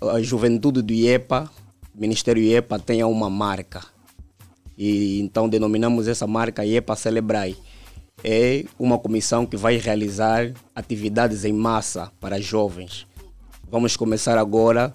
[0.00, 1.50] a juventude do IEPA,
[1.94, 3.84] Ministério IEPA, tenha uma marca.
[4.76, 7.56] E então denominamos essa marca IEPA Celebrai.
[8.22, 13.06] É uma comissão que vai realizar atividades em massa para jovens.
[13.70, 14.92] Vamos começar agora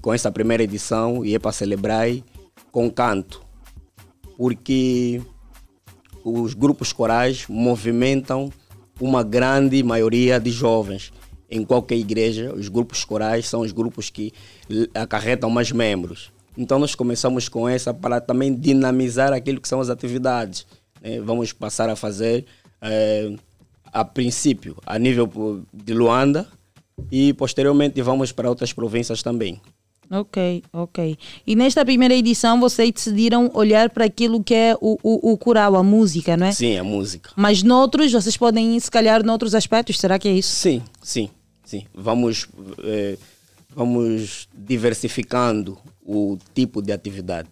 [0.00, 2.24] com essa primeira edição, IEPA Celebrai,
[2.70, 3.42] com canto.
[4.36, 5.20] Porque
[6.24, 8.50] os grupos corais movimentam
[9.00, 11.12] uma grande maioria de jovens.
[11.50, 14.32] Em qualquer igreja, os grupos corais são os grupos que
[14.94, 16.30] acarretam mais membros.
[16.56, 20.66] Então, nós começamos com essa para também dinamizar aquilo que são as atividades.
[21.00, 21.20] né?
[21.20, 22.44] Vamos passar a fazer,
[22.82, 23.34] eh,
[23.92, 26.46] a princípio, a nível de Luanda
[27.10, 29.60] e, posteriormente, vamos para outras províncias também.
[30.10, 31.16] Ok, ok.
[31.46, 35.76] E nesta primeira edição vocês decidiram olhar para aquilo que é o, o, o coral,
[35.76, 36.52] a música, não é?
[36.52, 37.30] Sim, a música.
[37.36, 40.52] Mas noutros, vocês podem se calhar, noutros aspectos, será que é isso?
[40.52, 41.30] Sim, sim,
[41.64, 41.84] sim.
[41.94, 42.48] Vamos,
[42.82, 43.16] eh,
[43.72, 47.48] vamos diversificando o tipo de atividade.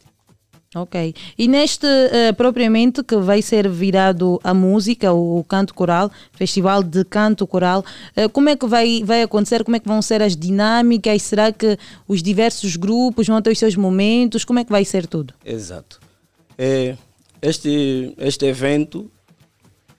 [0.74, 1.14] Ok.
[1.38, 7.04] E neste, eh, propriamente, que vai ser virado a música, o canto coral, Festival de
[7.06, 7.82] Canto Coral,
[8.14, 9.64] eh, como é que vai, vai acontecer?
[9.64, 11.22] Como é que vão ser as dinâmicas?
[11.22, 14.44] Será que os diversos grupos vão ter os seus momentos?
[14.44, 15.32] Como é que vai ser tudo?
[15.42, 16.00] Exato.
[16.58, 16.96] Eh,
[17.40, 19.10] este, este evento,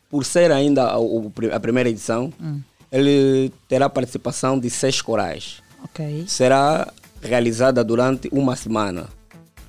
[0.07, 2.61] por ser ainda a, o- a primeira edição, Hum.
[2.91, 5.63] ele terá participação de seis corais.
[5.83, 6.25] Ok.
[6.27, 6.93] Será
[7.23, 9.07] realizada durante uma semana.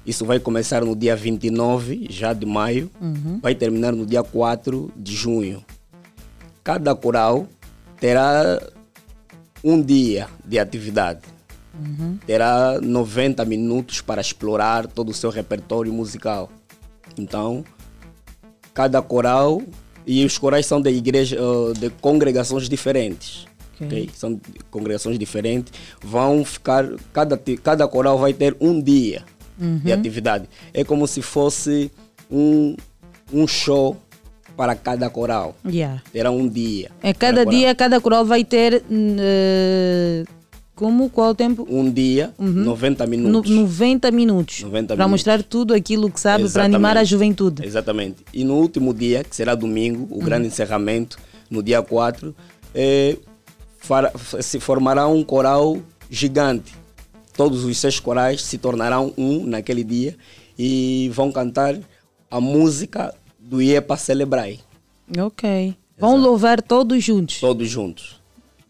[0.05, 3.39] Isso vai começar no dia 29, já de maio, Uhum.
[3.43, 5.64] vai terminar no dia 4 de junho.
[6.64, 7.47] Cada coral
[7.98, 8.60] terá
[9.62, 11.20] um dia de atividade.
[11.74, 12.18] Uhum.
[12.27, 16.51] Terá 90 minutos para explorar todo o seu repertório musical.
[17.18, 17.64] Então,
[18.72, 19.62] cada coral
[20.06, 23.47] e os corais são de igreja, eh, de congregações diferentes.
[23.74, 23.86] Ok.
[23.86, 24.10] ok?
[24.14, 24.40] São
[24.70, 25.72] congregações diferentes.
[26.02, 29.22] Vão ficar cada cada coral vai ter um dia
[29.60, 29.98] de Uhum.
[29.98, 30.48] atividade.
[30.72, 31.90] É como se fosse
[32.30, 32.74] um
[33.32, 33.96] um show
[34.56, 35.54] para cada coral.
[35.64, 36.02] Yeah.
[36.12, 36.90] Terá um dia.
[37.02, 37.58] É cada coral.
[37.60, 38.82] dia, cada coral vai ter.
[38.90, 40.24] eh,
[40.74, 41.10] como?
[41.10, 41.66] Qual o tempo?
[41.70, 43.50] Um dia, 90 No, minutos.
[43.50, 44.62] 90 minutos.
[44.62, 45.10] 90 para minutos.
[45.10, 47.64] mostrar tudo aquilo que sabe, para animar a juventude.
[47.64, 48.24] Exatamente.
[48.32, 51.18] E no último dia, que será domingo, o grande encerramento,
[51.50, 52.34] no dia 4,
[52.74, 53.16] eh,
[54.40, 55.78] se formará um coral
[56.10, 56.72] gigante.
[57.35, 60.16] Todos os seis corais se tornarão um naquele dia
[60.59, 61.78] e vão cantar
[62.31, 64.61] a música do IEPA Celebrai.
[65.19, 65.74] Ok.
[65.98, 67.40] Vão louvar todos juntos.
[67.40, 68.20] Todos juntos.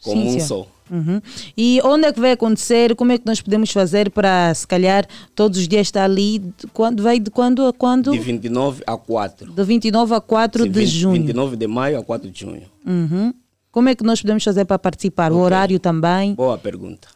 [0.03, 0.66] Como Sim, um só.
[0.91, 1.20] Uhum.
[1.57, 2.97] E onde é que vai acontecer?
[2.97, 6.41] Como é que nós podemos fazer para, se calhar, todos os dias estar ali?
[6.41, 8.11] De Quando, vai de quando a quando?
[8.11, 9.53] De 29 a 4.
[9.53, 11.15] De 29 a 4 Sim, de 20 junho.
[11.15, 12.62] 29 de maio a 4 de junho.
[12.85, 13.32] Uhum.
[13.70, 15.31] Como é que nós podemos fazer para participar?
[15.32, 16.35] O horário também?
[16.35, 17.09] Boa pergunta.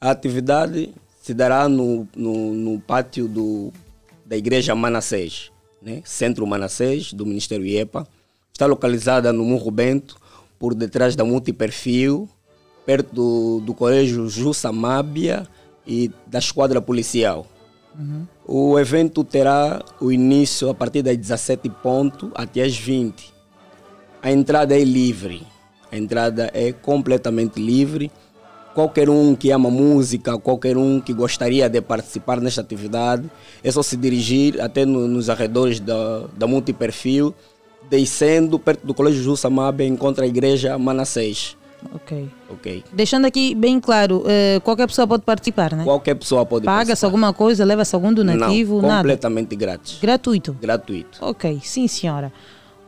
[0.00, 3.72] A atividade se dará no, no, no pátio do,
[4.24, 5.52] da Igreja Manassés,
[5.82, 6.00] né?
[6.04, 8.06] Centro Manassés, do Ministério IEPA.
[8.52, 10.16] Está localizada no Morro Bento,
[10.58, 12.28] por detrás da Multiperfil,
[12.86, 15.46] perto do, do Colégio Jussa Mábia
[15.86, 17.46] e da Esquadra Policial.
[18.46, 23.32] O evento terá o início a partir das 17 ponto até as 20.
[24.22, 25.46] A entrada é livre.
[25.90, 28.10] A entrada é completamente livre.
[28.74, 33.28] Qualquer um que ama música, qualquer um que gostaria de participar nesta atividade,
[33.64, 37.34] é só se dirigir até no- nos arredores da, da Multiperfil,
[37.90, 41.56] descendo perto do Colégio Jussa Mabe, encontra a igreja Manassés.
[41.94, 42.28] Ok.
[42.50, 42.84] Ok.
[42.92, 45.82] Deixando aqui bem claro, eh, qualquer pessoa pode participar, né?
[45.82, 48.98] Qualquer pessoa pode Paga-se alguma coisa, leva-se algum donativo, Não, nada.
[48.98, 49.98] completamente grátis.
[50.00, 50.52] Gratuito.
[50.60, 51.18] Gratuito.
[51.22, 52.30] Ok, sim senhora.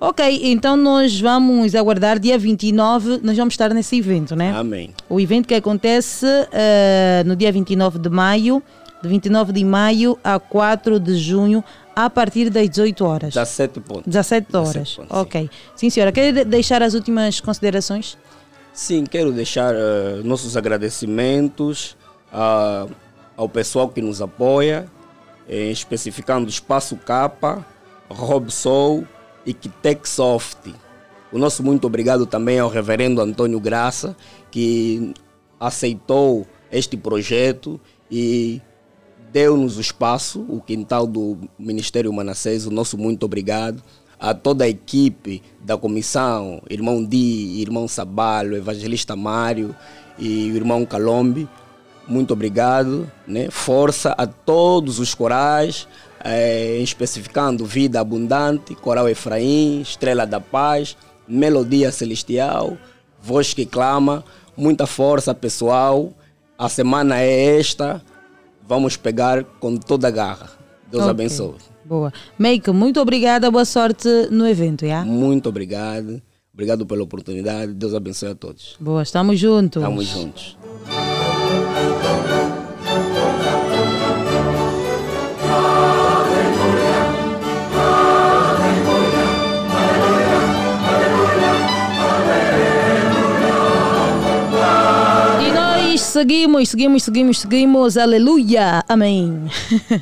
[0.05, 4.53] Ok, então nós vamos aguardar dia 29, nós vamos estar nesse evento, né?
[4.53, 4.93] Amém.
[5.09, 8.61] O evento que acontece eh, no dia 29 de maio,
[9.01, 11.63] de 29 de maio a 4 de junho,
[11.95, 13.35] a partir das 18 horas.
[13.35, 14.03] 17 pontos.
[14.07, 14.99] 17 horas.
[15.09, 15.49] ok.
[15.77, 16.11] Sim, senhora.
[16.11, 18.19] Quer de- deixar as últimas considerações?
[18.73, 21.97] Sim, quero deixar eh, nossos agradecimentos
[22.33, 22.87] a-
[23.37, 24.87] ao pessoal que nos apoia,
[25.49, 27.65] eh, especificando Espaço Capa,
[28.11, 29.05] Robsol
[29.45, 30.75] e Kitecsoft.
[31.33, 34.17] O nosso muito obrigado também ao reverendo Antônio Graça,
[34.51, 35.15] que
[35.59, 38.61] aceitou este projeto e
[39.33, 43.83] deu-nos o espaço, o quintal do Ministério Manassés, o nosso muito obrigado.
[44.21, 49.75] A toda a equipe da comissão, irmão Di, irmão Sabalho, evangelista Mário
[50.17, 51.49] e irmão Calombe,
[52.07, 53.11] muito obrigado.
[53.27, 53.51] Né?
[53.51, 55.89] Força a todos os corais,
[56.25, 60.97] eh, especificando Vida Abundante, Coral Efraim, Estrela da Paz,
[61.27, 62.77] Melodia Celestial,
[63.23, 64.25] Voz que Clama.
[64.57, 66.13] Muita força, pessoal.
[66.59, 68.03] A semana é esta.
[68.69, 70.51] Vamos pegar com toda a garra.
[70.91, 71.11] Deus Ok.
[71.11, 71.55] abençoe.
[71.85, 72.13] Boa.
[72.39, 75.05] Make, muito obrigada, boa sorte no evento, já?
[75.05, 76.23] Muito obrigado.
[76.53, 77.73] Obrigado pela oportunidade.
[77.73, 78.77] Deus abençoe a todos.
[78.79, 79.83] Boa, estamos juntos.
[79.83, 80.57] Estamos juntos.
[96.13, 97.97] Seguimos, seguimos, seguimos, seguimos.
[97.97, 98.85] Aleluia.
[98.87, 99.49] Amém.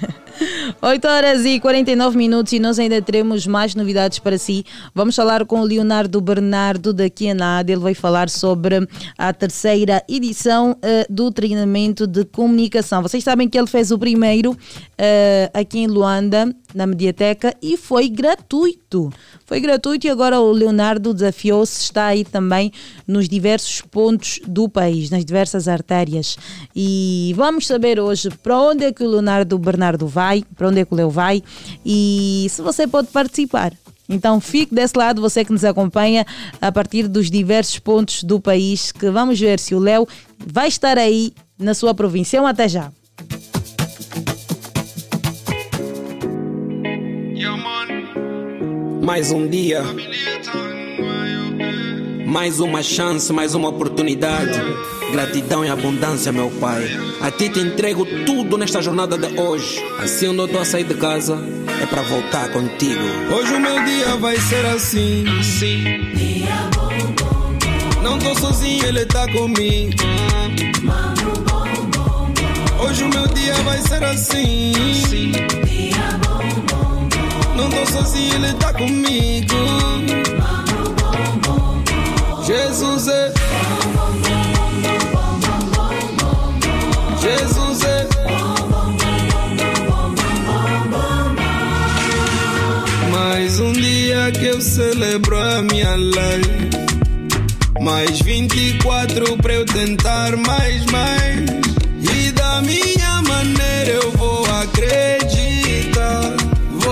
[0.83, 4.65] 8 horas e 49 minutos e nós ainda teremos mais novidades para si.
[4.95, 7.71] Vamos falar com o Leonardo Bernardo daqui a nada.
[7.71, 13.03] Ele vai falar sobre a terceira edição eh, do treinamento de comunicação.
[13.03, 14.57] Vocês sabem que ele fez o primeiro
[14.99, 19.13] eh, aqui em Luanda, na Mediateca, e foi gratuito.
[19.51, 22.71] Foi gratuito e agora o Leonardo desafiou-se, está aí também
[23.05, 26.39] nos diversos pontos do país, nas diversas artérias.
[26.73, 30.85] E vamos saber hoje para onde é que o Leonardo Bernardo vai, para onde é
[30.85, 31.43] que o Leo vai
[31.85, 33.73] e se você pode participar.
[34.09, 36.25] Então fique desse lado, você que nos acompanha
[36.61, 40.07] a partir dos diversos pontos do país, que vamos ver se o Léo
[40.47, 42.41] vai estar aí na sua província.
[42.41, 42.93] Um até já.
[49.03, 49.83] Mais um dia,
[52.27, 54.61] mais uma chance, mais uma oportunidade.
[55.13, 56.85] Gratidão e abundância, meu Pai.
[57.21, 59.83] A ti te entrego tudo nesta jornada de hoje.
[59.99, 61.39] Assim, onde eu estou a sair de casa,
[61.83, 63.03] é para voltar contigo.
[63.35, 65.25] Hoje o meu dia vai ser assim.
[65.43, 65.85] Sim.
[68.03, 69.95] Não tô sozinho, ele tá comigo.
[72.79, 74.73] Hoje o meu dia vai ser assim.
[75.09, 75.33] Sim.
[77.61, 79.55] Não tô sozinho, ele tá comigo.
[82.47, 83.33] Jesus é.
[87.21, 88.09] Jesus é.
[93.13, 96.71] Mais um dia que eu celebro a minha life.
[97.79, 101.45] Mais 24 para eu tentar mais, mais.
[102.11, 105.40] E da minha maneira eu vou acreditar.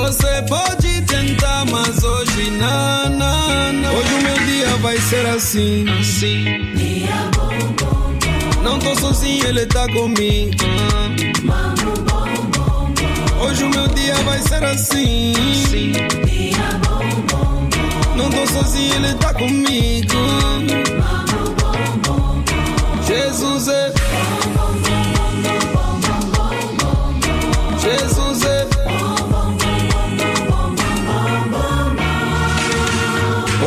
[0.08, 3.94] Você pode tentar, mas hoje não, não, não.
[3.94, 5.84] Hoje o meu dia vai ser assim.
[6.02, 6.44] Sim.
[8.62, 10.64] Não tô sozinho, ele tá comigo.
[13.38, 15.34] Hoje o meu dia vai ser assim.
[15.68, 15.92] Sim.
[18.16, 20.14] Não tô sozinho, ele tá comigo.
[23.06, 23.92] Jesus é.
[23.92, 24.67] Jesus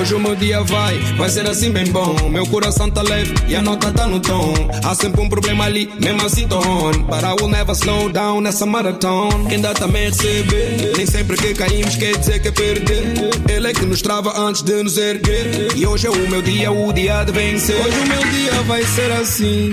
[0.02, 2.15] Hoje o meu dia vai, vai ser assim bem bom.
[2.28, 4.52] Meu coração tá leve e a nota tá no tom.
[4.84, 7.03] Há sempre um problema ali, mesmo assim tô on.
[7.03, 9.48] But I will never slow down nessa maratona.
[9.48, 10.91] Quem dá também recebe.
[10.98, 13.14] Nem sempre que caímos quer dizer que é perder.
[13.48, 15.68] Ele é que nos trava antes de nos erguer.
[15.76, 17.76] E hoje é o meu dia, o dia de vencer.
[17.76, 19.69] Hoje o meu dia vai ser assim.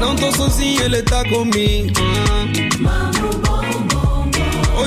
[0.00, 2.00] Não tô sozinho, ele tá comigo.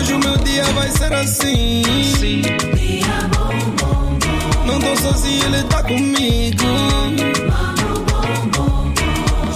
[0.05, 1.81] Hoje o meu dia vai ser assim.
[4.63, 6.63] Não tô sozinho, ele tá comigo.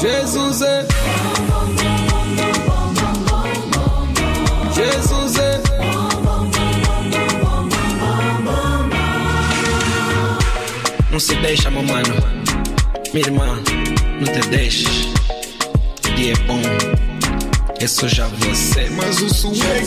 [0.01, 0.88] Jesus é.
[4.73, 5.61] Jesus é.
[11.11, 12.15] Não se deixa, meu mano.
[13.13, 13.45] Minha irmã,
[14.19, 15.09] não te deixes.
[16.15, 17.09] Dia é bom
[17.81, 19.80] é só já você, mas o swing é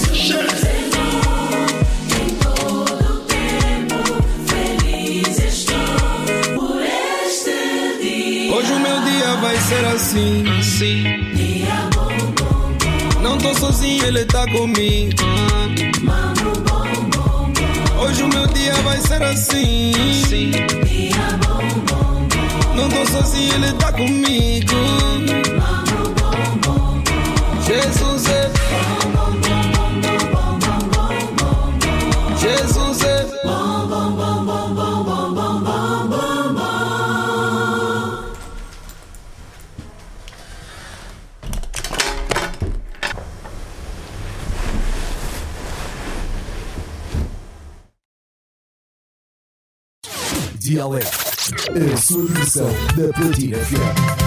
[8.54, 11.04] Hoje o meu dia vai ser assim, assim.
[13.20, 15.22] Não tô sozinho, ele tá comigo.
[18.00, 19.92] Hoje o meu dia vai ser assim,
[20.24, 20.50] assim.
[22.74, 24.72] Não tô sozinho, ele tá comigo.
[27.72, 28.50] Jesus é.
[32.38, 33.22] Jesus é.
[50.58, 51.08] Dialeto,
[51.70, 52.66] a versão
[52.96, 54.21] da Platina FM.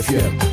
[0.00, 0.49] FM.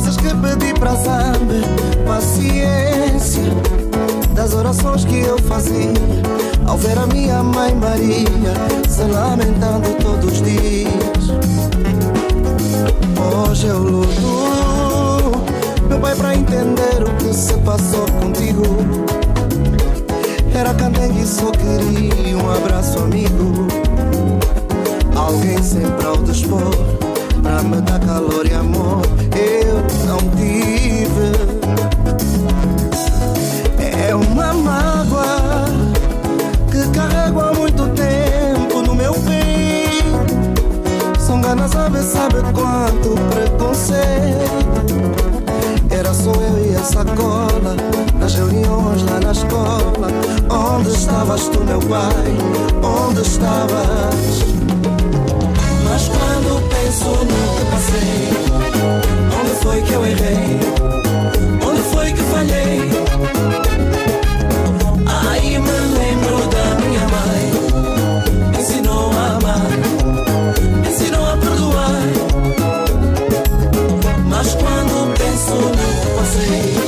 [0.00, 1.60] Vezes que pedi pra Zambe
[2.06, 3.42] paciência,
[4.32, 5.92] das orações que eu fazia
[6.66, 8.28] ao ver a minha mãe Maria
[8.88, 10.92] se lamentando todos os dias.
[13.50, 15.32] Hoje eu luto,
[15.88, 18.62] meu pai, pra entender o que se passou contigo.
[20.54, 23.68] Era candengue e só queria um abraço amigo
[25.14, 26.74] Alguém sempre ao dispor
[27.40, 29.02] Pra me dar calor e amor
[29.38, 31.32] Eu não tive
[34.06, 35.64] É uma mágoa
[36.70, 40.18] Que carrego há muito tempo no meu peito
[41.20, 44.58] São ganas, sabe, sabe quanto preconceito
[45.90, 47.74] era só eu e a sacola
[48.20, 50.08] Nas reuniões lá na escola
[50.50, 52.36] Onde estavas tu, meu pai?
[52.82, 54.67] Onde estavas?
[55.98, 58.30] Mas quando penso no que passei
[59.36, 60.60] Onde foi que eu errei?
[61.66, 62.88] Onde foi que falhei?
[65.26, 69.70] Aí me lembro da minha mãe ensinou a amar
[70.88, 72.06] ensinou a perdoar
[74.24, 75.70] mas quando penso no
[76.00, 76.87] que passei,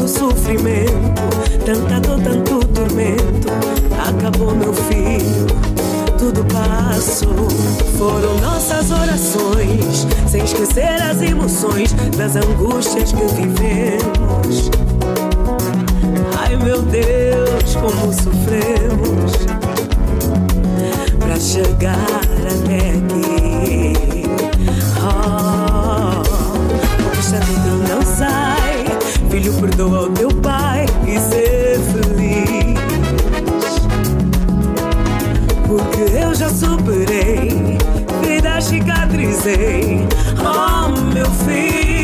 [0.00, 0.92] o sofrimento,
[1.66, 3.48] tanta dor, tanto tormento,
[4.08, 5.46] acabou meu filho.
[6.18, 7.48] Tudo passou,
[7.98, 14.70] foram nossas orações, sem esquecer as emoções das angústias que vivemos.
[16.38, 19.32] Ai meu Deus, como sofremos
[21.18, 21.96] pra chegar
[22.46, 23.92] até aqui.
[25.02, 26.22] Oh,
[27.02, 28.61] conquista tudo não sai.
[29.32, 32.78] Filho, perdoa o teu pai e ser feliz.
[35.66, 37.78] Porque eu já superei,
[38.20, 40.06] vida cicatrizei.
[40.38, 42.01] Oh, meu filho.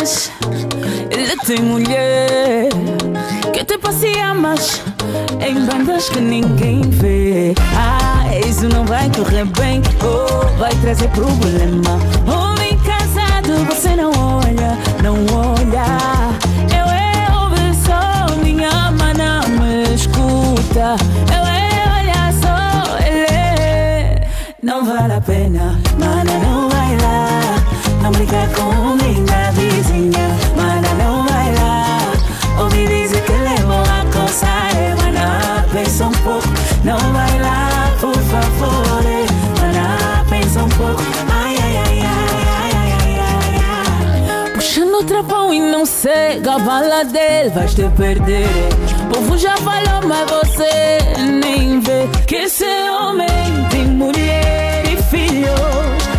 [0.00, 0.32] mas
[1.10, 2.68] ele tem mulher.
[3.52, 4.82] Que te passear, mas
[5.40, 7.54] em bandas que ninguém vê.
[7.76, 11.98] Ah, isso não vai correr bem, ou vai trazer problema.
[12.26, 15.84] Homem casado, você não olha, não olha.
[16.74, 20.96] Eu é só minha mana me escuta.
[21.34, 24.28] Eu é, olha só, ele é.
[24.62, 27.20] Não vale a pena, mana, não vai lá.
[28.02, 29.00] Não brinca com
[46.40, 48.46] não cega a bala dele, vais te perder.
[49.04, 50.98] O povo já falou, mas você
[51.40, 53.28] nem vê que esse homem
[53.70, 55.50] tem mulher e filhos.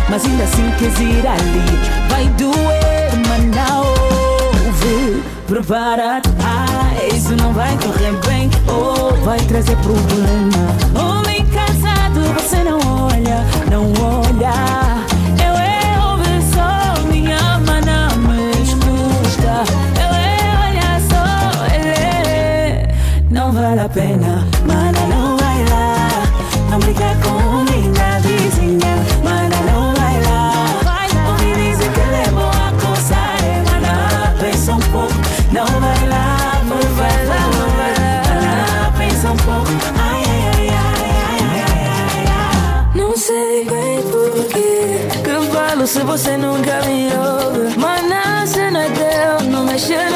[0.08, 5.22] Mas ainda assim quis ir ali, vai doer, mas não ouve.
[5.46, 11.18] Prepara-te, ah, isso não vai correr bem, ou vai trazer problema.
[11.18, 15.01] Homem casado, você não olha, não olha.
[23.82, 26.08] Não vale a pena, mana, não vai lá.
[26.70, 28.94] Não brinca com minha vizinha,
[29.24, 30.52] mana, não vai lá.
[31.30, 35.14] Ouvi dizer que levou a coçar, é, mana, pensa um pouco.
[35.50, 39.72] Não vai lá, por favor, mana, pensa um pouco.
[39.98, 42.86] Ai, ai, ai, ai, ai, ai, ai.
[42.94, 47.76] Não sei bem porquê que eu falo se você nunca me ouve.
[47.76, 50.11] Mas na cena deu, não mexe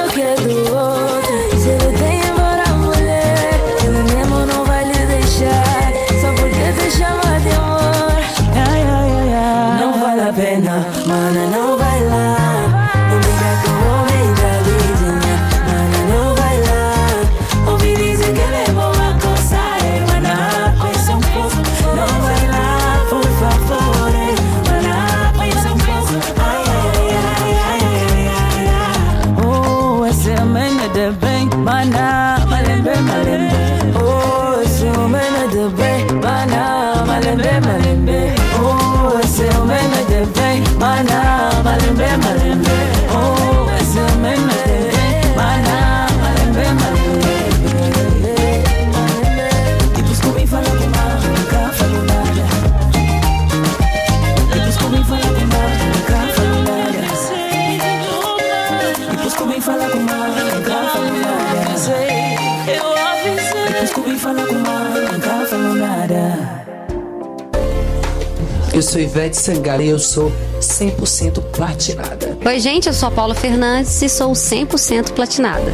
[68.77, 70.31] Eu sou Ivete Sangalo e eu sou
[70.61, 72.37] 100% platinada.
[72.45, 75.73] Oi, gente, eu sou a Paula Fernandes e sou 100% platinada.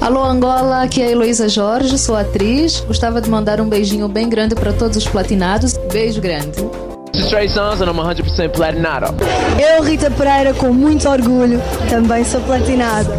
[0.00, 2.78] Alô, Angola, aqui é a Heloísa Jorge, sou atriz.
[2.86, 5.76] Gostava de mandar um beijinho bem grande para todos os platinados.
[5.92, 6.64] Beijo grande.
[7.28, 9.08] Trey Sons and I'm 100% platinada.
[9.60, 11.60] Eu, Rita Pereira, com muito orgulho,
[11.90, 13.10] também sou platinada.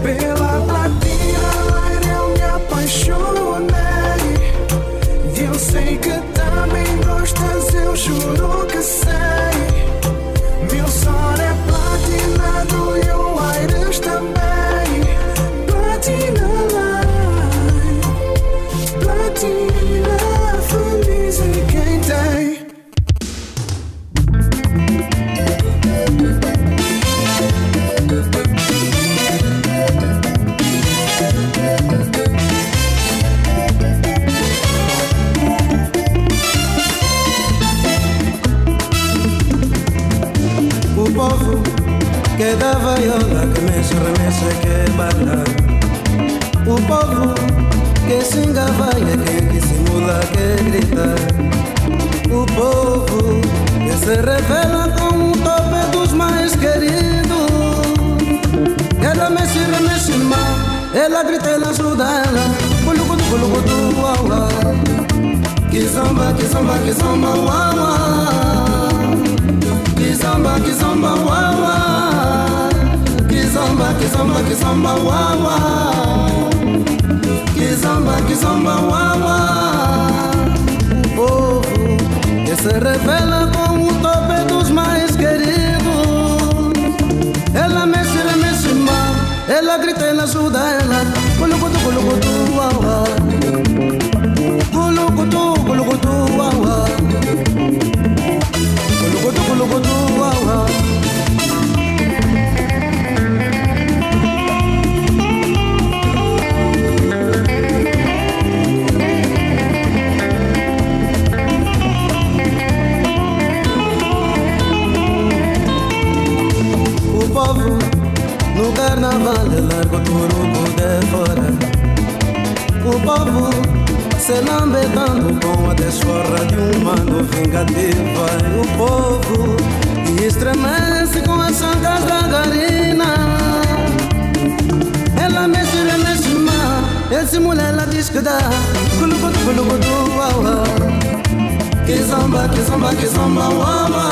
[142.95, 144.11] kizomba kizomba wawa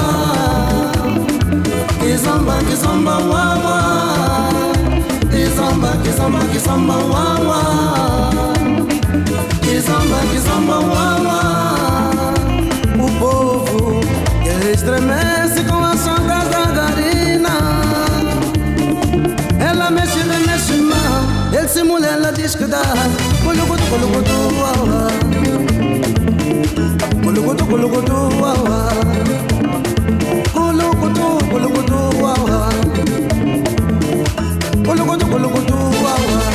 [1.99, 3.81] kizomba kizomba wawa
[5.31, 7.61] kizomba kizomba kizomba wawa
[9.61, 11.39] kizomba kizomba wawa
[12.99, 14.01] o povo
[14.45, 17.55] ele estremece com a ondas da garina
[19.59, 21.23] ela mexe mexe mal
[21.53, 22.81] ele se mulher ela diz que dá
[23.43, 25.34] colugutu colugutu wawa
[27.35, 28.93] kolokoto kolokoto wawa
[30.53, 32.73] kolokoto kolokoto wawa
[34.85, 36.54] kolokoto kolokoto wawa.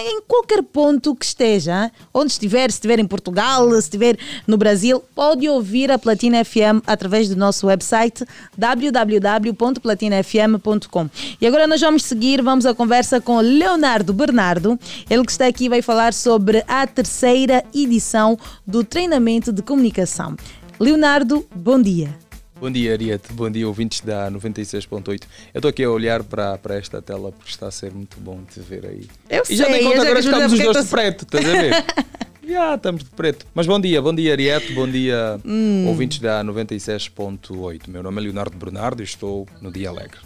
[0.00, 5.00] em qualquer ponto que esteja, onde estiver, se estiver em Portugal, se estiver no Brasil,
[5.14, 8.24] pode ouvir a Platina FM através do nosso website
[8.56, 11.08] www.platinafm.com.
[11.40, 14.76] E agora nós vamos seguir, vamos à conversa com Leonardo Bernardo,
[15.08, 18.36] ele que está aqui vai falar sobre a terceira edição
[18.66, 20.34] do treinamento de comunicação.
[20.80, 22.25] Leonardo, bom dia.
[22.58, 23.32] Bom dia, Ariete.
[23.32, 25.22] Bom dia, ouvintes da 96.8.
[25.52, 28.40] Eu estou aqui a olhar para, para esta tela porque está a ser muito bom
[28.44, 29.06] te ver aí.
[29.28, 31.22] Eu e já sei, tem conta já agora que estamos os dois tô- de preto,
[31.24, 31.84] estás a ver?
[32.48, 33.46] já estamos de preto.
[33.54, 34.72] Mas bom dia, bom dia, Ariete.
[34.72, 35.86] Bom dia, Hum.
[35.88, 37.88] ouvintes da 96.8.
[37.88, 40.20] Meu nome é Leonardo Bernardo e estou no Dia Alegre.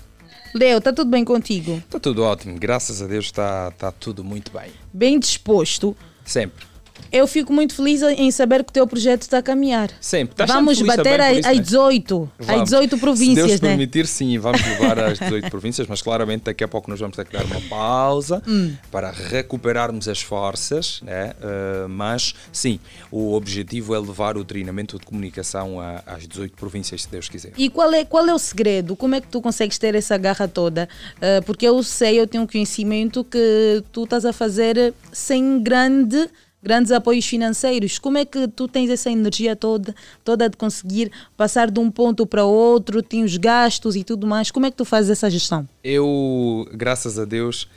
[0.54, 1.78] Leo, está tudo bem contigo?
[1.78, 4.70] Está tudo ótimo, graças a Deus está, está tudo muito bem.
[4.92, 5.96] Bem disposto.
[6.24, 6.69] Sempre.
[7.12, 9.90] Eu fico muito feliz em saber que o teu projeto está a caminhar.
[10.00, 10.32] Sempre.
[10.34, 11.62] Estás Vamos sempre bater a- isso, às né?
[11.62, 12.64] 18, às Vamos.
[12.64, 13.68] 18 Se províncias, Deus né?
[13.68, 17.24] permitir, sim, vamos levar às 18 províncias, mas claramente daqui a pouco nós vamos ter
[17.24, 18.74] que dar uma pausa Hum.
[18.90, 21.32] para recuperarmos as forças, né?
[21.42, 22.78] Eh, mas sim,
[23.10, 27.52] o objetivo é levar o treinamento de comunicação a- às 18 províncias, se Deus quiser.
[27.56, 28.94] E qual é, qual é o segredo?
[28.96, 30.88] Como é que tu consegues ter essa garra toda?
[31.20, 36.28] Ah, porque eu sei, eu tenho conhecimento que tu estás a fazer sem grande,
[36.62, 37.98] grandes apoios financeiros.
[37.98, 42.26] Como é que tu tens essa energia toda, toda de conseguir passar de um ponto
[42.26, 44.50] para outro, tem os gastos e tudo mais?
[44.50, 45.68] Como é que tu fazes essa gestão?
[45.82, 47.68] Eu, graças a Deus,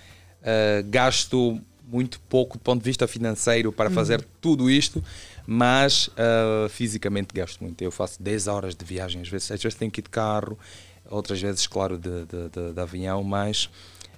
[0.41, 3.95] eh, gasto muito pouco do ponto de vista financeiro para Uhum.
[3.95, 5.03] fazer tudo isto,
[5.45, 7.81] mas eh, fisicamente gasto muito.
[7.81, 10.57] Eu faço 10 horas de viagem, às vezes, às vezes tenho que ir de carro,
[11.09, 13.69] outras vezes, claro, de, de, de- de avião, mas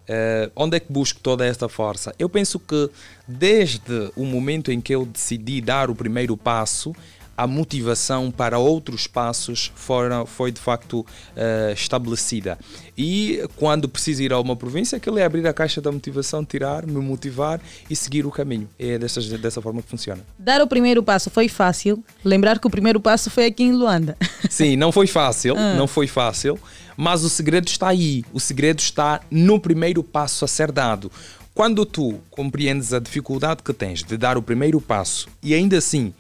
[0.07, 2.13] eh, onde é que busco toda esta força?
[2.19, 2.89] Eu penso que
[3.27, 6.95] desde o momento em que eu decidi dar o primeiro passo,
[7.37, 11.05] a motivação para outros passos foram, foi de facto
[11.35, 12.57] eh, estabelecida.
[12.97, 16.85] E quando preciso ir a uma província, aquilo é abrir a caixa da motivação, tirar,
[16.85, 17.59] me motivar
[17.89, 18.69] e seguir o caminho.
[18.79, 20.21] É dessa, dessa forma que funciona.
[20.39, 22.01] Dar o primeiro passo foi fácil.
[22.23, 24.15] Lembrar que o primeiro passo foi aqui em Luanda.
[24.49, 25.75] Sim, não foi fácil, Ah.
[25.75, 26.57] não foi fácil,
[26.97, 28.23] mas o segredo está aí.
[28.33, 31.11] O segredo está no primeiro passo a ser dado.
[31.53, 36.13] Quando tu compreendes a dificuldade que tens de dar o primeiro passo e ainda assim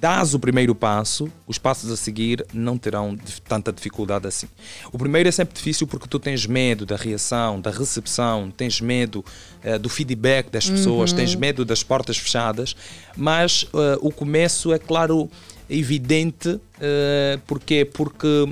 [0.00, 4.48] dás o primeiro passo, os passos a seguir não terão tanta dificuldade assim.
[4.90, 9.22] O primeiro é sempre difícil porque tu tens medo da reação, da recepção, tens medo
[9.62, 11.18] eh, do feedback das pessoas, Uhum.
[11.18, 12.74] tens medo das portas fechadas,
[13.14, 15.30] mas eh, o começo é claro
[15.68, 17.84] evidente, eh, porquê?
[17.84, 18.48] Porque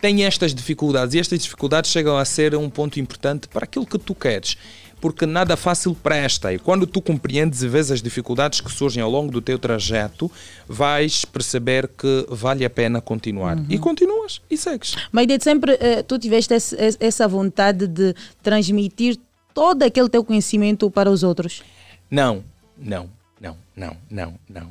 [0.00, 3.98] tem estas dificuldades e estas dificuldades chegam a ser um ponto importante para aquilo que
[3.98, 4.56] tu queres.
[5.00, 9.10] Porque nada fácil presta e quando tu compreendes e vês as dificuldades que surgem ao
[9.10, 10.30] longo do teu trajeto,
[10.68, 13.56] vais perceber que vale a pena continuar.
[13.56, 13.66] Uhum.
[13.70, 14.96] E continuas e segues.
[15.10, 16.52] Mas desde sempre eh, tu tiveste
[17.00, 19.18] essa vontade de transmitir
[19.54, 21.62] todo aquele teu conhecimento para os outros?
[22.10, 22.44] Não,
[22.76, 23.08] não,
[23.40, 24.70] não, não, não, não.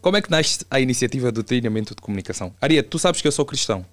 [0.00, 2.54] Como é que nasce a iniciativa do treinamento de comunicação?
[2.60, 3.84] Ariete, tu sabes que eu sou cristão.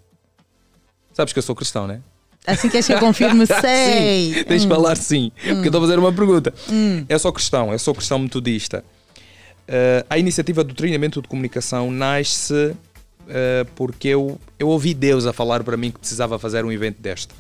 [1.14, 2.02] Sabes que eu sou cristão, né?
[2.46, 4.34] Assim que eu confirmo, sei.
[4.34, 4.70] Sim, tens de Hum.
[4.70, 5.40] falar sim, Hum.
[5.54, 6.54] porque eu estou a fazer uma pergunta.
[6.70, 7.06] Hum.
[7.08, 8.84] Eu sou cristão, eu sou cristão metodista.
[9.68, 12.76] Eh, a iniciativa do treinamento de comunicação nasce
[13.30, 17.02] eh, porque eu, eu ouvi Deus a falar para mim que precisava fazer um evento
[17.02, 17.34] deste.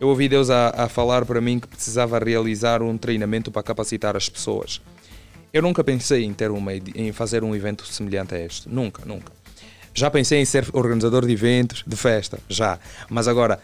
[0.00, 4.16] Eu ouvi Deus a, a falar para mim que precisava realizar um treinamento para capacitar
[4.16, 4.80] as pessoas.
[5.52, 8.68] Eu nunca pensei em, ter uma, em fazer um evento semelhante a este.
[8.68, 9.30] Nunca, nunca.
[9.94, 12.78] Já pensei em ser organizador de eventos, de festa, já.
[13.08, 13.60] Mas agora,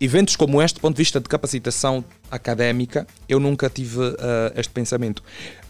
[0.00, 4.72] eventos como este, do ponto de vista de capacitação académica, eu nunca tive ah, este
[4.72, 5.22] pensamento.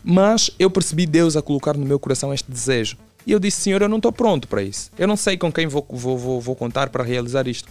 [0.03, 2.97] Mas eu percebi Deus a colocar no meu coração este desejo.
[3.27, 4.91] E eu disse, Senhor, eu não estou pronto para isso.
[4.99, 7.69] Eu não sei com quem vou, vou, vou, vou contar para realizar isto.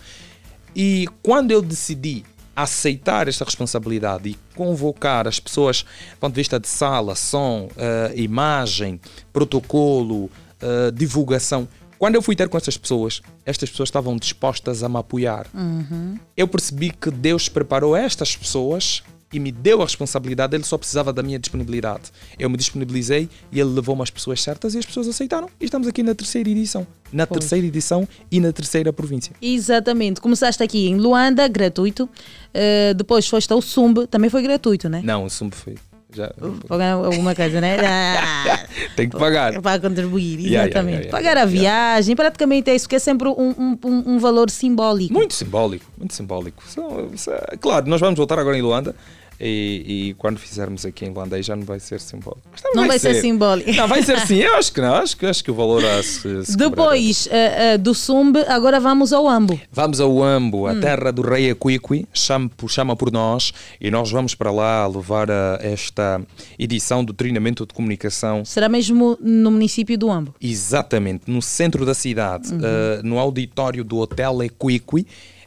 [0.75, 2.23] E quando eu decidi
[2.55, 8.15] aceitar esta responsabilidade e convocar as pessoas do ponto de vista de sala, som, uh,
[8.15, 8.99] imagem,
[9.31, 11.67] protocolo, uh, divulgação.
[12.03, 15.47] Quando eu fui ter com estas pessoas, estas pessoas estavam dispostas a me apoiar.
[15.53, 16.19] Uhum.
[16.35, 19.01] Eu percebi que Deus preparou estas pessoas
[19.31, 22.11] e me deu a responsabilidade, ele só precisava da minha disponibilidade.
[22.38, 25.47] Eu me disponibilizei e ele levou-me as pessoas certas e as pessoas aceitaram.
[25.61, 26.85] E estamos aqui na terceira edição.
[27.09, 29.34] Na terceira edição e na terceira província.
[29.41, 30.19] Exatamente.
[30.19, 32.03] Começaste aqui em Luanda, gratuito.
[32.03, 35.01] Uh, depois foste ao Sumbe, também foi gratuito, né?
[35.05, 35.77] Não, o Sumbo foi.
[36.14, 36.31] Já,
[36.68, 37.77] Pagar alguma coisa, né?
[37.80, 38.60] Ah,
[38.95, 39.60] tem que pagar.
[39.61, 40.91] para contribuir, Yeah, yeah, exatamente.
[40.94, 44.49] yeah, yeah, Pagar a viagem, praticamente é isso, que é sempre um, um, um- valor
[44.49, 45.14] simbólico.
[45.14, 46.64] Muito simbólico, muito simbólico.
[46.68, 48.95] Isso claro, nós vamos voltar agora em Luanda
[49.39, 52.41] e, e quando fizermos aqui em Luanda aí já não vai ser simbólico.
[52.73, 53.72] Não vai ser simbólico.
[53.73, 54.93] Não, vai ser sim, eu acho que não.
[55.03, 58.80] Acho que, acho que o valor a se, se Depois uh, uh, do Sumbe, agora
[58.80, 59.60] vamos ao Ambo.
[59.72, 60.80] Vamos ao Ambo, a Hum.
[60.80, 63.51] terra do rei Aquiqui, chama, chama por nós
[63.81, 66.22] e nós vamos para lá levar a esta
[66.57, 70.34] edição do treinamento de comunicação Será mesmo no município do Ambo?
[70.41, 72.60] Exatamente, no centro da cidade, Uhum.
[72.64, 75.05] eh, no auditório do Hotel Equiqui,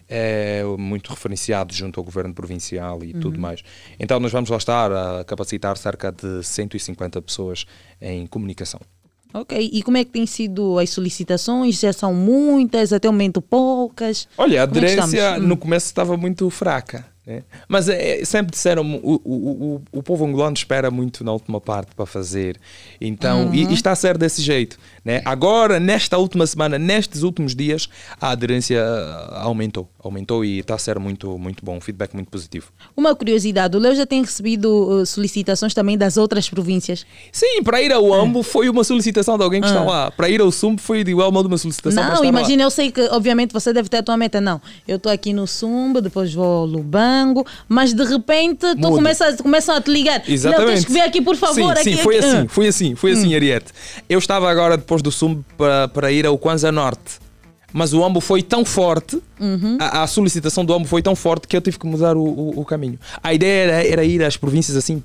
[0.09, 3.41] é muito referenciado junto ao governo provincial e tudo Uhum.
[3.41, 3.63] mais.
[3.99, 7.67] Então nós vamos lá estar a capacitar cerca de 150 pessoas
[8.01, 8.81] em comunicação.
[9.35, 11.79] Ok, e como é que têm sido as solicitações?
[11.79, 14.27] Já são muitas, até o momento poucas?
[14.39, 15.35] Olha, a é aderência?
[15.37, 15.41] Hum.
[15.41, 17.05] no começo estava muito fraca.
[17.27, 17.43] né?
[17.69, 21.95] Mas é, sempre disseram o, o, o, o povo angolano espera muito na última parte
[21.95, 22.59] para fazer.
[23.01, 23.71] Então, e, Uhum.
[23.73, 24.79] e está a ser desse jeito.
[25.07, 25.23] Né?
[25.25, 27.89] Agora, nesta última semana, nestes últimos dias,
[28.21, 29.89] a aderência ah, aumentou.
[30.03, 31.77] Aumentou e está a ser muito, muito bom.
[31.77, 32.67] Um feedback muito positivo.
[32.97, 37.07] Uma curiosidade, o Leo já tem recebido uh, solicitações também das outras províncias?
[37.31, 39.71] Sim, para ir ao Ambo foi uma solicitação de alguém que Ah.
[39.71, 40.11] está lá.
[40.11, 43.01] Para ir ao Sumbo foi de igual modo uma solicitação Não, imagina, eu sei que
[43.13, 44.41] obviamente você deve ter a tua meta.
[44.41, 49.41] Não, eu estou aqui no Sumba, depois vou ao Lubango, mas de repente tu começas,
[49.41, 50.21] começam a te ligar.
[50.29, 50.67] Exatamente.
[50.67, 51.55] Não, tens que vir aqui, por favor.
[51.77, 52.27] Sim, aqui, sim foi aqui.
[52.27, 52.47] assim, Ah.
[52.49, 53.37] foi assim, foi assim, Hum.
[53.37, 53.67] Ariete.
[54.09, 57.25] Eu estava agora depois do Sumbo para, para ir ao Kwanza Norte.
[57.73, 59.77] Mas o Ambo foi tão forte, Uhum.
[59.79, 62.61] a, a solicitação do Ambo foi tão forte que eu tive que mudar o, o-
[62.61, 62.99] o caminho.
[63.23, 65.03] A ideia era, era ir às províncias assim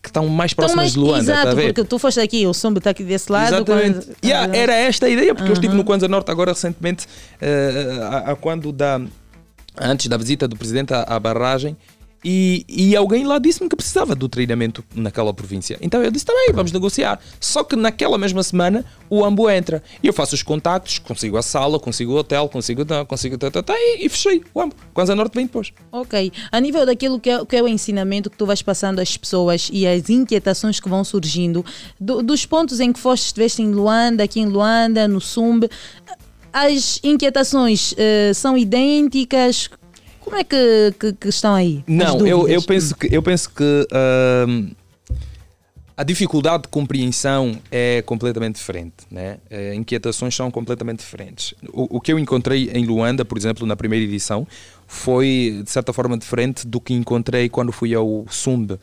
[0.00, 1.66] que estão mais Então, próximas mas, de Luanda, exato, ver?
[1.74, 3.54] porque tu foste aqui, o Sumba está aqui desse lado.
[3.56, 4.06] Exatamente.
[4.06, 5.78] quando- Yeah, era esta a ideia, porque eu estive Uhum.
[5.78, 7.06] no Kwanza Norte agora recentemente,
[7.42, 9.02] eh, a, a quando da,
[9.78, 11.76] antes da visita do presidente à, à barragem,
[12.24, 15.78] e, e alguém lá disse-me que precisava do treinamento naquela província.
[15.80, 17.20] Então eu disse, também, vamos negociar.
[17.38, 19.82] Só que naquela mesma semana o Ambo entra.
[20.02, 23.62] E eu faço os contactos, consigo a sala, consigo o hotel, consigo, consigo tá, tá,
[23.62, 24.74] tá, e, e fechei o Ambo.
[24.94, 25.72] Kwanza Norte vem depois.
[25.92, 26.32] Ok.
[26.50, 29.68] A nível daquilo que é, que é o ensinamento que tu vais passando às pessoas
[29.72, 31.64] e as inquietações que vão surgindo,
[32.00, 35.68] do- dos pontos em que foste, estiveste em Luanda, aqui em Luanda, no Sumbe,
[36.52, 39.68] as inquietações eh, são idênticas?
[40.24, 41.84] Como é que, que- que estão aí?
[41.86, 44.70] Não, eu, eu penso que, eu penso que ahm,
[45.96, 48.94] a dificuldade de compreensão é completamente diferente.
[49.10, 49.36] Né?
[49.50, 51.54] Eh, inquietações são completamente diferentes.
[51.72, 54.46] O, o que eu encontrei em Luanda, por exemplo, na primeira edição,
[54.88, 58.78] foi de certa forma diferente do que encontrei quando fui ao Sumbe.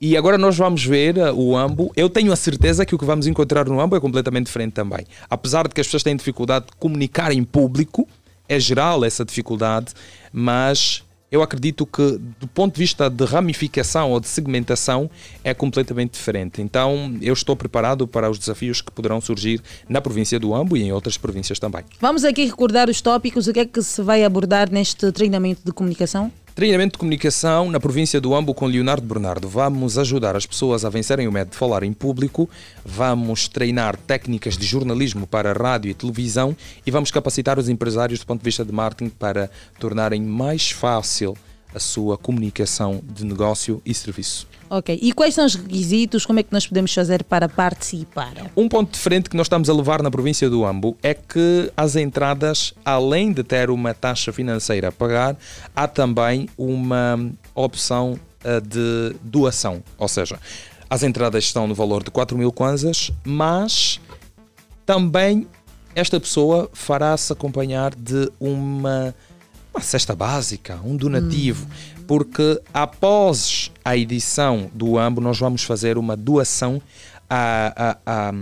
[0.00, 1.90] E agora nós vamos ver uh, o Ambo.
[1.96, 5.04] Eu tenho a certeza que o que vamos encontrar no Ambo é completamente diferente também.
[5.28, 8.06] Apesar de que as pessoas têm dificuldade de comunicar em público,
[8.48, 9.92] é geral essa dificuldade,
[10.32, 15.10] mas eu acredito que do ponto de vista de ramificação ou de segmentação
[15.44, 16.62] é completamente diferente.
[16.62, 20.82] Então eu estou preparado para os desafios que poderão surgir na província do Ambo e
[20.82, 21.84] em outras províncias também.
[22.00, 25.72] Vamos aqui recordar os tópicos, o que é que se vai abordar neste treinamento de
[25.72, 26.32] comunicação?
[26.58, 29.48] Treinamento de comunicação na província do Ambo com Leonardo Bernardo.
[29.48, 32.50] Vamos ajudar as pessoas a vencerem o medo de falar em público,
[32.84, 38.26] vamos treinar técnicas de jornalismo para rádio e televisão e vamos capacitar os empresários do
[38.26, 39.48] ponto de vista de marketing para
[39.78, 41.36] tornarem mais fácil
[41.72, 44.47] a sua comunicação de negócio e serviço.
[44.70, 44.98] Ok.
[45.00, 46.26] E quais são os requisitos?
[46.26, 48.32] Como é que nós podemos fazer para participar?
[48.56, 51.96] Um ponto diferente que nós estamos a levar na província do Ambo é que as
[51.96, 55.36] entradas, além de ter uma taxa financeira a pagar,
[55.74, 57.18] há também uma
[57.54, 59.82] opção eh, de doação.
[59.98, 60.38] Ou seja,
[60.88, 64.00] as entradas estão no valor de 4 mil kwanzas, mas
[64.86, 65.46] também
[65.94, 69.14] esta pessoa fará-se acompanhar de uma,
[69.72, 71.66] uma cesta básica, um donativo,
[72.06, 76.80] porque após a edição do AMBO nós vamos fazer uma doação
[77.28, 78.34] à, à, à,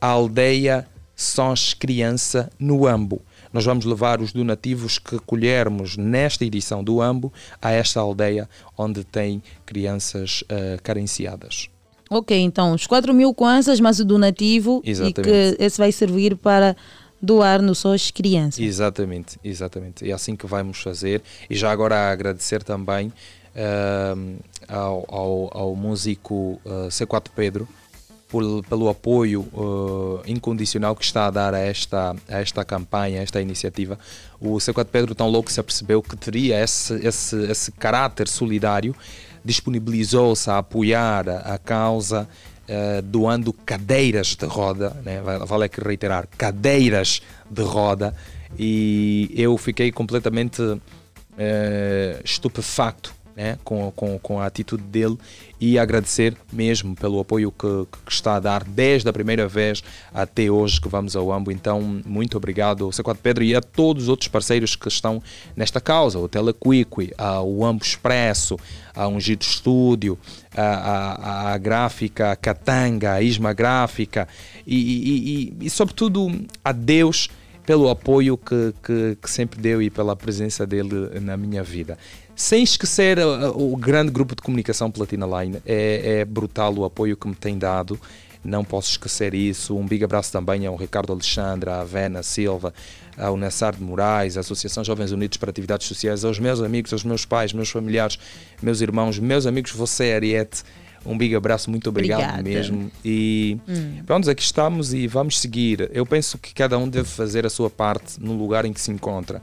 [0.00, 3.22] à aldeia Sós Criança no AMBO.
[3.52, 9.04] Nós vamos levar os donativos que colhermos nesta edição do AMBO a esta aldeia onde
[9.04, 11.68] tem crianças eh, carenciadas.
[12.10, 15.22] Ok, então os 4 mil kwanzas, mas o donativo, e Exatamente.
[15.22, 16.76] que esse vai servir para
[17.22, 18.60] doar no SOS Criança.
[18.62, 20.08] Exatamente, exatamente.
[20.08, 21.22] É assim que vamos fazer.
[21.48, 23.12] E já agora agradecer também
[23.54, 24.38] uh,
[24.68, 27.68] ao, ao, ao, músico uh, C4 Pedro
[28.28, 33.22] por, pelo apoio uh, incondicional que está a dar a esta, a esta campanha, a
[33.22, 33.98] esta iniciativa.
[34.40, 38.96] O C4 Pedro tão louco se apercebeu que teria esse, esse, esse caráter solidário,
[39.44, 42.28] disponibilizou-se a apoiar a causa
[42.62, 45.20] Uh, doando cadeiras de roda, né?
[45.20, 47.20] vale aqui reiterar, cadeiras
[47.50, 48.14] de roda,
[48.56, 50.80] e eu fiquei completamente uh,
[52.24, 55.16] estupefacto né, com, com, com a atitude dele
[55.60, 59.82] e agradecer mesmo pelo apoio que, que, está a dar desde a primeira vez
[60.12, 61.50] até hoje que vamos ao AMBO.
[61.50, 65.22] Então, muito obrigado ao C4 Pedro e a todos os outros parceiros que estão
[65.56, 67.12] nesta causa, o Telequiqui,
[67.44, 68.58] o AMBO Expresso,
[68.94, 70.18] a Ungido Estúdio,
[70.54, 74.28] a, a, a Gráfica Catanga, a Isma Gráfica
[74.66, 76.28] e, e, e, e sobretudo
[76.64, 77.30] a Deus
[77.64, 81.96] pelo apoio que, que, que, sempre deu e pela presença dele na minha vida.
[82.42, 87.16] Sem esquecer uh, o grande grupo de comunicação Platina Line, é, é brutal o apoio
[87.16, 88.00] que me tem dado
[88.44, 89.76] não posso esquecer isso.
[89.76, 92.74] Um big abraço também ao Ricardo Alexandre, à Vena Silva,
[93.16, 97.04] ao Nassar de Moraes, à Associação Jovens Unidos para Atividades Sociais, aos meus amigos, aos
[97.04, 98.18] meus pais, meus familiares,
[98.60, 100.64] meus irmãos, meus amigos, você, Ariete.
[101.06, 102.42] Um big abraço, muito obrigado Obrigada.
[102.42, 102.90] mesmo.
[103.04, 104.02] E hum.
[104.04, 105.88] pronto, aqui estamos e vamos seguir.
[105.92, 108.90] Eu penso que cada um deve fazer a sua parte no lugar em que se
[108.90, 109.40] encontra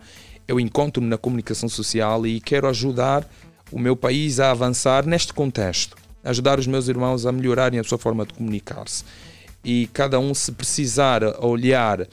[0.50, 3.24] eu encontro-me na comunicação social e quero ajudar
[3.72, 8.00] o meu país a avançar neste contexto, ajudar os meus irmãos a melhorarem a sua
[8.00, 9.04] forma de comunicar-se.
[9.64, 12.08] E cada um, se precisar olhar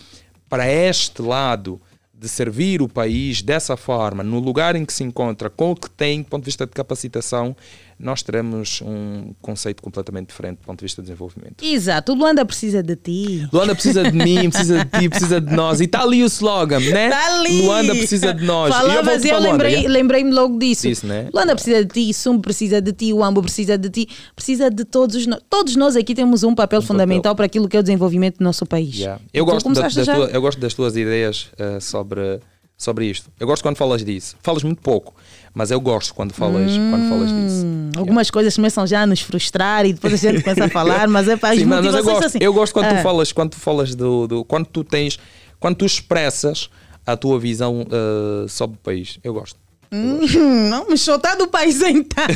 [0.51, 1.81] para este lado
[2.13, 5.89] de servir o país dessa forma, no lugar em que se encontra, com o que
[5.89, 7.57] tem, do ponto de vista de capacitação,
[7.99, 11.65] nós teremos um conceito completamente diferente do ponto de vista de desenvolvimento.
[11.65, 13.49] Exato, o Luanda precisa de ti.
[13.51, 15.81] Luanda precisa de mim, precisa de ti, precisa de nós.
[15.81, 17.07] E está ali o slogan, né?
[17.07, 17.63] Está ali.
[17.63, 18.75] Luanda precisa de nós.
[18.75, 20.87] Falavas e eu, eu lembrei, lembrei-me logo disso.
[20.87, 21.29] Isso, né?
[21.33, 24.85] Luanda precisa de ti, Sum precisa de ti, o Ambo precisa de ti, precisa de
[24.85, 25.41] todos nós.
[25.49, 27.37] Todos nós aqui temos um papel um fundamental papel.
[27.37, 28.97] para aquilo que é o desenvolvimento do nosso país.
[28.97, 29.23] Yeah.
[29.33, 32.41] Eu, gosto da, das tua, eu gosto das tuas ideias uh, sobre,
[32.77, 33.31] sobre isto.
[33.41, 34.37] Eu gosto quando falas disso.
[34.43, 35.15] Falas muito pouco
[35.57, 37.65] mas eu gosto quando falas, hum, quando falas disso.
[37.65, 38.33] Hum, algumas yeah.
[38.35, 41.35] coisas começam já a nos frustrar e depois a gente começa a falar, mas é
[41.35, 42.39] para as Sim, mas eu gosto, assim.
[42.43, 42.97] eu gosto quando ah.
[42.97, 45.19] tu falas, quando tu falas do, do, quando tu tens,
[45.59, 46.69] quando tu expressas
[47.07, 49.19] a tua visão uh, sobre o país.
[49.25, 49.59] Eu gosto.
[49.91, 52.27] Hum, não me chutar do país então.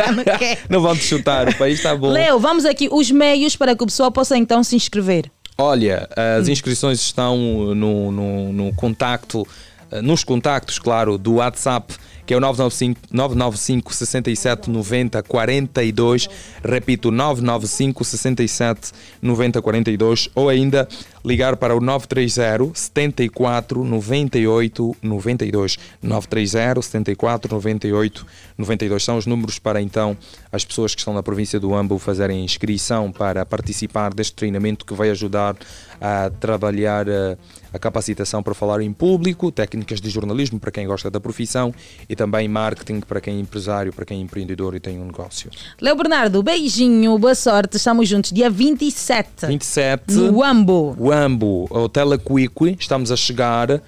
[0.70, 2.08] não, vão te chutar, o país está bom.
[2.08, 5.30] Leo, vamos aqui os meios para que o pessoal possa então se inscrever.
[5.58, 6.08] Olha,
[6.38, 6.52] as hum.
[6.52, 9.46] inscrições estão no, no, no contacto,
[9.90, 11.94] eh, nos contactos, claro, do WhatsApp
[12.26, 16.28] que é o 995, 995 67 90 42.
[16.64, 20.28] Repito, 995 67 90 42.
[20.34, 20.88] Ou ainda
[21.24, 25.78] ligar para o 930 74 98 92.
[26.02, 28.26] 930 74 98
[28.58, 30.16] 92 são os números para então
[30.50, 34.94] as pessoas que estão na província do Ambo fazerem inscrição para participar deste treinamento que
[34.94, 35.56] vai ajudar
[36.00, 37.36] a trabalhar a,
[37.72, 41.74] a capacitação para falar em público, técnicas de jornalismo para quem gosta da profissão
[42.08, 45.50] e também marketing para quem é empresário, para quem é empreendedor e tem um negócio.
[45.80, 47.76] Leo Bernardo, beijinho, boa sorte.
[47.76, 49.46] Estamos juntos dia 27.
[49.46, 50.12] 27.
[50.14, 50.96] No Ambo.
[51.12, 53.82] Ambo, Hotel Aquiqui, estamos a chegar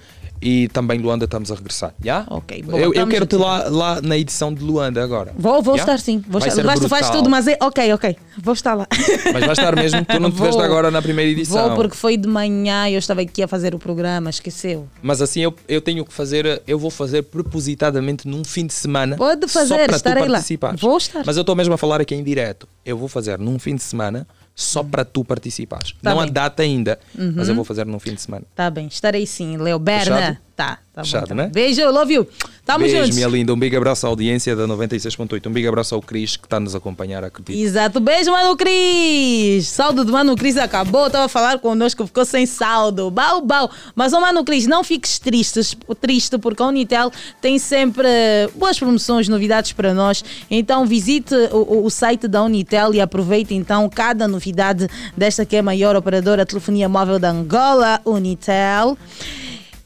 [0.45, 1.95] e também Luanda estamos a regressar.
[1.99, 2.27] Yeah?
[2.29, 5.33] Ok, boa, eu, eu quero-te lá, lá na edição de Luanda agora.
[5.35, 5.91] Vou, vou yeah?
[5.91, 6.23] estar sim.
[6.29, 6.87] Vou Vai estar.
[6.87, 7.57] Vais, tudo, mas é.
[7.59, 8.15] Ok, ok.
[8.43, 8.85] Vou estar lá.
[9.33, 11.69] Mas vai estar mesmo, tu não te veste agora na primeira edição.
[11.69, 14.87] Vou porque foi de manhã e eu estava aqui a fazer o programa, esqueceu.
[15.01, 19.15] Mas assim eu, eu tenho que fazer, eu vou fazer propositadamente num fim de semana.
[19.15, 20.79] Pode fazer, só para estarei tu participares.
[20.79, 20.87] lá.
[20.87, 21.23] Vou estar.
[21.25, 22.67] Mas eu estou mesmo a falar aqui em direto.
[22.85, 25.93] Eu vou fazer num fim de semana só para tu participares.
[26.01, 26.29] Tá não bem.
[26.29, 27.33] a data ainda, uhum.
[27.35, 27.57] mas eu uhum.
[27.57, 28.45] vou fazer no fim de semana.
[28.55, 29.57] Tá bem, estarei sim.
[29.57, 30.41] Leo Berna.
[30.55, 31.49] Tá, tá Chato, bom, tá né?
[31.53, 32.25] Beijo, love you.
[32.65, 33.15] Tamo Beijo, juntos.
[33.15, 33.53] minha linda.
[33.53, 35.45] Um big abraço à audiência da 96.8.
[35.47, 37.61] Um big abraço ao Cris que está nos a acompanhar, acredito.
[37.61, 37.99] Exato.
[37.99, 39.67] Beijo, Mano Cris.
[39.67, 41.07] Saldo do Mano Cris acabou.
[41.07, 43.11] Estava a falar connosco, ficou sem saldo.
[43.11, 43.69] Bau, bau.
[43.93, 47.11] Mas, oh, Mano Cris, não fiques triste, triste porque a Unitel
[47.41, 48.07] tem sempre
[48.55, 50.23] boas promoções, novidades para nós.
[50.49, 55.59] Então, visite o, o site da Unitel e aproveite então cada novidade desta que é
[55.59, 58.97] a maior operadora de telefonia móvel da Angola, Unitel.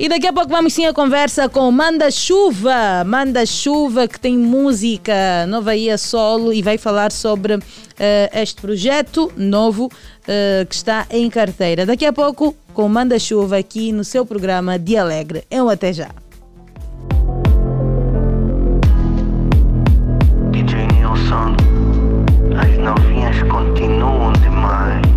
[0.01, 3.03] E daqui a pouco vamos sim a conversa com Manda Chuva.
[3.05, 7.61] Manda Chuva que tem música nova aí a solo e vai falar sobre uh,
[8.33, 11.85] este projeto novo uh, que está em carteira.
[11.85, 15.43] Daqui a pouco com Manda Chuva aqui no seu programa Dia Alegre.
[15.51, 16.07] Eu até já.
[20.51, 21.57] DJ Nilson,
[22.57, 25.09] as novinhas continuam demais.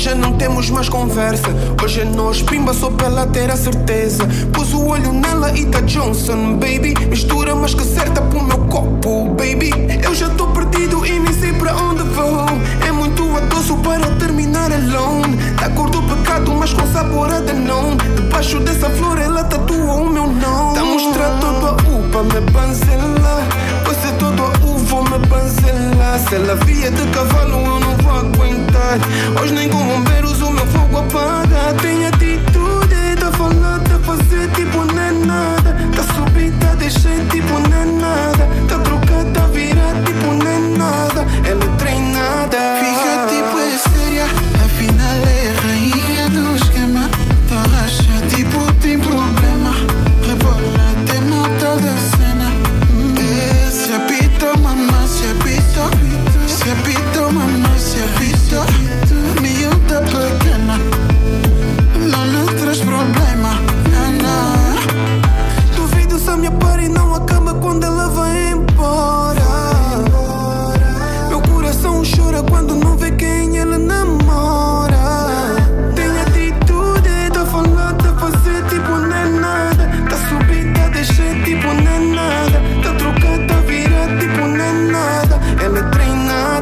[0.00, 1.48] já não temos mais conversa.
[1.82, 4.26] Hoje é nós, pimba só pra ela ter a certeza.
[4.50, 6.94] Pus o olho nela e da Johnson, baby.
[7.06, 9.70] Mistura mais que certa pro meu copo, baby.
[10.02, 12.46] Eu já tô perdido e nem sei pra onde vou.
[12.86, 15.36] É muito adoço para terminar alone.
[15.60, 18.19] Da cor do pecado, mas com sabor a não.
[18.40, 20.74] Debaixo dessa flor ela tatua o meu nome.
[20.74, 23.46] Tá mostrando toda a upa, me banzela.
[23.84, 26.18] Você toda a uva, me banzela.
[26.26, 28.98] Se ela via de cavalo, eu não vou aguentar.
[29.38, 31.74] Hoje nem com bombeiros o meu fogo apaga.
[31.82, 35.76] tenho atitude, tá falando, tá fazer tipo não é nada.
[35.94, 38.48] Tá subida, deixei tipo não é nada.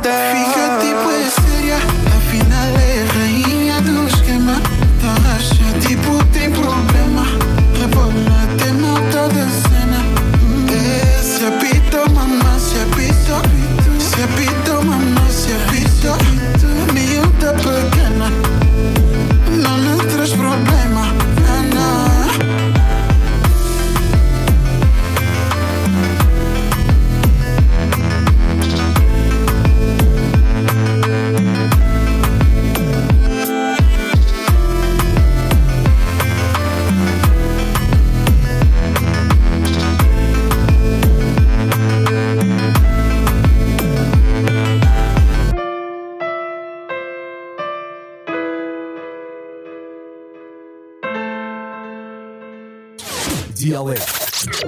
[0.09, 0.68] down.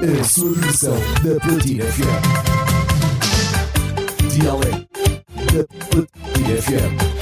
[0.02, 2.22] A sua versão da Platina FM.
[4.32, 4.70] Dialé
[5.52, 7.19] da Platina FM.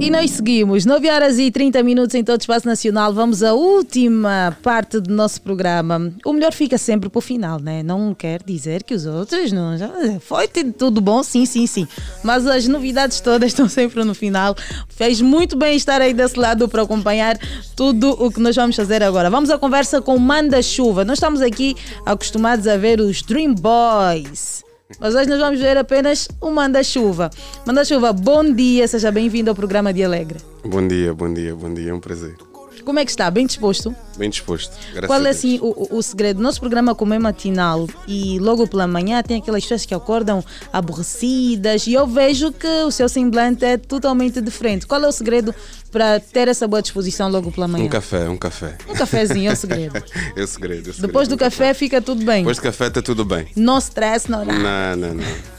[0.00, 3.12] E nós seguimos, 9 horas e 30 minutos em todo o Espaço Nacional.
[3.12, 6.12] Vamos à última parte do nosso programa.
[6.24, 7.82] O melhor fica sempre para o final, né?
[7.82, 9.76] Não quer dizer que os outros não.
[9.76, 11.86] já- Foi tudo bom, sim, sim, sim.
[12.22, 14.54] Mas as novidades todas estão sempre no final.
[14.88, 17.36] Fez muito bem estar aí desse lado para acompanhar
[17.74, 19.28] tudo o que nós vamos fazer agora.
[19.28, 21.04] Vamos à conversa com Manda Chuva.
[21.04, 21.74] Nós estamos aqui
[22.06, 24.62] acostumados a ver os Dream Boys.
[24.98, 27.28] Mas hoje nós vamos ver apenas o Manda Chuva.
[27.66, 30.38] Manda Chuva, bom dia, seja bem-vindo ao programa de Alegre.
[30.64, 32.47] Bom dia, bom dia, bom dia, é um prazer.
[32.88, 33.30] Como é que está?
[33.30, 33.94] Bem disposto?
[34.16, 34.72] Bem disposto.
[34.94, 35.36] Graças Qual a é Deus.
[35.36, 36.40] assim o, o- segredo?
[36.40, 40.42] Nosso programa como é matinal e logo pela manhã tem aquelas pessoas que acordam
[40.72, 44.86] aborrecidas e eu vejo que o seu semblante é totalmente diferente.
[44.86, 45.54] Qual é o segredo
[45.92, 47.84] para ter essa boa disposição logo pela manhã?
[47.84, 48.78] Um café, um café.
[48.88, 49.96] Um cafezinho é o segredo.
[49.96, 50.40] é o segredo.
[50.40, 52.38] é o segredo, Depois do um café fica tudo bem.
[52.38, 53.48] Depois do café está tudo bem.
[53.54, 54.62] No stress, horário.
[54.62, 55.57] Não, não, não.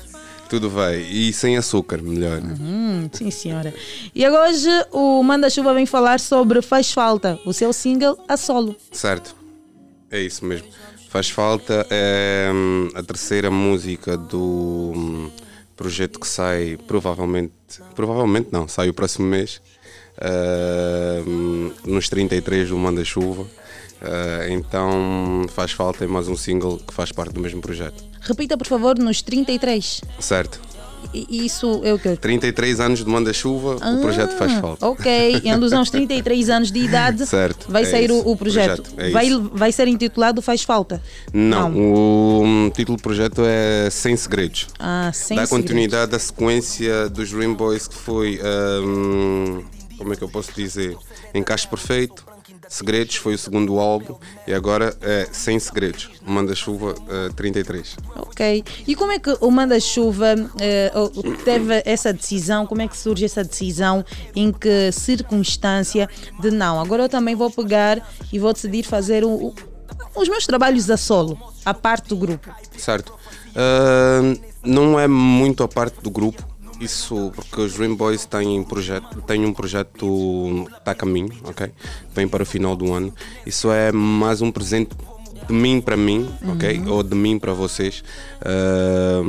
[0.50, 0.98] Tudo vai.
[0.98, 2.42] E sem açúcar, melhor.
[2.42, 3.74] Hum, sim, senhora.
[4.16, 8.36] E agora hoje o Manda Chuva vem falar sobre Faz Falta, o seu single a
[8.36, 8.76] solo.
[8.92, 9.36] Certo.
[10.12, 10.68] É isso mesmo.
[11.10, 15.32] Faz falta é hum, a terceira música do hum,
[15.76, 17.52] projeto que sai provavelmente.
[17.96, 19.62] Provavelmente não, sai o próximo mês.
[21.28, 23.46] hum, nos 33 do Manda Chuva.
[24.02, 28.04] Ah, então faz falta mais um single que faz parte do mesmo projeto.
[28.22, 30.02] Repita, por favor, nos 33.
[30.20, 30.60] Certo.
[31.14, 32.18] E- Isso é o que?
[32.18, 34.86] 33 anos de Manda Chuva, o projeto faz falta.
[34.86, 38.36] Ah, Ok, em alusão aos 33 anos de idade, Certo, vai é sair isso, o,
[38.36, 38.84] projeto.
[38.84, 39.50] projeto, é vai, isso.
[39.54, 41.02] vai ser intitulado Faz Falta.
[41.34, 44.68] Não, o hum, título do projeto é Sem Segredos.
[44.78, 45.50] Ah, sem Dá segredos.
[45.50, 48.38] continuidade à sequência dos Dream Boys que foi,
[48.84, 49.64] hum,
[49.98, 50.98] como é que eu posso dizer,
[51.34, 52.26] Encaixe Perfeito,
[52.70, 54.16] Segredos foi o segundo álbum
[54.48, 57.98] e agora é Sem Segredos, Manda Chuva eh, 33.
[58.16, 58.64] Ok.
[58.88, 62.68] E como é que o Manda Chuva eh, o- teve essa decisão?
[62.68, 64.06] Como é que surge essa decisão?
[64.36, 66.08] Em que circunstância
[66.40, 66.80] de não?
[66.80, 69.56] Agora eu também vou pegar e vou decidir fazer o- o-
[70.16, 72.50] os meus trabalhos a solo, a parte do grupo.
[72.78, 73.14] Certo.
[73.56, 74.22] Ah,
[74.64, 76.48] não é muito a parte do grupo,
[76.80, 79.92] isso porque os Dream Boys têm, projeto, têm um projeto
[80.68, 81.72] que está a caminho, ok?
[82.14, 83.14] Vem para o final do ano.
[83.46, 84.96] Isso é mais um presente
[85.48, 86.82] de mim para mim, ok?
[86.88, 88.04] Ou de mim para vocês,
[88.42, 89.22] ah,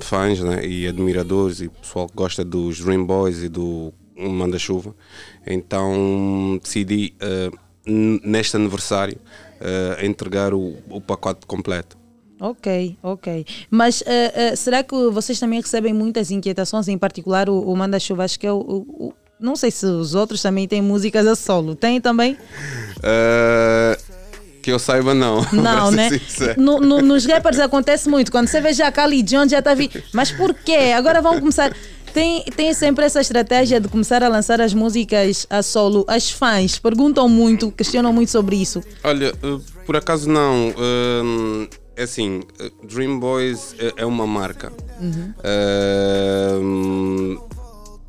[0.00, 0.64] fãs né?
[0.66, 4.94] e admiradores e pessoal que gosta dos Dream Boys e do Manda Chuva.
[5.46, 7.14] Então decidi,
[7.86, 9.18] n- neste aniversário,
[9.60, 11.96] ah, entregar o, o pacote completo.
[12.40, 13.46] Ok, ok.
[13.70, 17.98] Mas eh, eh, será que vocês também recebem muitas inquietações, em particular o, o Manda
[18.00, 18.24] Chuva?
[18.24, 21.34] Acho que é o, o- o- Não sei se os outros também têm músicas a
[21.36, 21.74] solo.
[21.74, 22.36] Tem também?
[23.02, 23.98] Eh,
[24.62, 25.44] que eu saiba, não.
[25.52, 26.08] Não, né?
[26.56, 28.32] No- no- nos rappers acontece muito.
[28.32, 29.90] Quando você vê já Kali John já está vi.
[30.12, 30.92] Mas por quê?
[30.96, 31.72] Agora vamos começar.
[32.14, 36.04] Tem, tem sempre essa estratégia de começar a lançar as músicas a solo.
[36.08, 38.82] As fãs perguntam muito, questionam muito sobre isso.
[39.02, 39.32] Olha,
[39.84, 40.72] por acaso não.
[40.78, 44.72] eh, é assim, eh, Dream Boys é, é uma marca.
[45.00, 45.34] Uhum.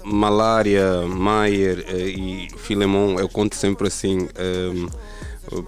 [0.03, 4.87] Malária, Maier eh, e Filemon, eu conto sempre assim, eh,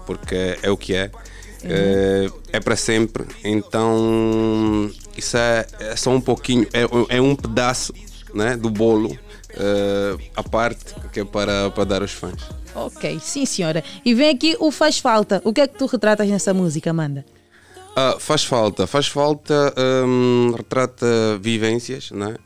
[0.06, 1.10] porque é o que é.
[1.64, 7.92] Eh, é para sempre, então isso é, é só um pouquinho, é, é um pedaço
[8.32, 9.18] né, do bolo
[9.50, 12.40] eh, à parte que é para, para dar aos fãs.
[12.74, 13.82] Ok, sim senhora.
[14.04, 15.42] E vem aqui o Faz Falta.
[15.44, 17.24] O que é que tu retratas nessa música, Amanda?
[18.00, 19.74] Ah, faz falta, faz falta,
[20.06, 22.36] hum, retrata vivências, né?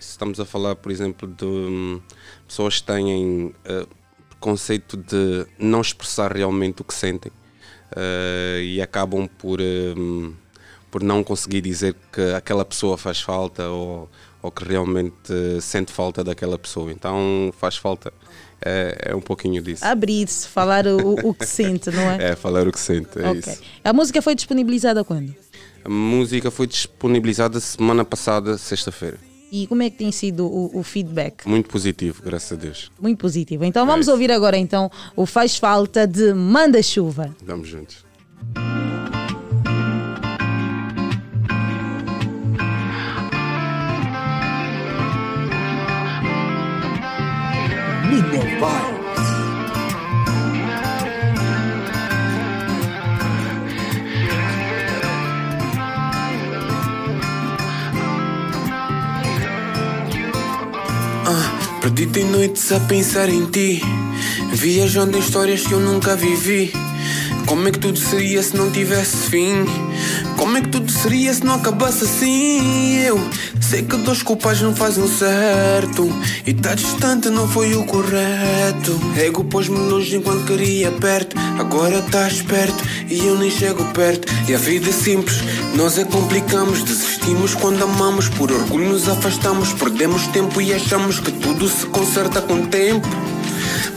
[0.00, 2.00] Estamos a falar, por exemplo, de hum,
[2.44, 3.86] pessoas que têm ah,
[4.40, 7.30] conceito de não expressar realmente o que sentem
[7.94, 9.60] ah, e acabam por,
[10.90, 14.10] por não conseguir dizer que aquela pessoa faz falta ou,
[14.42, 16.90] ou que realmente eh, sente falta daquela pessoa.
[16.90, 18.12] Então faz falta,
[18.64, 19.84] é, é um pouquinho disso.
[19.84, 22.30] Abrir-se, falar o, o que sente, não é?
[22.30, 23.40] É, falar o que sente, é Ok.
[23.52, 23.60] isso.
[23.84, 25.34] A música foi disponibilizada quando?
[25.84, 29.18] A música foi disponibilizada semana passada, sexta-feira.
[29.50, 31.46] E como é que tem sido o, o feedback?
[31.48, 32.90] Muito positivo, graças a Deus.
[33.00, 33.64] Muito positivo.
[33.64, 37.34] Então vamos ouvir agora então o Faz Falta de Manda Chuva.
[37.44, 38.04] Vamos juntos.
[48.10, 48.60] Minha Vibes.
[61.24, 63.80] Ah, perdido em noites a pensar em ti
[64.52, 66.72] Viajando em histórias que eu nunca vivi
[67.46, 69.64] Como é que tudo seria se não tivesse fim?
[70.36, 72.96] Como é que tudo seria se não acabasse assim?
[72.98, 73.20] Eu
[73.60, 76.08] sei que dois culpados não fazem o certo.
[76.46, 78.98] E tá distante não foi o correto.
[79.16, 81.36] Ego pôs-me longe enquanto queria perto.
[81.58, 84.26] Agora estás perto e eu nem chego perto.
[84.48, 85.40] E a vida é simples,
[85.74, 86.82] nós é complicamos.
[86.82, 89.72] Desistimos quando amamos, por orgulho nos afastamos.
[89.72, 93.08] Perdemos tempo e achamos que tudo se conserta com tempo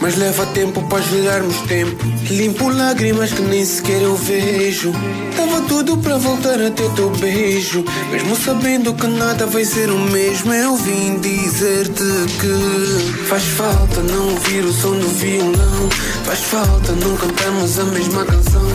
[0.03, 2.06] mas leva tempo para gerarmos tempo.
[2.30, 4.91] Limpo lágrimas que nem sequer eu vejo.
[5.38, 7.85] Tava tudo para voltar a ter teu beijo.
[8.11, 12.03] Mesmo sabendo que nada vai ser o mesmo, eu vim dizer-te
[12.38, 15.90] que faz falta não ouvir o som do violão.
[16.25, 18.67] Faz falta não cantarmos a mesma canção.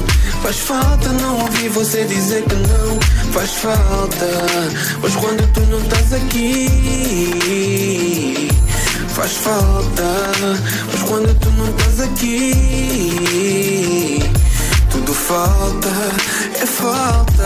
[0.43, 2.99] Faz falta não ouvir você dizer que não.
[3.33, 4.27] Faz falta,
[5.03, 7.69] pois quando tu não estás aqui.
[9.19, 10.05] Faz falta,
[10.93, 14.21] mas quando tu não estás aqui,
[14.93, 15.89] tudo falta,
[16.55, 17.43] é falta.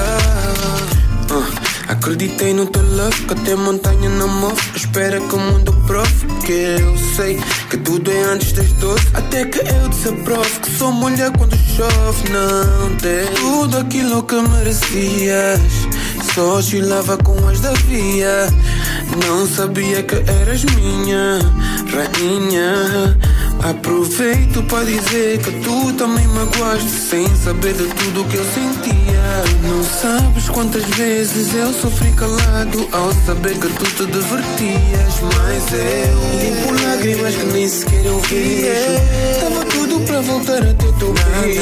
[1.30, 1.48] Ah,
[1.88, 4.60] Acreditei no teu love, que até montanha não move.
[4.76, 9.08] Espera que o mundo prove que eu sei que tudo é antes das doze.
[9.14, 12.28] Até que eu desaprovo que sou mulher quando chove.
[12.28, 15.58] Não tem tudo aquilo que merecias.
[16.22, 18.48] Só oscilava com as da via.
[19.26, 21.38] Não sabia que eras minha
[21.92, 23.18] rainha.
[23.62, 29.44] Aproveito para dizer que tu também magoaste sem saber de tudo que eu sentia.
[29.62, 35.20] Não sabes quantas vezes eu sofri calado ao saber que tu te divertias.
[35.36, 39.40] Mas eu limpo lágrimas que nem sequer eu vejo.
[39.40, 41.60] Tava tudo para voltar a ter teu beijo.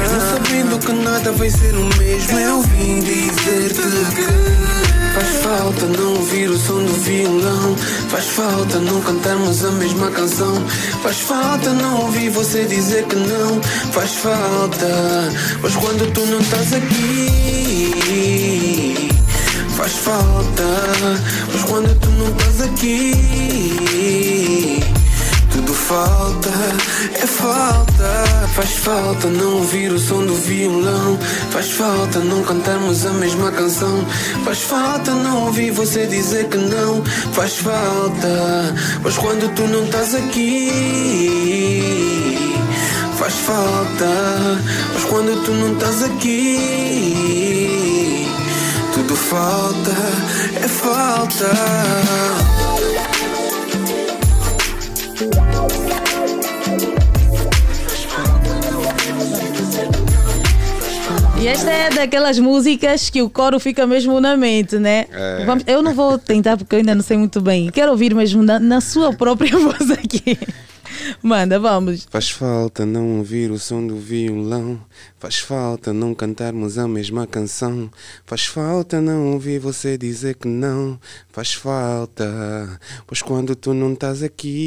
[0.00, 3.82] Mesmo sabendo que nada vai ser o mesmo, eu vim dizer-te
[4.14, 4.73] que.
[5.42, 7.76] Falta não ouvir o som do violão.
[8.08, 10.62] Faz falta não cantarmos a mesma canção.
[11.02, 13.60] Faz falta não ouvir você dizer que não.
[13.92, 17.94] Faz falta, mas quando tu não estás aqui.
[19.76, 20.64] Faz falta,
[21.52, 23.74] mas quando tu não estás aqui.
[25.88, 26.50] Falta,
[27.12, 28.24] é falta.
[28.54, 31.18] Faz falta não ouvir o som do violão.
[31.50, 34.02] Faz falta não cantarmos a mesma canção.
[34.46, 37.04] Faz falta não ouvir você dizer que não.
[37.34, 40.70] Faz falta, mas quando tu não estás aqui.
[43.18, 44.08] Faz falta,
[44.94, 47.46] mas quando tu não estás aqui.
[48.94, 49.92] Tudo falta,
[50.62, 52.53] é falta.
[61.40, 65.04] E esta é daquelas músicas que o coro fica mesmo na mente, né?
[65.12, 65.44] É.
[65.44, 67.70] Vamos- eu não vou tentar porque eu ainda não sei muito bem.
[67.70, 70.38] Quero ouvir mesmo na, na sua própria voz aqui.
[71.22, 72.06] Manda, vamos.
[72.10, 74.80] Faz falta não ouvir o som do violão.
[75.18, 77.90] Faz falta não cantarmos a mesma canção.
[78.24, 80.98] Faz falta não ouvir você dizer que não.
[81.30, 84.64] Faz falta, pois quando tu não estás aqui.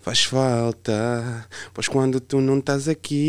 [0.00, 3.20] Faz falta, pois quando tu não estás aqui.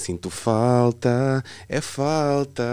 [0.00, 2.64] Sinto falta, é falta.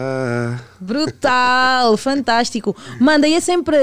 [0.79, 2.73] Brutal, fantástico.
[3.01, 3.75] Manda, e é sempre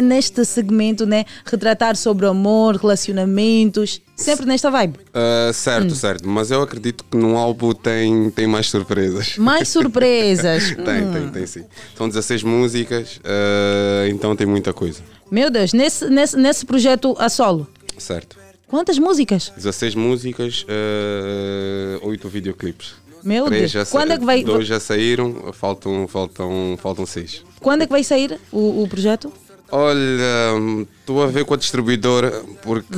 [0.00, 1.24] neste segmento, né?
[1.44, 5.00] Retratar sobre amor, relacionamentos, sempre nesta vibe.
[5.12, 6.28] Ah, certo, certo.
[6.28, 9.36] Mas eu acredito que no álbum tem, tem mais surpresas.
[9.36, 10.70] Mais surpresas.
[10.84, 11.12] tem, Hum.
[11.12, 11.64] tem, tem sim.
[11.96, 15.00] São 16 músicas, ah, então tem muita coisa.
[15.28, 17.66] Meu Deus, nesse, nesse, nesse projeto a solo,
[17.98, 18.38] Certo.
[18.70, 19.52] Quantas músicas?
[19.56, 22.94] 16 músicas, ah, 8 videoclipes.
[23.22, 23.90] Meu Três Deus.
[23.90, 27.44] Quando é que vai- Dois já saíram, faltam, faltam, faltam seis.
[27.60, 29.30] Quando é que vai sair o, o projeto?
[29.70, 30.56] Olha,
[30.98, 32.96] estou a ver com a distribuidora porque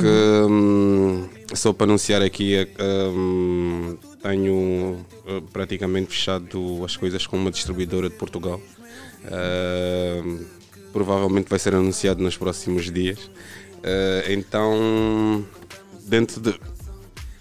[0.49, 7.51] hum, só para anunciar aqui que, hum, tenho eh, praticamente fechado as coisas com uma
[7.51, 8.59] distribuidora de Portugal.
[9.25, 10.45] Hum,
[10.91, 13.19] provavelmente vai ser anunciado nos próximos dias.
[13.83, 15.45] Eh, então,
[16.05, 16.53] dentro de.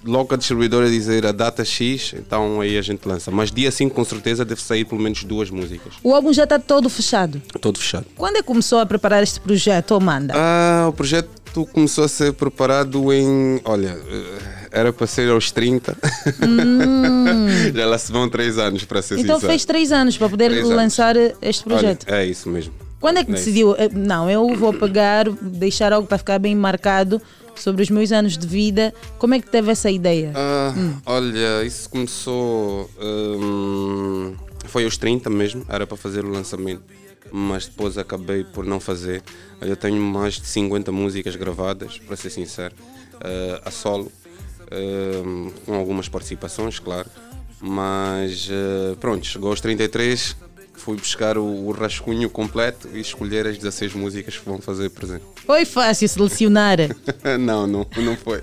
[0.04, 3.30] Logo a distribuidora dizer a data X, então aí a gente lança.
[3.30, 5.92] Mas dia 5 com certeza deve sair pelo menos duas músicas.
[6.02, 7.40] O álbum já está todo fechado.
[7.60, 8.06] Todo fechado.
[8.16, 10.34] Quando é que começou a preparar este projeto, Amanda?
[10.36, 11.30] Ah, o projeto
[11.72, 13.60] começou a ser preparado em.
[13.64, 14.38] Olha, eh,
[14.72, 15.96] era para ser aos 30.
[17.74, 19.20] Já lá se vão 3 anos, para ser Hum.
[19.20, 19.50] Então sincero.
[19.52, 20.76] fez três anos para poder Três anos.
[20.76, 22.06] lançar este projeto.
[22.08, 22.72] Olha, é isso mesmo.
[23.00, 23.44] Quando é que É isso.
[23.44, 23.74] decidiu?
[23.76, 27.20] eh, Não, eu vou pegar, deixar algo para ficar bem marcado
[27.56, 28.92] sobre os meus anos de vida.
[29.18, 30.32] Como é que teve essa ideia?
[30.34, 30.72] Ah,
[31.06, 32.90] Olha, isso começou.
[33.00, 34.34] hum,
[34.66, 36.82] foi aos 30 mesmo, era para fazer o lançamento.
[37.30, 39.22] Mas depois acabei por não fazer.
[39.60, 42.74] Eu tenho mais de 50 músicas gravadas, para ser sincero,
[43.20, 44.10] ah, a solo,
[45.24, 47.08] hum, com algumas participações, claro.
[47.60, 50.36] Mas ah, pronto, chegou aos 33,
[50.74, 55.22] fui buscar o, o rascunho completo e escolher as 16 músicas que vão fazer presente.
[55.46, 56.78] Foi fácil selecionar.
[57.40, 58.40] não, não, não foi.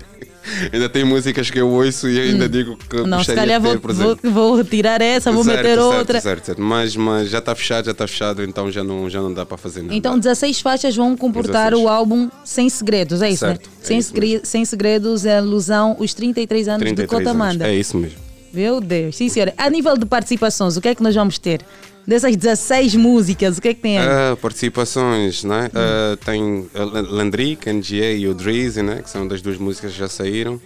[0.72, 3.06] Ainda tem músicas que eu ouço e ainda digo que Hum.
[3.06, 5.96] Não, se gostaria calhar de ter vou, vou, vou retirar essa, vou Certo, meter certo,
[5.96, 6.20] outra.
[6.20, 6.60] Certo, certo.
[6.62, 9.56] Mas, mas já está fechado, já está fechado, então já não, já não dá para
[9.56, 9.94] fazer nada.
[9.94, 11.82] Então 16 faixas vão comportar 16.
[11.84, 13.72] o álbum Sem Segredos, é isso, Certo, né?
[13.82, 17.64] é Sem, isso segre- Sem Segredos é alusão os 33 anos 33 de Cotamanda.
[17.64, 17.76] anos.
[17.76, 18.18] É isso mesmo.
[18.52, 19.54] Meu Deus, sim senhora.
[19.56, 21.60] A nível de participações, o que é que nós vamos ter?
[22.06, 24.06] Dessas 16 músicas, o que é que tem aí?
[24.06, 25.70] Ah, participações, né?
[25.74, 29.02] Ah, tem a Lan- Landrick, NGA e o Drizzy, né?
[29.02, 30.60] Que são das duas músicas que já saíram.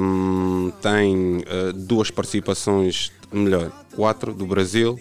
[0.00, 4.98] Hum, tem ah, duas participações, melhor, quatro do Brasil,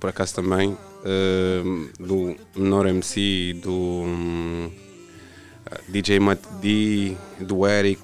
[0.00, 0.76] por acaso também,
[2.00, 4.70] do Menor MC do hum,
[5.70, 8.02] ah, DJ Matt D, do Eric,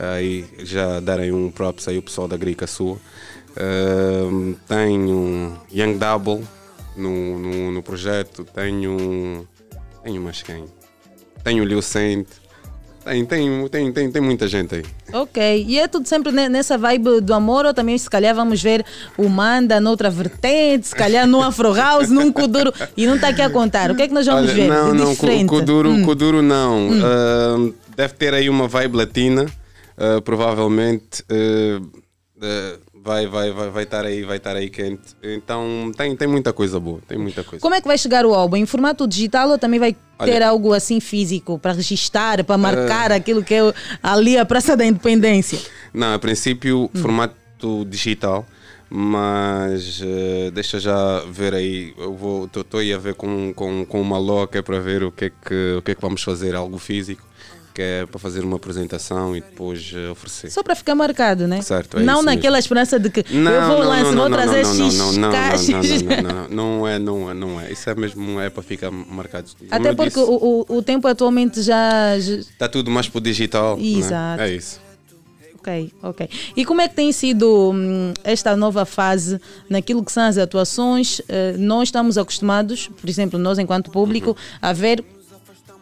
[0.00, 2.96] aí já darem um props aí o pessoal da Grica Sua.
[3.56, 6.42] Ahm, tenho Young Double
[6.96, 9.46] no, no, no projeto, tenho.
[10.04, 10.64] Tenho mais quem?
[11.44, 12.26] Tenho Lil Saint.
[13.02, 14.84] Tem, tem, tem, tem, tem muita gente aí.
[15.12, 18.62] Ok, e é tudo sempre ne- nessa vibe do amor ou também se calhar vamos
[18.62, 18.84] ver
[19.16, 23.40] o Manda noutra vertente, se calhar num Afro House, num Kuduro e não está aqui
[23.40, 23.90] a contar.
[23.90, 26.04] O que é que nós vamos Olha, ver não, não, Kuduro, Hum.
[26.04, 26.90] Kuduro não.
[26.92, 29.46] Ahm, deve ter aí uma vibe latina,
[30.00, 31.22] ah, provavelmente.
[31.30, 31.80] ah,
[32.42, 35.14] ah, vai, vai, vai, vai estar aí, vai estar aí quente.
[35.22, 37.62] Então tem, tem muita coisa boa, tem muita coisa.
[37.62, 38.56] Como é que vai chegar o álbum?
[38.56, 43.10] Em formato digital ou também vai Olha- ter algo assim físico para registrar, para marcar
[43.12, 43.72] aquilo que é
[44.02, 45.58] ali a Praça da Independência?
[45.94, 47.00] Não, a princípio, Hum.
[47.00, 48.46] formato digital,
[48.90, 51.94] mas eh, deixa já ver aí.
[51.96, 55.24] Eu vou, estou aí a ver com, com, com uma loca para ver o que,
[55.26, 57.22] é que, o que é que vamos fazer, algo físico,
[57.74, 60.50] que é para fazer uma apresentação e depois eh, oferecer.
[60.50, 61.62] Só para ficar marcado, né?
[61.62, 64.36] Certo, é não naquela esperança de que Não, eu vou não, lançar, não, vou não,
[64.36, 67.72] trazer não, X não, não, não, não, não, não, é, não é, não é.
[67.72, 69.50] Isso é mesmo é para ficar marcado.
[69.70, 72.16] Até porque disse, o, o, o tempo atualmente já.
[72.16, 73.76] Está tudo mais para o digital.
[73.76, 73.82] né?
[73.82, 74.42] Exato.
[74.42, 74.80] É isso.
[75.60, 76.28] Ok, ok.
[76.56, 81.20] E como é que tem sido hum, esta nova fase naquilo que são as atuações?
[81.28, 85.04] Eh, nós estamos acostumados, por exemplo, nós enquanto público, a ver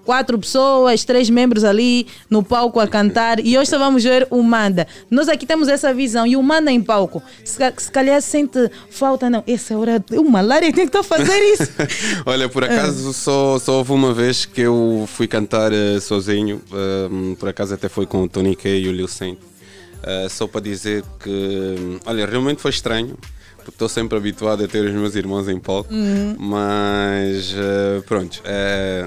[0.09, 4.43] quatro pessoas, três membros ali no palco a cantar e hoje só vamos ver o
[4.43, 4.87] Manda.
[5.11, 7.23] Nós aqui temos essa visão e o Manda em palco.
[7.45, 11.39] Se, se calhar sente falta, não, essa hora, o Malária tem que estar a fazer
[11.53, 11.70] isso.
[12.25, 17.35] Olha, por acaso só, só houve uma vez que eu fui cantar eh, sozinho, ehm,
[17.35, 19.37] por acaso até foi com o Tony K e o Lil Saint.
[19.37, 23.15] Uh, só para dizer que, olha, realmente foi estranho,
[23.57, 26.35] porque estou sempre habituado a ter os meus irmãos em palco, Uhum.
[26.39, 29.05] mas uh, pronto, é,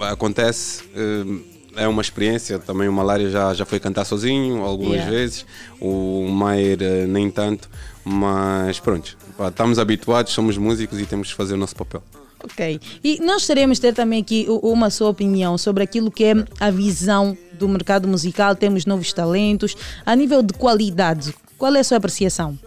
[0.00, 0.82] acontece.
[0.94, 5.10] uh, é uma experiência, também o Malária já, já foi cantar sozinho algumas Yeah.
[5.10, 5.46] vezes,
[5.80, 7.70] o Maier uh, nem tanto,
[8.04, 9.16] mas pronto,
[9.48, 12.02] estamos habituados, somos músicos e temos que fazer o nosso papel.
[12.44, 12.80] Ok.
[13.04, 17.38] E nós de ter também aqui uma sua opinião sobre aquilo que é a visão
[17.52, 18.56] do mercado musical.
[18.56, 19.76] Temos novos talentos.
[20.04, 22.58] A nível de qualidade, qual é a sua apreciação?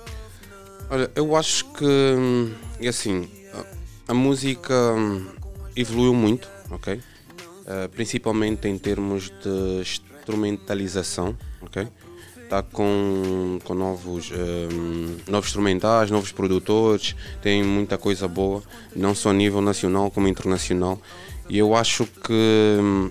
[0.89, 3.27] Olha, eu acho que hum, é assim,
[4.07, 5.25] a, a música hum,
[5.75, 6.93] evoluiu muito, ok?
[6.95, 11.87] Uh, principalmente em termos de instrumentalização, ok?
[12.43, 18.61] Está com, com novos, hum, novos instrumentais, novos produtores, tem muita coisa boa,
[18.95, 21.01] não só a nível nacional como internacional.
[21.49, 23.09] E eu acho que, hum,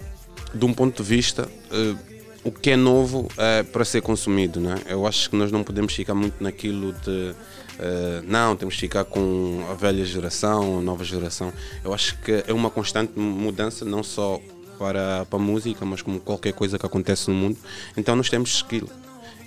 [0.55, 1.99] de um ponto de vista, uh,
[2.44, 4.76] o que é novo é para ser consumido, né?
[4.86, 7.34] Eu acho que nós não podemos ficar muito naquilo de
[7.78, 11.53] eh, não, temos que ficar com a velha geração, a nova geração.
[11.83, 14.41] Eu acho que é uma constante mudança, não só
[14.78, 17.59] para, para a música, mas como qualquer coisa que acontece no mundo.
[17.97, 18.91] Então nós temos segui-lo.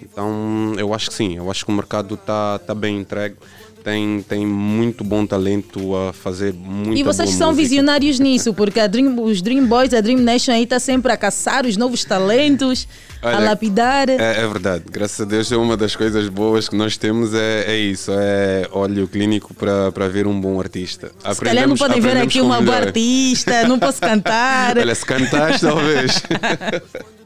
[0.01, 3.35] Então eu acho que sim, eu acho que o mercado está tá bem entregue.
[3.83, 7.63] Tem, tem muito bom talento a fazer muita e vocês são música.
[7.69, 11.15] visionários nisso, porque a Dream- os Dream Boys, a Dream Nation aí está sempre a
[11.15, 12.85] caçar os novos talentos,
[13.21, 14.09] a Olha, lapidar.
[14.09, 17.63] É, é verdade, graças a Deus é uma das coisas boas que nós temos é,
[17.65, 21.09] é isso, é óleo clínico para para ver um bom artista.
[21.33, 24.77] Se calhar não podem ver aqui uma boa artista, não posso cantar.
[24.79, 26.21] Olha, se cantares talvez.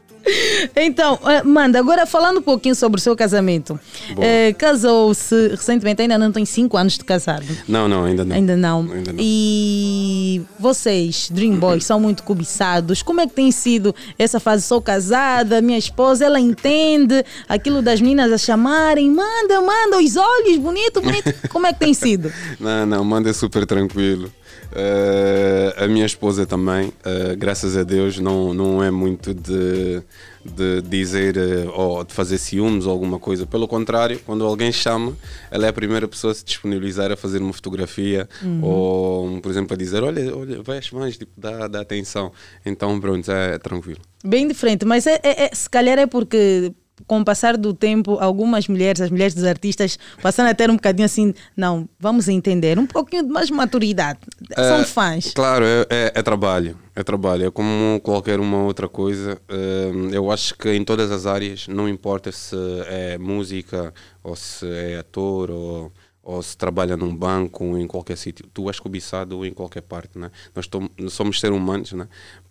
[0.76, 3.78] Então, eh, Manda, agora falando um pouquinho sobre o seu casamento.
[4.18, 7.44] Eh, Casou-se recentemente, ainda não tem 5 anos de casado.
[7.66, 8.36] Não, não, ainda não.
[8.36, 8.80] Ainda não.
[8.92, 9.18] Ainda não.
[9.20, 13.02] E vocês, Dream Boys, são muito cobiçados.
[13.02, 14.62] Como é que tem sido essa fase?
[14.62, 20.58] Sou casada, minha esposa, ela entende aquilo das meninas a chamarem, manda, manda, os olhos,
[20.58, 21.32] bonito, bonito.
[21.50, 22.32] Como é que tem sido?
[22.58, 24.30] Não, não, manda super tranquilo.
[24.74, 30.02] Eh, a minha esposa também, eh, graças a Deus, não, não é muito de,
[30.44, 33.46] de dizer eh, ou de fazer ciúmes ou alguma coisa.
[33.46, 35.16] Pelo contrário, quando alguém chama,
[35.50, 38.64] ela é a primeira pessoa a se disponibilizar a fazer uma fotografia Uhum.
[38.64, 42.32] ou, por exemplo, a dizer: Olha, olha vais mais, tipo, dá, dá atenção.
[42.64, 44.00] Então, pronto, é, é tranquilo.
[44.24, 46.72] Bem diferente, mas é, é- é- se calhar é porque
[47.06, 50.74] com o passar do tempo, algumas mulheres, as mulheres dos artistas, passaram a ter um
[50.76, 54.20] bocadinho assim, não, vamos entender, um pouquinho de mais maturidade.
[54.54, 55.32] São É, fãs.
[55.34, 56.78] Claro, é, é- é trabalho.
[56.94, 57.46] É trabalho.
[57.46, 59.40] É como qualquer uma outra coisa.
[59.50, 62.54] Hum, Eu acho que em todas as áreas, não importa se
[62.86, 68.16] é música, ou se é ator, ou, ou se trabalha num banco, ou em qualquer
[68.18, 68.46] sítio.
[68.52, 70.18] Tu és cobiçado em qualquer parte.
[70.18, 70.30] Né?
[70.54, 70.68] Nós
[71.10, 71.92] somos seres humanos.
[71.92, 72.06] Né?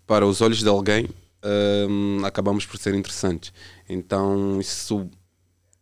[0.07, 1.07] Para os olhos de alguém,
[1.89, 3.53] hum, acabamos por ser interessantes.
[3.87, 5.09] Então, isso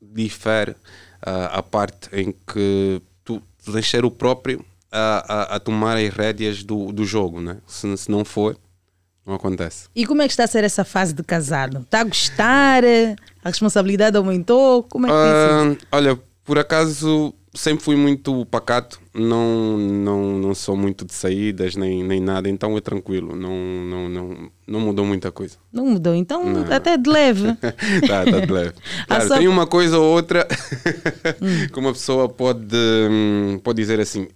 [0.02, 0.76] difere
[1.22, 6.10] ah, a parte em que tu tens ser o próprio a, a, a tomar as
[6.10, 7.58] rédeas do, do jogo, né?
[7.68, 8.58] Se, se não for,
[9.26, 9.88] não acontece.
[9.96, 11.80] E como é que está a ser essa fase de casado?
[11.82, 12.84] Está a gostar?
[13.44, 14.84] A responsabilidade aumentou?
[14.84, 15.16] Como é que?
[15.16, 21.76] Ah, olha, por acaso sempre fui muito pacato, não, não, não sou muito de saídas
[21.76, 23.56] nem, nem nada, então é tranquilo, não,
[23.86, 25.58] não, não, não mudou muita coisa.
[25.72, 26.72] Não mudou, então Não.
[26.74, 27.56] até de leve.
[28.08, 28.74] tá, tá de leve.
[29.08, 30.48] Claro, tem uma coisa ou outra
[31.74, 32.76] que uma pessoa pode,
[33.10, 34.28] hum, pode dizer assim: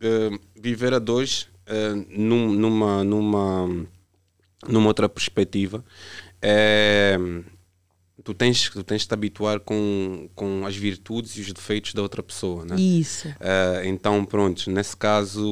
[0.00, 0.30] eh,
[0.60, 3.68] viver a dois eh, num- numa, numa,
[4.68, 5.84] numa outra perspectiva
[6.42, 7.16] é.
[8.24, 12.02] Tu tens, tu tens de te habituar com, com as virtudes e os defeitos da
[12.02, 12.76] outra pessoa, né?
[12.76, 13.28] Isso.
[13.40, 15.42] Eh, então, pronto, nesse caso,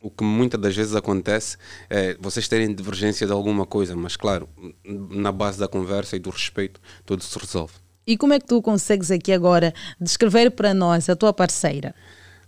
[0.00, 1.56] o que muitas das vezes acontece
[1.88, 4.48] é vocês terem divergência de alguma coisa, mas claro,
[4.84, 7.74] na base da conversa e do respeito, tudo se resolve.
[8.06, 11.94] E como é que tu consegues aqui agora descrever para nós a tua parceira?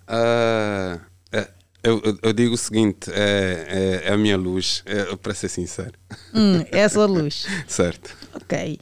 [0.09, 1.01] Ah,
[1.33, 1.49] é,
[1.83, 5.49] eu, eu- eu digo o seguinte: é, é, é a minha luz, é, para ser
[5.49, 5.93] sincero.
[6.35, 7.47] Hum, é a sua luz.
[7.67, 8.15] certo.
[8.35, 8.79] Ok.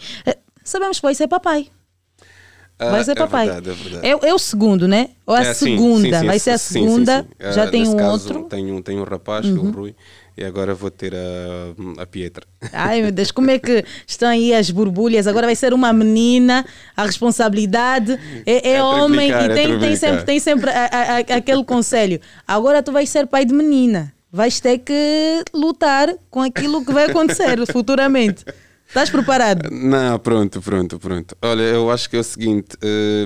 [0.64, 1.68] Sabemos que vai ser papai.
[2.76, 3.46] Ah, Vai ser é papai.
[3.46, 4.06] verdade, é verdade.
[4.06, 5.10] É, é o segundo, né?
[5.24, 6.08] Ou a É, segunda?
[6.16, 7.24] sim, sim, vai ser a segunda.
[7.52, 8.44] Já Ah, tem um caso, outro.
[8.48, 9.68] Tenho, tenho um rapaz, que é Uhum.
[9.68, 9.94] o Rui,
[10.36, 12.44] e agora vou ter a, a Pietra.
[12.72, 15.28] Ai meu Deus, como é que estão aí as borbulhas?
[15.28, 19.94] Agora vai ser uma menina, a responsabilidade é, é É homem e é tem, tem
[19.96, 20.90] sempre, tem sempre a-
[21.30, 22.20] a- aquele conselho.
[22.46, 27.04] Agora tu vais ser pai de menina, vais ter que lutar com aquilo que vai
[27.04, 28.44] acontecer futuramente.
[28.94, 29.68] Estás preparado?
[29.72, 31.36] Não, pronto, pronto, pronto.
[31.42, 32.76] Olha, eu acho que é o seguinte: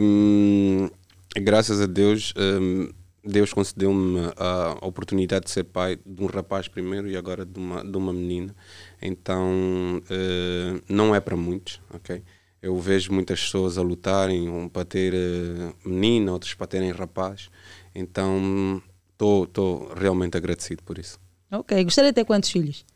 [0.00, 0.88] hum,
[1.36, 2.88] graças a Deus, hum,
[3.22, 7.84] Deus concedeu-me a oportunidade de ser pai de um rapaz primeiro e agora de uma,
[7.84, 8.56] de uma menina.
[9.02, 12.22] Então, eh, não é para muitos, ok?
[12.62, 17.50] Eu vejo muitas pessoas a lutarem, um para ter eh, menina, outros para terem rapaz.
[17.94, 18.80] Então
[19.12, 21.20] estou realmente agradecido por isso.
[21.52, 22.86] Ok, gostaria de ter quantos filhos?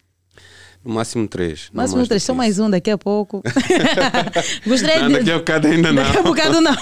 [0.84, 1.70] No máximo três.
[1.72, 3.42] não Máximo três, só que mais um daqui a pouco.
[4.66, 5.14] Gostaria Não, de.
[5.18, 6.02] daqui a bocado ainda não.
[6.04, 6.76] Daqui a bocado não.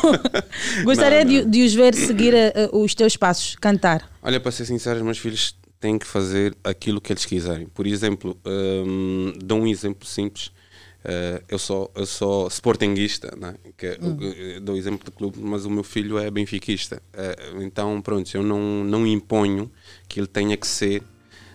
[0.85, 4.11] Gostaria Não, De, de os ver seguir eh, os teus passos, cantar.
[4.23, 7.67] Olha, para ser sincero, os meus filhos têm que fazer aquilo que eles quiserem.
[7.67, 10.51] Por exemplo, hum, dou um exemplo simples.
[11.05, 13.55] Eh, eu sou eu sou sportinguista, né?
[13.77, 14.17] que é- Hum.
[14.21, 17.03] eu dou exemplo do clube, mas o meu filho é benfiquista.
[17.15, 19.71] Eh, então, pronto, eu não não imponho
[20.09, 21.03] que ele tenha que ser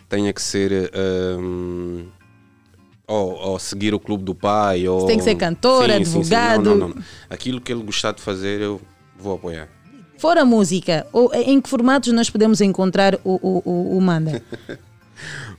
[0.10, 0.92] tenha que ser
[1.40, 2.06] hum,
[3.08, 6.20] ou, ou seguir o clube do pai ou Tem que ser cantor, Sim, sim, sim.
[6.20, 6.64] advogado.
[6.64, 7.04] Não, não, não.
[7.30, 8.82] Aquilo que ele gostar de fazer, eu
[9.18, 9.68] vou apoiar.
[10.18, 14.42] Fora a música, ou, em que formatos nós podemos encontrar o, o, o, Manda?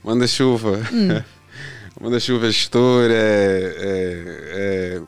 [0.03, 0.79] Manda chuva.
[0.91, 1.21] Hum.
[2.01, 5.01] Manda chuva gestor, é, é- é,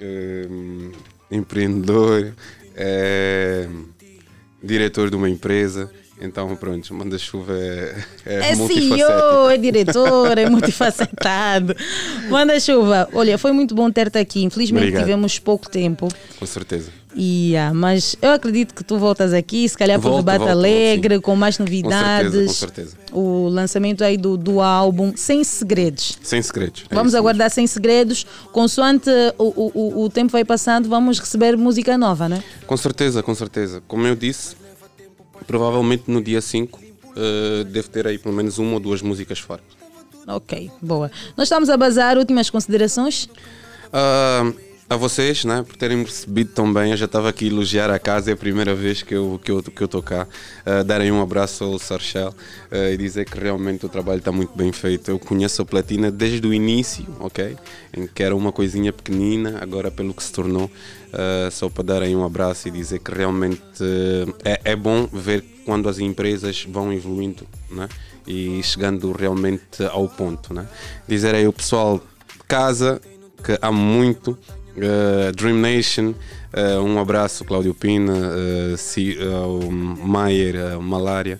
[0.00, 0.92] é, hum,
[1.30, 2.32] empreendedor,
[2.74, 3.68] é
[4.62, 5.90] diretor de uma empresa.
[6.20, 8.54] Então, pronto, manda chuva é, é, É.
[8.54, 11.74] CEO, é diretor, é multifacetado.
[12.28, 13.08] Manda chuva.
[13.14, 14.42] Olha, foi muito bom ter-te aqui.
[14.44, 15.02] Infelizmente Obrigado.
[15.04, 16.08] tivemos pouco tempo.
[16.38, 16.90] Com certeza.
[17.16, 20.50] E, ah, mas eu acredito que tu voltas aqui, se calhar para o debate volto,
[20.50, 22.30] alegre, com mais Com novidades.
[22.32, 22.96] certeza, com certeza.
[23.12, 26.16] O lançamento aí do, do álbum Sem Segredos.
[26.22, 26.84] Sem segredos.
[26.88, 28.24] é Vamos aguardar sem segredos.
[28.52, 32.44] Consoante o, o, o- o tempo vai passando, vamos receber música nova, né?
[32.66, 33.82] Com certeza, com certeza.
[33.88, 34.54] Como eu disse,
[35.46, 36.80] provavelmente no dia 5
[37.16, 39.62] eh, devo ter aí pelo menos uma ou duas músicas fora.
[40.26, 41.10] Ok, boa.
[41.36, 42.18] Nós estamos a bazar.
[42.18, 43.28] Últimas considerações?
[43.92, 44.52] Ah,
[44.90, 46.90] a vocês, né, por terem recebido tão bem.
[46.90, 49.52] Eu já estava aqui a elogiar a casa, é a primeira vez que eu que
[49.52, 50.26] eu, que eu cá.
[50.66, 52.34] Ah, darem um abraço ao Sarchel
[52.72, 55.08] ah, e dizer que realmente o trabalho está muito bem feito.
[55.08, 57.56] Eu conheço a Platina desde o início, ok?
[57.96, 60.68] Em que era uma coisinha pequenina, agora pelo que se tornou.
[61.12, 63.62] Ah, só para darem um abraço e dizer que realmente
[64.44, 67.88] é, é bom ver quando as empresas vão evoluindo, né?
[68.26, 70.66] E chegando realmente ao ponto, né?
[71.06, 73.00] Dizer aí o pessoal de casa
[73.40, 74.38] que amo muito.
[74.80, 76.14] Uh, Dream Nation,
[76.54, 81.38] uh, um abraço, Cláudio Pina, uh, si, uh, Maier, Malária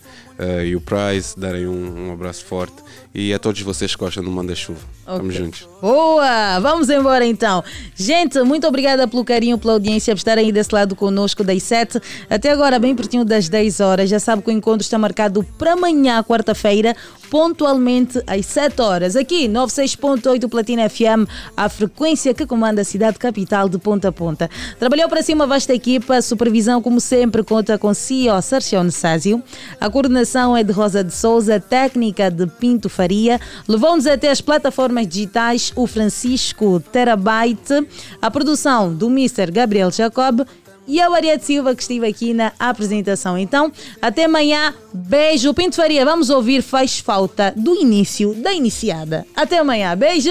[0.64, 2.76] e o Price, darem um, um abraço forte.
[3.12, 4.78] E a todos vocês que gostam do Manda-Chuva.
[5.00, 5.44] Estamos Ok.
[5.44, 5.68] juntos.
[5.82, 6.60] Boa!
[6.60, 7.64] Vamos embora então.
[7.96, 12.00] Gente, muito obrigada pelo carinho, pela audiência, por estarem aí desse lado conosco das 7
[12.28, 14.08] até agora, bem pertinho das 10 horas.
[14.08, 16.94] Já sabe que o encontro está marcado para amanhã, quarta-feira,
[17.28, 19.16] pontualmente às 7 horas.
[19.16, 24.48] Aqui, 96.8 Platina FM, a frequência que comanda a cidade capital de ponta a ponta.
[24.78, 29.42] Trabalhou para si uma vasta equipa, a supervisão, como sempre, conta com CEO Sérgio Nessásio.
[29.80, 33.40] A coordenação é de Rosa de Souza, técnica de Pinto Faria.
[33.66, 37.88] Levou-nos até as plataformas digitais o Francisco Terabyte,
[38.20, 39.50] a produção do Mr.
[39.50, 40.42] Gabriel Jacob
[40.86, 43.38] e a Ariete Silva que estive aqui na apresentação.
[43.38, 43.72] Então,
[44.02, 44.74] até amanhã.
[44.92, 45.54] Beijo.
[45.54, 49.26] Pinto Faria, vamos ouvir Faz Falta do início da iniciada.
[49.34, 49.96] Até amanhã.
[49.96, 50.30] Beijo!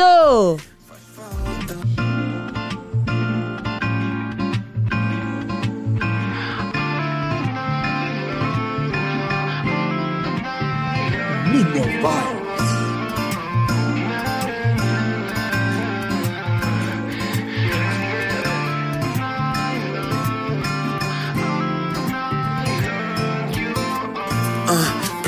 [11.51, 12.39] Minha.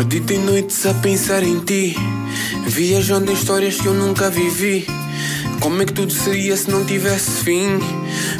[0.02, 1.96] Perdido em noites a pensar em ti.
[2.66, 4.88] Viajando em histórias que eu nunca vivi
[5.62, 7.80] Como é que tudo seria se não tivesse fim?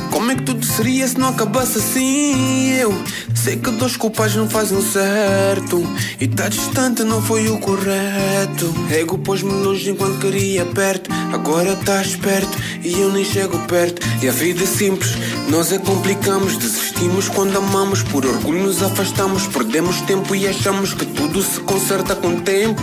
[0.10, 2.72] Como é que tudo seria se não acabasse assim?
[2.72, 2.92] Eu
[3.36, 5.84] sei que dois culpados não fazem certo.
[6.20, 8.74] E tá distante não foi o correto.
[8.90, 11.12] Ego pôs-me longe enquanto queria perto.
[11.32, 14.02] Agora tá esperto e eu nem chego perto.
[14.24, 15.16] E a vida é simples,
[15.48, 16.58] nós é complicamos.
[16.58, 19.46] Desistimos quando amamos, por orgulho nos afastamos.
[19.46, 22.82] Perdemos tempo e achamos que tudo se conserta com tempo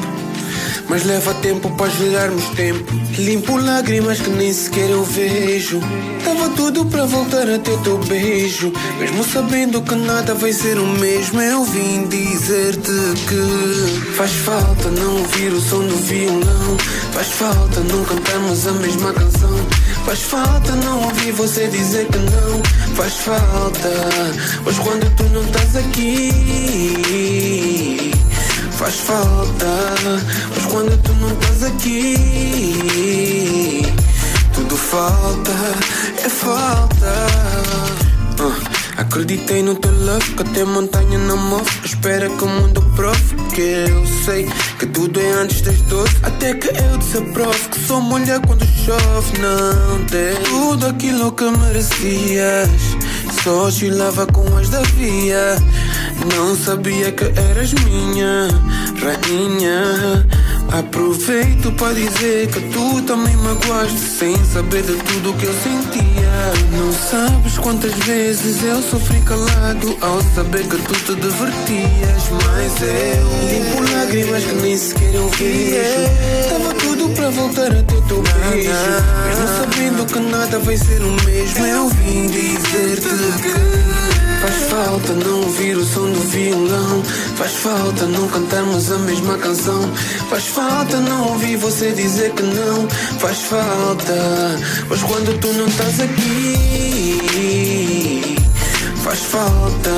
[0.88, 2.92] mas leva tempo para gerarmos tempo.
[3.18, 5.80] Limpo lágrimas que nem sequer eu vejo.
[6.24, 8.72] Tava tudo para voltar a ter teu beijo.
[8.98, 12.92] Mesmo sabendo que nada vai ser o mesmo, eu vim dizer-te
[13.28, 16.76] que faz falta não ouvir o som do violão.
[17.12, 19.56] Faz falta não cantarmos a mesma canção.
[20.04, 22.62] Faz falta não ouvir você dizer que não.
[22.94, 23.90] Faz falta,
[24.64, 27.08] pois quando tu não estás aqui.
[28.78, 29.66] Faz falta,
[30.54, 33.02] mas quando tu não estás aqui,
[34.54, 35.50] tudo falta,
[36.24, 37.26] é falta.
[38.38, 41.68] Ah, Acreditei no teu love, que até montanha não move.
[41.84, 44.48] Espera que o mundo prove que eu sei
[44.78, 46.16] que tudo é antes das doze.
[46.22, 49.38] Até que eu desaprovo que sou mulher quando chove.
[49.38, 52.68] Não dei tudo aquilo que merecias.
[53.42, 55.56] Só oscilava com as da via.
[56.34, 58.48] Não sabia que eras minha
[59.00, 60.26] rainha.
[60.72, 66.08] Aproveito para dizer que tu também magoaste Sem saber de tudo que eu sentia.
[66.76, 73.48] Não sabes quantas vezes eu sofri calado Ao saber que tu te divertias Mas eu
[73.48, 76.50] limpo lágrimas que nem sequer eu vejo.
[76.50, 78.70] Tava tudo para voltar a ter teu beijo.
[79.26, 83.08] Mesmo sabendo que nada vai ser o mesmo Eu vim dizer-te
[83.42, 87.02] que Faz falta não ouvir o som do violão
[87.36, 89.90] Faz falta não cantarmos a mesma canção.
[90.30, 92.88] Faz falta não ouvir você dizer que não.
[93.18, 94.14] Faz falta
[94.88, 97.36] Mas quando tu não estás aqui
[99.02, 99.90] Faz falta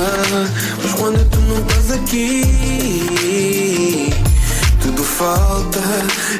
[0.81, 2.41] Mas quando tu não estás aqui
[4.91, 5.79] tudo falta,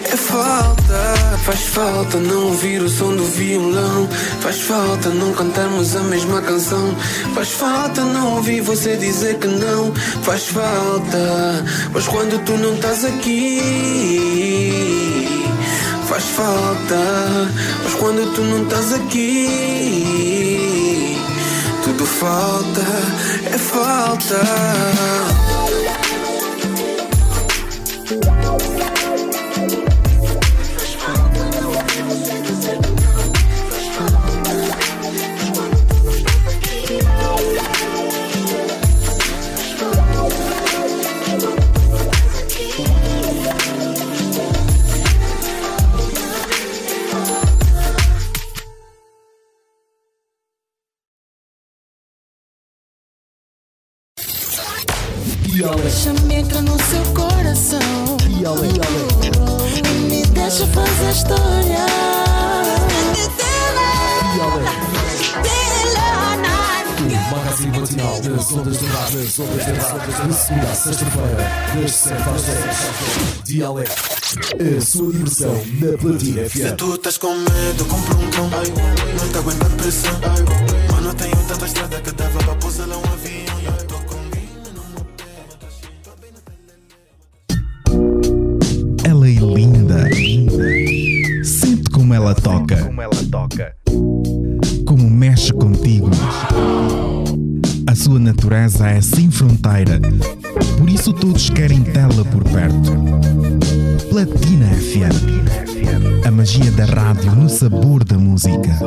[0.04, 1.38] é falta.
[1.46, 4.10] Faz falta não ouvir o som do violão.
[4.42, 6.96] Faz falta não cantarmos a mesma canção.
[7.34, 9.94] Faz falta não ouvir você dizer que não.
[10.24, 11.64] Faz falta,
[11.94, 13.62] mas quando tu não estás aqui.
[16.08, 17.52] Faz falta,
[17.84, 19.48] mas quando tu não estás aqui.
[21.84, 22.86] Tudo falta,
[23.52, 25.51] é falta.
[69.32, 73.44] De rádio, das ondas de segunda a sexta-feira, das 7 às 10.
[73.46, 73.92] Dialeto,
[74.78, 76.76] a sua diversão na Platina Se FM.
[76.76, 80.20] tu estás com medo, compra um cão Não te aguenta a pressão
[80.92, 84.02] Mano, tenho tanta estrada que dava para pousar lá um avião eu tô
[89.04, 90.10] Ela é linda.
[91.44, 92.92] Sente como ela toca.
[94.86, 96.10] Como mexe contigo.
[97.92, 100.00] A sua natureza é sem fronteira.
[100.78, 102.90] Por isso todos querem tê-la por perto.
[104.10, 106.26] Platina FM.
[106.26, 108.80] A magia da rádio no sabor da música.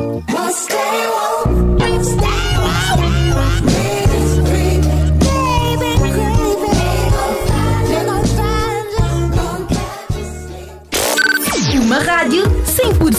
[11.79, 13.15] Uma rádio 100%